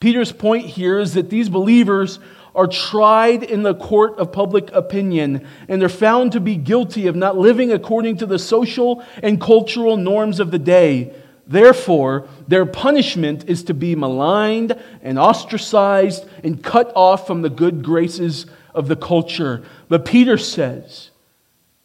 Peter's 0.00 0.32
point 0.32 0.66
here 0.66 0.98
is 0.98 1.14
that 1.14 1.30
these 1.30 1.48
believers 1.48 2.18
are 2.54 2.66
tried 2.66 3.42
in 3.42 3.62
the 3.62 3.74
court 3.74 4.18
of 4.18 4.32
public 4.32 4.72
opinion 4.72 5.46
and 5.68 5.80
they're 5.80 5.88
found 5.88 6.32
to 6.32 6.40
be 6.40 6.56
guilty 6.56 7.06
of 7.06 7.14
not 7.14 7.36
living 7.36 7.70
according 7.72 8.16
to 8.16 8.26
the 8.26 8.38
social 8.38 9.04
and 9.22 9.40
cultural 9.40 9.96
norms 9.96 10.40
of 10.40 10.50
the 10.50 10.58
day. 10.58 11.14
Therefore, 11.46 12.28
their 12.48 12.66
punishment 12.66 13.48
is 13.48 13.64
to 13.64 13.74
be 13.74 13.94
maligned 13.94 14.80
and 15.02 15.18
ostracized 15.18 16.24
and 16.42 16.62
cut 16.62 16.92
off 16.94 17.26
from 17.26 17.42
the 17.42 17.50
good 17.50 17.84
graces 17.84 18.46
of 18.74 18.88
the 18.88 18.96
culture. 18.96 19.62
But 19.88 20.04
Peter 20.04 20.38
says, 20.38 21.10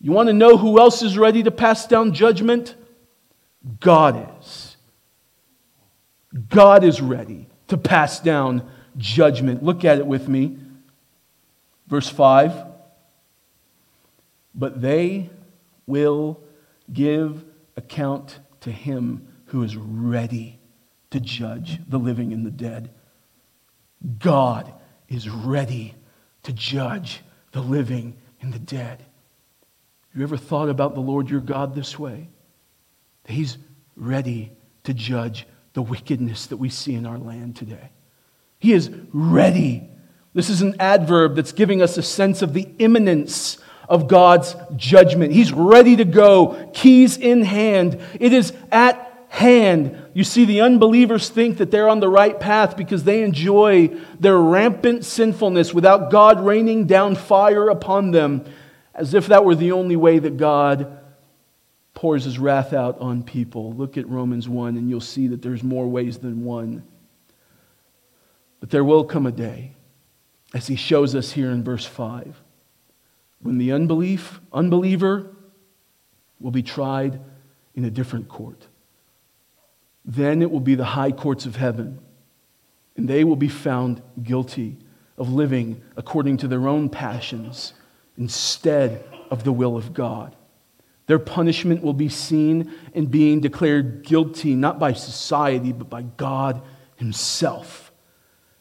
you 0.06 0.12
want 0.12 0.28
to 0.30 0.34
know 0.34 0.56
who 0.56 0.80
else 0.80 1.02
is 1.02 1.18
ready 1.18 1.42
to 1.42 1.50
pass 1.50 1.88
down 1.88 2.14
judgment? 2.14 2.76
God 3.80 4.38
is. 4.40 4.78
God 6.48 6.84
is 6.84 7.02
ready 7.02 7.48
to 7.70 7.78
pass 7.80 8.20
down 8.20 8.70
judgment. 8.98 9.64
Look 9.64 9.84
at 9.84 9.98
it 9.98 10.06
with 10.06 10.28
me. 10.28 10.60
Verse 11.88 12.08
5 12.08 12.66
But 14.54 14.80
they 14.80 15.32
will 15.88 16.40
give 16.94 17.44
account 17.76 18.38
to 18.62 18.72
him 18.72 19.28
who 19.46 19.64
is 19.64 19.76
ready 19.76 20.60
to 21.10 21.20
judge 21.20 21.80
the 21.90 21.98
living 21.98 22.32
and 22.32 22.46
the 22.46 22.52
dead. 22.52 22.92
God 24.20 24.72
is 25.08 25.28
ready 25.28 25.96
to 26.44 26.54
judge 26.54 27.24
the 27.54 27.62
living 27.62 28.18
and 28.40 28.54
the 28.54 28.60
dead. 28.60 29.04
You 30.16 30.24
ever 30.24 30.38
thought 30.38 30.70
about 30.70 30.96
the 30.96 31.02
Lord 31.02 31.30
your 31.30 31.42
God 31.42 31.76
this 31.76 32.00
way? 32.00 32.30
He's 33.26 33.58
ready 33.98 34.54
to 34.84 34.94
judge 34.94 35.46
the 35.74 35.82
wickedness 35.82 36.48
that 36.48 36.58
we 36.58 36.70
see 36.70 36.96
in 36.96 37.06
our 37.06 37.18
land 37.18 37.58
today. 37.58 37.90
He 38.60 38.72
is 38.72 38.90
ready. 39.12 39.90
This 40.34 40.50
is 40.50 40.62
an 40.62 40.76
adverb 40.80 41.36
that's 41.36 41.52
giving 41.52 41.82
us 41.82 41.98
a 41.98 42.02
sense 42.02 42.42
of 42.42 42.54
the 42.54 42.70
imminence 42.80 43.58
of 43.90 44.08
God's 44.08 44.56
judgment. 44.76 45.34
He's 45.34 45.52
ready 45.52 45.98
to 45.98 46.06
go, 46.06 46.72
keys 46.74 47.18
in 47.18 47.44
hand. 47.44 48.00
It 48.20 48.32
is 48.32 48.54
at 48.72 49.28
hand. 49.30 50.02
You 50.14 50.24
see, 50.24 50.46
the 50.46 50.62
unbelievers 50.62 51.30
think 51.30 51.58
that 51.58 51.72
they're 51.72 51.90
on 51.90 52.00
the 52.00 52.10
right 52.10 52.40
path 52.40 52.78
because 52.78 53.04
they 53.04 53.22
enjoy 53.22 53.90
their 54.20 54.38
rampant 54.38 55.04
sinfulness 55.04 55.74
without 55.74 56.10
God 56.10 56.40
raining 56.40 56.88
down 56.88 57.16
fire 57.16 57.68
upon 57.70 58.12
them, 58.12 58.46
as 58.96 59.14
if 59.14 59.28
that 59.28 59.44
were 59.44 59.56
the 59.56 59.74
only 59.74 59.98
way 59.98 60.18
that 60.18 60.38
God 60.38 61.00
pours 61.94 62.24
his 62.24 62.40
wrath 62.40 62.74
out 62.74 63.00
on 63.00 63.24
people. 63.24 63.74
Look 63.74 63.98
at 63.98 64.08
Romans 64.08 64.48
1, 64.48 64.78
and 64.78 64.90
you'll 64.90 65.02
see 65.02 65.28
that 65.28 65.42
there's 65.42 65.64
more 65.64 65.88
ways 65.88 66.18
than 66.18 66.46
one. 66.46 66.84
But 68.62 68.70
there 68.70 68.84
will 68.84 69.04
come 69.04 69.26
a 69.26 69.32
day, 69.32 69.74
as 70.54 70.68
he 70.68 70.78
shows 70.78 71.14
us 71.14 71.34
here 71.34 71.52
in 71.52 71.64
verse 71.64 71.86
5, 71.86 72.42
when 73.42 73.58
the 73.58 73.74
unbelief, 73.74 74.40
unbeliever 74.54 75.36
will 76.40 76.52
be 76.52 76.64
tried 76.64 77.20
in 77.76 77.84
a 77.84 77.92
different 77.92 78.30
court. 78.30 78.68
Then 80.06 80.42
it 80.42 80.50
will 80.50 80.62
be 80.62 80.76
the 80.76 80.86
high 80.86 81.12
courts 81.12 81.46
of 81.46 81.58
heaven, 81.58 82.00
and 82.96 83.10
they 83.10 83.26
will 83.26 83.36
be 83.36 83.50
found 83.50 84.02
guilty 84.24 84.78
of 85.18 85.32
living 85.32 85.82
according 85.98 86.38
to 86.38 86.48
their 86.48 86.68
own 86.68 86.90
passions 86.90 87.74
instead 88.18 89.04
of 89.30 89.44
the 89.44 89.52
will 89.52 89.78
of 89.78 89.94
God. 89.94 90.36
Their 91.08 91.20
punishment 91.20 91.84
will 91.84 91.94
be 91.94 92.10
seen 92.10 92.74
in 92.94 93.06
being 93.06 93.40
declared 93.40 94.04
guilty, 94.04 94.56
not 94.56 94.80
by 94.80 94.94
society, 94.94 95.72
but 95.72 95.90
by 95.90 96.02
God 96.02 96.62
Himself, 96.96 97.92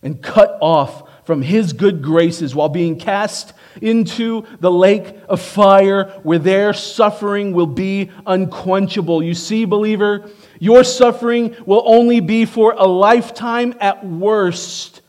and 0.03 0.23
cut 0.23 0.59
off 0.61 1.09
from 1.25 1.41
His 1.41 1.73
good 1.73 2.03
graces 2.03 2.55
while 2.55 2.69
being 2.69 2.99
cast 2.99 3.55
into 3.81 4.45
the 4.61 4.71
lake 4.71 5.17
of 5.27 5.41
fire 5.41 6.21
where 6.23 6.39
their 6.39 6.75
suffering 6.75 7.55
will 7.55 7.67
be 7.67 8.11
unquenchable. 8.27 9.23
You 9.23 9.35
see, 9.35 9.65
believer, 9.65 10.31
your 10.59 10.85
suffering 10.85 11.57
will 11.65 11.83
only 11.87 12.21
be 12.21 12.45
for 12.45 12.75
a 12.77 12.85
lifetime 12.85 13.75
at 13.81 14.05
worst, 14.07 15.01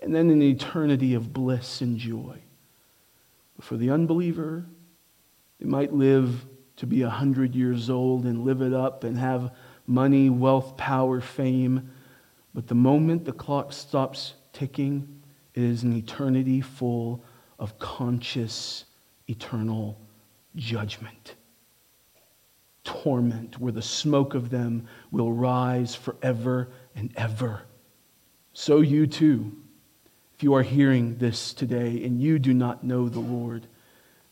and 0.00 0.14
then 0.14 0.30
an 0.30 0.40
eternity 0.40 1.12
of 1.12 1.34
bliss 1.34 1.82
and 1.82 1.98
joy. 1.98 2.38
But 3.58 3.66
for 3.66 3.76
the 3.76 3.90
unbeliever, 3.90 4.64
they 5.60 5.66
might 5.66 5.92
live 5.92 6.46
to 6.76 6.86
be 6.86 7.02
a 7.02 7.10
hundred 7.10 7.54
years 7.54 7.90
old 7.90 8.24
and 8.24 8.44
live 8.44 8.62
it 8.62 8.72
up 8.72 9.04
and 9.04 9.18
have 9.18 9.54
money, 9.86 10.30
wealth, 10.30 10.78
power, 10.78 11.20
fame. 11.20 11.90
But 12.54 12.68
the 12.68 12.74
moment 12.74 13.26
the 13.26 13.32
clock 13.32 13.74
stops 13.74 14.32
ticking, 14.54 15.22
it 15.52 15.62
is 15.62 15.82
an 15.82 15.92
eternity 15.92 16.62
full 16.62 17.22
of 17.58 17.78
conscious, 17.78 18.86
eternal 19.26 20.00
judgment 20.56 21.34
torment 22.88 23.60
where 23.60 23.72
the 23.72 23.82
smoke 23.82 24.34
of 24.34 24.48
them 24.48 24.88
will 25.10 25.30
rise 25.30 25.94
forever 25.94 26.70
and 26.96 27.12
ever. 27.16 27.62
So, 28.54 28.80
you 28.80 29.06
too, 29.06 29.54
if 30.38 30.44
you 30.44 30.54
are 30.54 30.62
hearing 30.62 31.16
this 31.16 31.52
today 31.52 32.04
and 32.04 32.22
you 32.22 32.38
do 32.38 32.54
not 32.54 32.84
know 32.84 33.08
the 33.08 33.18
Lord, 33.18 33.66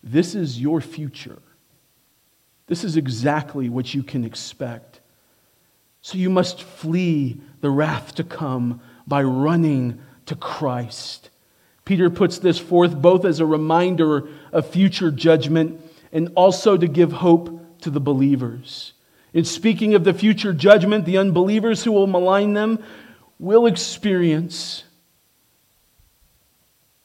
this 0.05 0.37
is 0.37 0.61
your 0.61 0.81
future. 0.81 1.43
This 2.69 2.85
is 2.85 2.97
exactly 2.97 3.69
what 3.69 3.93
you 3.93 4.05
can 4.05 4.23
expect. 4.23 5.01
So, 6.03 6.17
you 6.17 6.31
must 6.31 6.63
flee 6.63 7.41
the 7.61 7.71
wrath 7.71 8.15
to 8.15 8.23
come 8.23 8.81
by 9.05 9.25
running 9.25 10.01
to 10.27 10.37
Christ. 10.37 11.31
Peter 11.85 12.09
puts 12.09 12.39
this 12.39 12.61
forth 12.61 12.95
both 12.95 13.25
as 13.25 13.41
a 13.41 13.47
reminder 13.47 14.29
of 14.53 14.71
future 14.71 15.11
judgment 15.11 15.81
and 16.13 16.31
also 16.37 16.77
to 16.77 16.87
give 16.87 17.11
hope 17.11 17.81
to 17.81 17.91
the 17.91 17.99
believers. 17.99 18.93
In 19.33 19.45
speaking 19.45 19.95
of 19.95 20.05
the 20.05 20.15
future 20.15 20.53
judgment, 20.53 21.05
the 21.05 21.19
unbelievers 21.19 21.83
who 21.83 21.91
will 21.91 22.07
malign 22.07 22.53
them 22.53 22.79
will 23.41 23.67
experience 23.67 24.85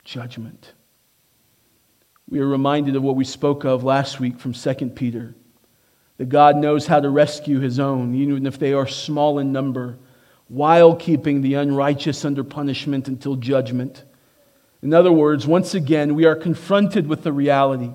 judgment. 0.04 0.74
We 2.30 2.40
are 2.40 2.48
reminded 2.48 2.96
of 2.96 3.04
what 3.04 3.16
we 3.16 3.26
spoke 3.26 3.66
of 3.66 3.84
last 3.84 4.20
week 4.20 4.40
from 4.40 4.54
2 4.54 4.74
Peter 4.96 5.36
that 6.18 6.30
God 6.30 6.56
knows 6.56 6.86
how 6.86 7.00
to 7.00 7.10
rescue 7.10 7.60
his 7.60 7.80
own, 7.80 8.14
even 8.14 8.46
if 8.46 8.60
they 8.60 8.74
are 8.74 8.88
small 8.88 9.40
in 9.40 9.52
number, 9.52 9.98
while 10.48 10.96
keeping 10.96 11.42
the 11.42 11.56
unrighteous 11.56 12.24
under 12.24 12.44
punishment 12.44 13.08
until 13.08 13.36
judgment. 13.36 14.04
In 14.82 14.94
other 14.94 15.12
words, 15.12 15.48
once 15.48 15.74
again, 15.74 16.16
we 16.16 16.26
are 16.26 16.36
confronted 16.36 17.08
with 17.08 17.24
the 17.24 17.34
reality 17.34 17.92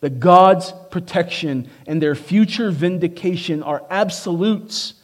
that 0.00 0.20
God's 0.20 0.72
protection 0.90 1.68
and 1.86 2.00
their 2.00 2.14
future 2.14 2.70
vindication 2.70 3.62
are 3.62 3.84
absolutes. 3.90 4.94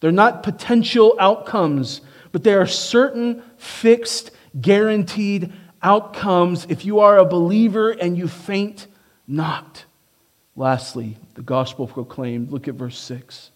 They're 0.00 0.12
not 0.12 0.42
potential 0.42 1.16
outcomes, 1.18 2.00
but 2.32 2.44
they 2.44 2.54
are 2.54 2.66
certain, 2.66 3.42
fixed, 3.56 4.30
guaranteed 4.60 5.52
outcomes 5.82 6.66
if 6.68 6.84
you 6.84 7.00
are 7.00 7.18
a 7.18 7.24
believer 7.24 7.90
and 7.90 8.16
you 8.16 8.28
faint 8.28 8.86
not. 9.26 9.84
Lastly, 10.54 11.16
the 11.34 11.42
gospel 11.42 11.86
proclaimed. 11.86 12.50
Look 12.50 12.68
at 12.68 12.74
verse 12.74 12.98
6. 12.98 13.50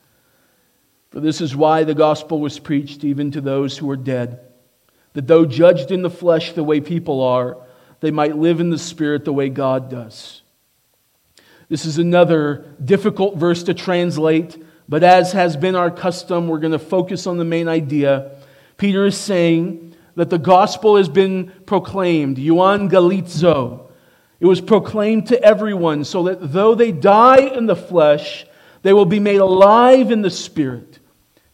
For 1.11 1.21
this 1.21 1.41
is 1.41 1.55
why 1.55 1.85
the 1.85 1.95
gospel 1.95 2.41
was 2.41 2.59
preached 2.59 3.05
even 3.05 3.31
to 3.33 3.41
those 3.41 3.79
who 3.79 3.89
are 3.91 3.97
dead, 3.97 4.41
that 5.13 5.27
though 5.27 5.47
judged 5.47 5.91
in 5.91 6.03
the 6.03 6.11
flesh 6.11 6.53
the 6.53 6.65
way 6.65 6.81
people 6.81 7.23
are, 7.23 7.59
they 8.01 8.11
might 8.11 8.37
live 8.37 8.61
in 8.61 8.71
the 8.71 8.79
spirit 8.79 9.25
the 9.25 9.33
way 9.33 9.49
God 9.49 9.89
does. 9.89 10.43
This 11.69 11.85
is 11.85 11.99
another 11.99 12.65
difficult 12.85 13.37
verse 13.37 13.63
to 13.65 13.75
translate, 13.75 14.63
but 14.89 15.03
as 15.03 15.33
has 15.33 15.57
been 15.57 15.75
our 15.75 15.91
custom, 15.91 16.49
we're 16.49 16.61
going 16.61 16.73
to 16.73 16.79
focus 16.79 17.27
on 17.27 17.39
the 17.39 17.45
main 17.45 17.67
idea. 17.67 18.33
Peter 18.77 19.07
is 19.07 19.17
saying 19.17 19.86
that 20.17 20.31
the 20.31 20.39
gospel 20.39 20.97
has 20.97 21.09
been 21.09 21.53
proclaimed, 21.67 22.39
euangelizo. 22.39 23.91
It 24.41 24.47
was 24.47 24.61
proclaimed 24.61 25.29
to 25.29 25.43
everyone 25.43 26.05
so 26.05 26.25
that 26.25 26.53
though 26.53 26.75
they 26.75 26.91
die 26.91 27.41
in 27.41 27.67
the 27.67 27.77
flesh, 27.77 28.47
they 28.83 28.93
will 28.93 29.07
be 29.07 29.21
made 29.21 29.41
alive 29.41 30.11
in 30.11 30.23
the 30.23 30.31
spirit. 30.31 30.99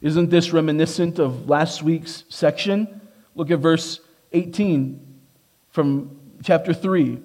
Isn't 0.00 0.30
this 0.30 0.52
reminiscent 0.52 1.18
of 1.18 1.48
last 1.48 1.82
week's 1.82 2.24
section? 2.28 3.00
Look 3.34 3.50
at 3.50 3.58
verse 3.58 4.00
18 4.32 5.00
from 5.70 6.18
chapter 6.42 6.74
3. 6.74 7.20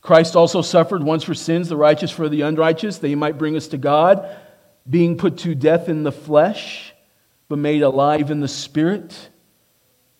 Christ 0.00 0.36
also 0.36 0.62
suffered 0.62 1.02
once 1.02 1.24
for 1.24 1.34
sins, 1.34 1.68
the 1.68 1.76
righteous 1.76 2.10
for 2.10 2.28
the 2.28 2.42
unrighteous, 2.42 2.98
that 2.98 3.08
he 3.08 3.14
might 3.14 3.36
bring 3.36 3.56
us 3.56 3.68
to 3.68 3.78
God, 3.78 4.36
being 4.88 5.18
put 5.18 5.38
to 5.38 5.54
death 5.54 5.88
in 5.88 6.02
the 6.02 6.12
flesh, 6.12 6.94
but 7.48 7.58
made 7.58 7.82
alive 7.82 8.30
in 8.30 8.40
the 8.40 8.48
spirit. 8.48 9.28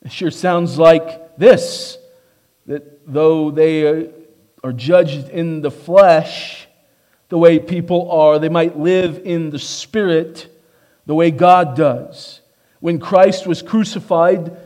It 0.05 0.12
sure 0.12 0.30
sounds 0.30 0.78
like 0.78 1.36
this 1.36 1.99
that 2.66 3.07
though 3.07 3.51
they 3.51 3.86
uh, 3.86 4.09
are 4.62 4.72
judged 4.72 5.28
in 5.30 5.62
the 5.62 5.70
flesh, 5.70 6.68
the 7.28 7.38
way 7.38 7.59
people 7.59 8.11
are, 8.11 8.38
they 8.38 8.49
might 8.49 8.78
live 8.78 9.22
in 9.24 9.51
the 9.51 9.59
spirit 9.59 10.49
the 11.07 11.14
way 11.14 11.30
God 11.30 11.74
does. 11.76 12.42
When 12.80 13.01
Christ 13.01 13.46
was 13.46 13.62
crucified, 13.62 14.57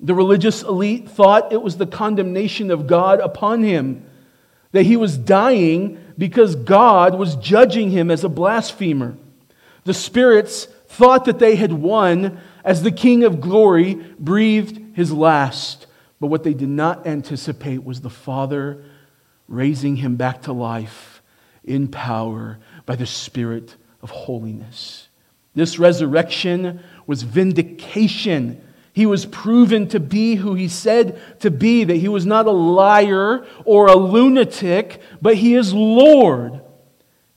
the 0.00 0.14
religious 0.14 0.62
elite 0.62 1.08
thought 1.08 1.52
it 1.52 1.62
was 1.62 1.76
the 1.76 1.86
condemnation 1.86 2.70
of 2.70 2.86
God 2.86 3.20
upon 3.20 3.62
him 3.62 4.04
that 4.72 4.82
he 4.82 4.96
was 4.96 5.16
dying 5.16 5.98
because 6.18 6.56
God 6.56 7.16
was 7.16 7.36
judging 7.36 7.90
him 7.90 8.10
as 8.10 8.24
a 8.24 8.28
blasphemer. 8.28 9.16
The 9.84 9.94
spirits 9.94 10.64
thought 10.88 11.26
that 11.26 11.38
they 11.38 11.54
had 11.54 11.72
won 11.72 12.40
as 12.64 12.82
the 12.82 12.90
King 12.90 13.24
of 13.24 13.40
glory 13.40 13.94
breathed 14.18 14.96
his 14.96 15.12
last. 15.12 15.86
But 16.20 16.28
what 16.28 16.42
they 16.42 16.54
did 16.54 16.68
not 16.68 17.06
anticipate 17.06 17.84
was 17.84 18.00
the 18.00 18.10
Father 18.10 18.84
raising 19.46 19.96
him 19.96 20.16
back 20.16 20.42
to 20.42 20.52
life 20.52 21.22
in 21.62 21.88
power 21.88 22.58
by 22.86 22.96
the 22.96 23.06
Spirit 23.06 23.76
of 24.02 24.10
holiness. 24.10 25.08
This 25.54 25.78
resurrection 25.78 26.80
was 27.06 27.22
vindication 27.22 28.60
he 28.94 29.06
was 29.06 29.26
proven 29.26 29.88
to 29.88 29.98
be 29.98 30.36
who 30.36 30.54
he 30.54 30.68
said 30.68 31.20
to 31.40 31.50
be, 31.50 31.82
that 31.82 31.96
he 31.96 32.06
was 32.06 32.24
not 32.24 32.46
a 32.46 32.52
liar 32.52 33.44
or 33.64 33.88
a 33.88 33.96
lunatic, 33.96 35.00
but 35.20 35.34
he 35.34 35.56
is 35.56 35.74
Lord. 35.74 36.60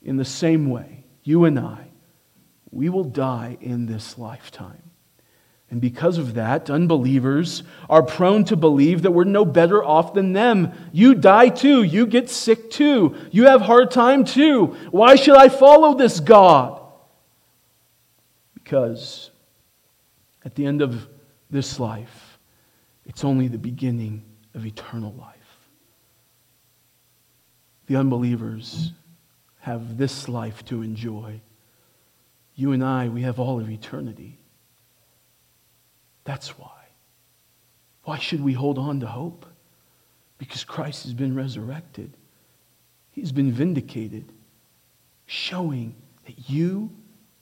In 0.04 0.18
the 0.18 0.24
same 0.24 0.70
way, 0.70 1.04
you 1.24 1.46
and 1.46 1.60
I, 1.60 1.88
we 2.70 2.90
will 2.90 3.04
die 3.04 3.58
in 3.60 3.88
this 3.88 4.20
lifetime. 4.20 4.87
And 5.70 5.82
because 5.82 6.18
of 6.18 6.36
that, 6.36 6.70
unbelievers 6.70 7.64
are 7.90 8.02
prone 8.02 8.46
to 8.46 8.56
believe 8.56 9.02
that 9.02 9.12
we're 9.12 9.26
no 9.26 9.44
better 9.44 9.84
off 9.84 10.14
than 10.14 10.32
them. 10.32 10.72
You 10.94 11.14
die 11.14 11.50
too. 11.50 11.84
You 11.84 12.08
get 12.08 12.30
sick 12.30 12.72
too. 12.72 13.16
You 13.32 13.48
have 13.48 13.62
hard 13.62 13.92
time 13.92 14.24
too. 14.24 14.78
Why 14.92 15.16
should 15.16 15.36
I 15.36 15.50
follow 15.50 15.94
this 15.94 16.22
God? 16.22 16.82
Because 18.54 19.30
at 20.46 20.56
the 20.56 20.66
end 20.66 20.82
of 20.82 21.08
this 21.50 21.80
life, 21.80 22.40
it's 23.06 23.26
only 23.26 23.50
the 23.50 23.58
beginning 23.58 24.24
of 24.54 24.66
eternal 24.66 25.14
life. 25.14 25.36
The 27.88 27.98
unbelievers 27.98 28.94
have 29.60 29.98
this 29.98 30.30
life 30.30 30.64
to 30.66 30.82
enjoy. 30.82 31.42
You 32.56 32.72
and 32.72 32.84
I, 32.84 33.10
we 33.10 33.24
have 33.24 33.40
all 33.40 33.60
of 33.60 33.70
eternity. 33.70 34.40
That's 36.28 36.60
why. 36.60 36.82
Why 38.04 38.18
should 38.18 38.44
we 38.44 38.52
hold 38.52 38.78
on 38.78 39.00
to 39.00 39.08
hope? 39.08 39.46
Because 40.38 40.66
Christ 40.66 41.04
has 41.04 41.14
been 41.14 41.34
resurrected. 41.34 42.12
He's 43.12 43.32
been 43.32 43.50
vindicated, 43.50 44.34
showing 45.26 45.96
that 46.26 46.50
you 46.50 46.92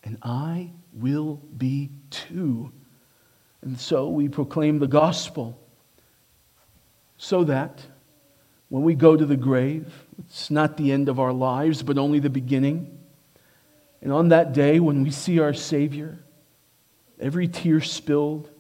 and 0.04 0.20
I 0.22 0.70
will 0.94 1.42
be 1.58 1.90
too. 2.12 2.72
And 3.64 3.80
so 3.80 4.08
we 4.08 4.30
proclaim 4.30 4.78
the 4.78 4.88
gospel 4.88 5.60
so 7.18 7.44
that 7.46 7.82
when 8.70 8.84
we 8.84 8.94
go 8.94 9.18
to 9.18 9.26
the 9.26 9.36
grave, 9.36 9.92
it's 10.20 10.52
not 10.52 10.78
the 10.78 10.92
end 10.92 11.10
of 11.10 11.20
our 11.20 11.34
lives, 11.34 11.82
but 11.82 11.98
only 11.98 12.20
the 12.20 12.30
beginning. 12.30 13.00
And 14.04 14.14
on 14.14 14.28
that 14.30 14.54
day, 14.54 14.80
when 14.80 15.02
we 15.02 15.10
see 15.10 15.40
our 15.40 15.56
Savior, 15.56 16.20
every 17.20 17.48
tear 17.48 17.82
spilled, 17.82 18.52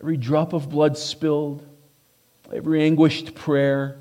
every 0.00 0.16
drop 0.16 0.52
of 0.52 0.68
blood 0.68 0.96
spilled, 0.96 1.66
every 2.52 2.82
anguished 2.82 3.34
prayer, 3.34 3.98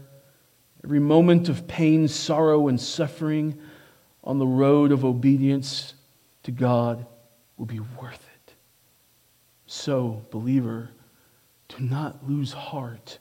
every 0.83 0.99
moment 0.99 1.49
of 1.49 1.67
pain, 1.67 2.07
sorrow, 2.07 2.67
and 2.67 2.79
suffering 2.79 3.59
on 4.23 4.39
the 4.39 4.47
road 4.47 4.91
of 4.91 5.05
obedience 5.05 5.93
to 6.43 6.51
God 6.51 7.05
will 7.57 7.65
be 7.65 7.79
worth 7.79 8.27
it. 8.35 8.53
So, 9.67 10.25
believer, 10.31 10.89
do 11.69 11.77
not 11.79 12.27
lose 12.29 12.53
heart. 12.53 13.19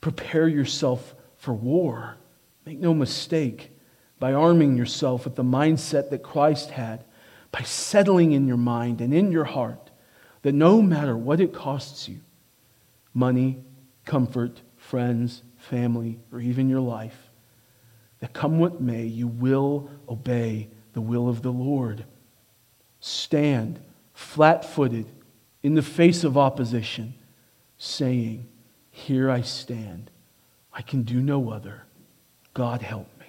Prepare 0.00 0.48
yourself 0.48 1.14
for 1.36 1.52
war. 1.52 2.16
Make 2.64 2.78
no 2.78 2.94
mistake 2.94 3.76
by 4.18 4.32
arming 4.32 4.76
yourself 4.76 5.24
with 5.24 5.34
the 5.34 5.42
mindset 5.42 6.10
that 6.10 6.22
Christ 6.22 6.70
had, 6.70 7.04
by 7.50 7.62
settling 7.62 8.32
in 8.32 8.46
your 8.46 8.56
mind 8.56 9.00
and 9.00 9.12
in 9.12 9.32
your 9.32 9.44
heart 9.44 9.89
that 10.42 10.52
no 10.52 10.80
matter 10.80 11.16
what 11.16 11.40
it 11.40 11.52
costs 11.52 12.08
you 12.08 12.20
money, 13.12 13.62
comfort, 14.04 14.62
friends, 14.76 15.42
family, 15.56 16.18
or 16.32 16.40
even 16.40 16.68
your 16.68 16.80
life 16.80 17.30
that 18.20 18.32
come 18.32 18.58
what 18.58 18.80
may, 18.80 19.04
you 19.04 19.26
will 19.26 19.90
obey 20.08 20.68
the 20.92 21.00
will 21.00 21.28
of 21.28 21.42
the 21.42 21.52
Lord. 21.52 22.04
Stand 23.00 23.80
flat 24.12 24.64
footed 24.64 25.06
in 25.62 25.74
the 25.74 25.82
face 25.82 26.24
of 26.24 26.36
opposition, 26.38 27.14
saying, 27.78 28.46
Here 28.90 29.30
I 29.30 29.40
stand. 29.42 30.10
I 30.72 30.82
can 30.82 31.02
do 31.02 31.20
no 31.20 31.50
other. 31.50 31.84
God 32.54 32.82
help 32.82 33.08
me. 33.18 33.19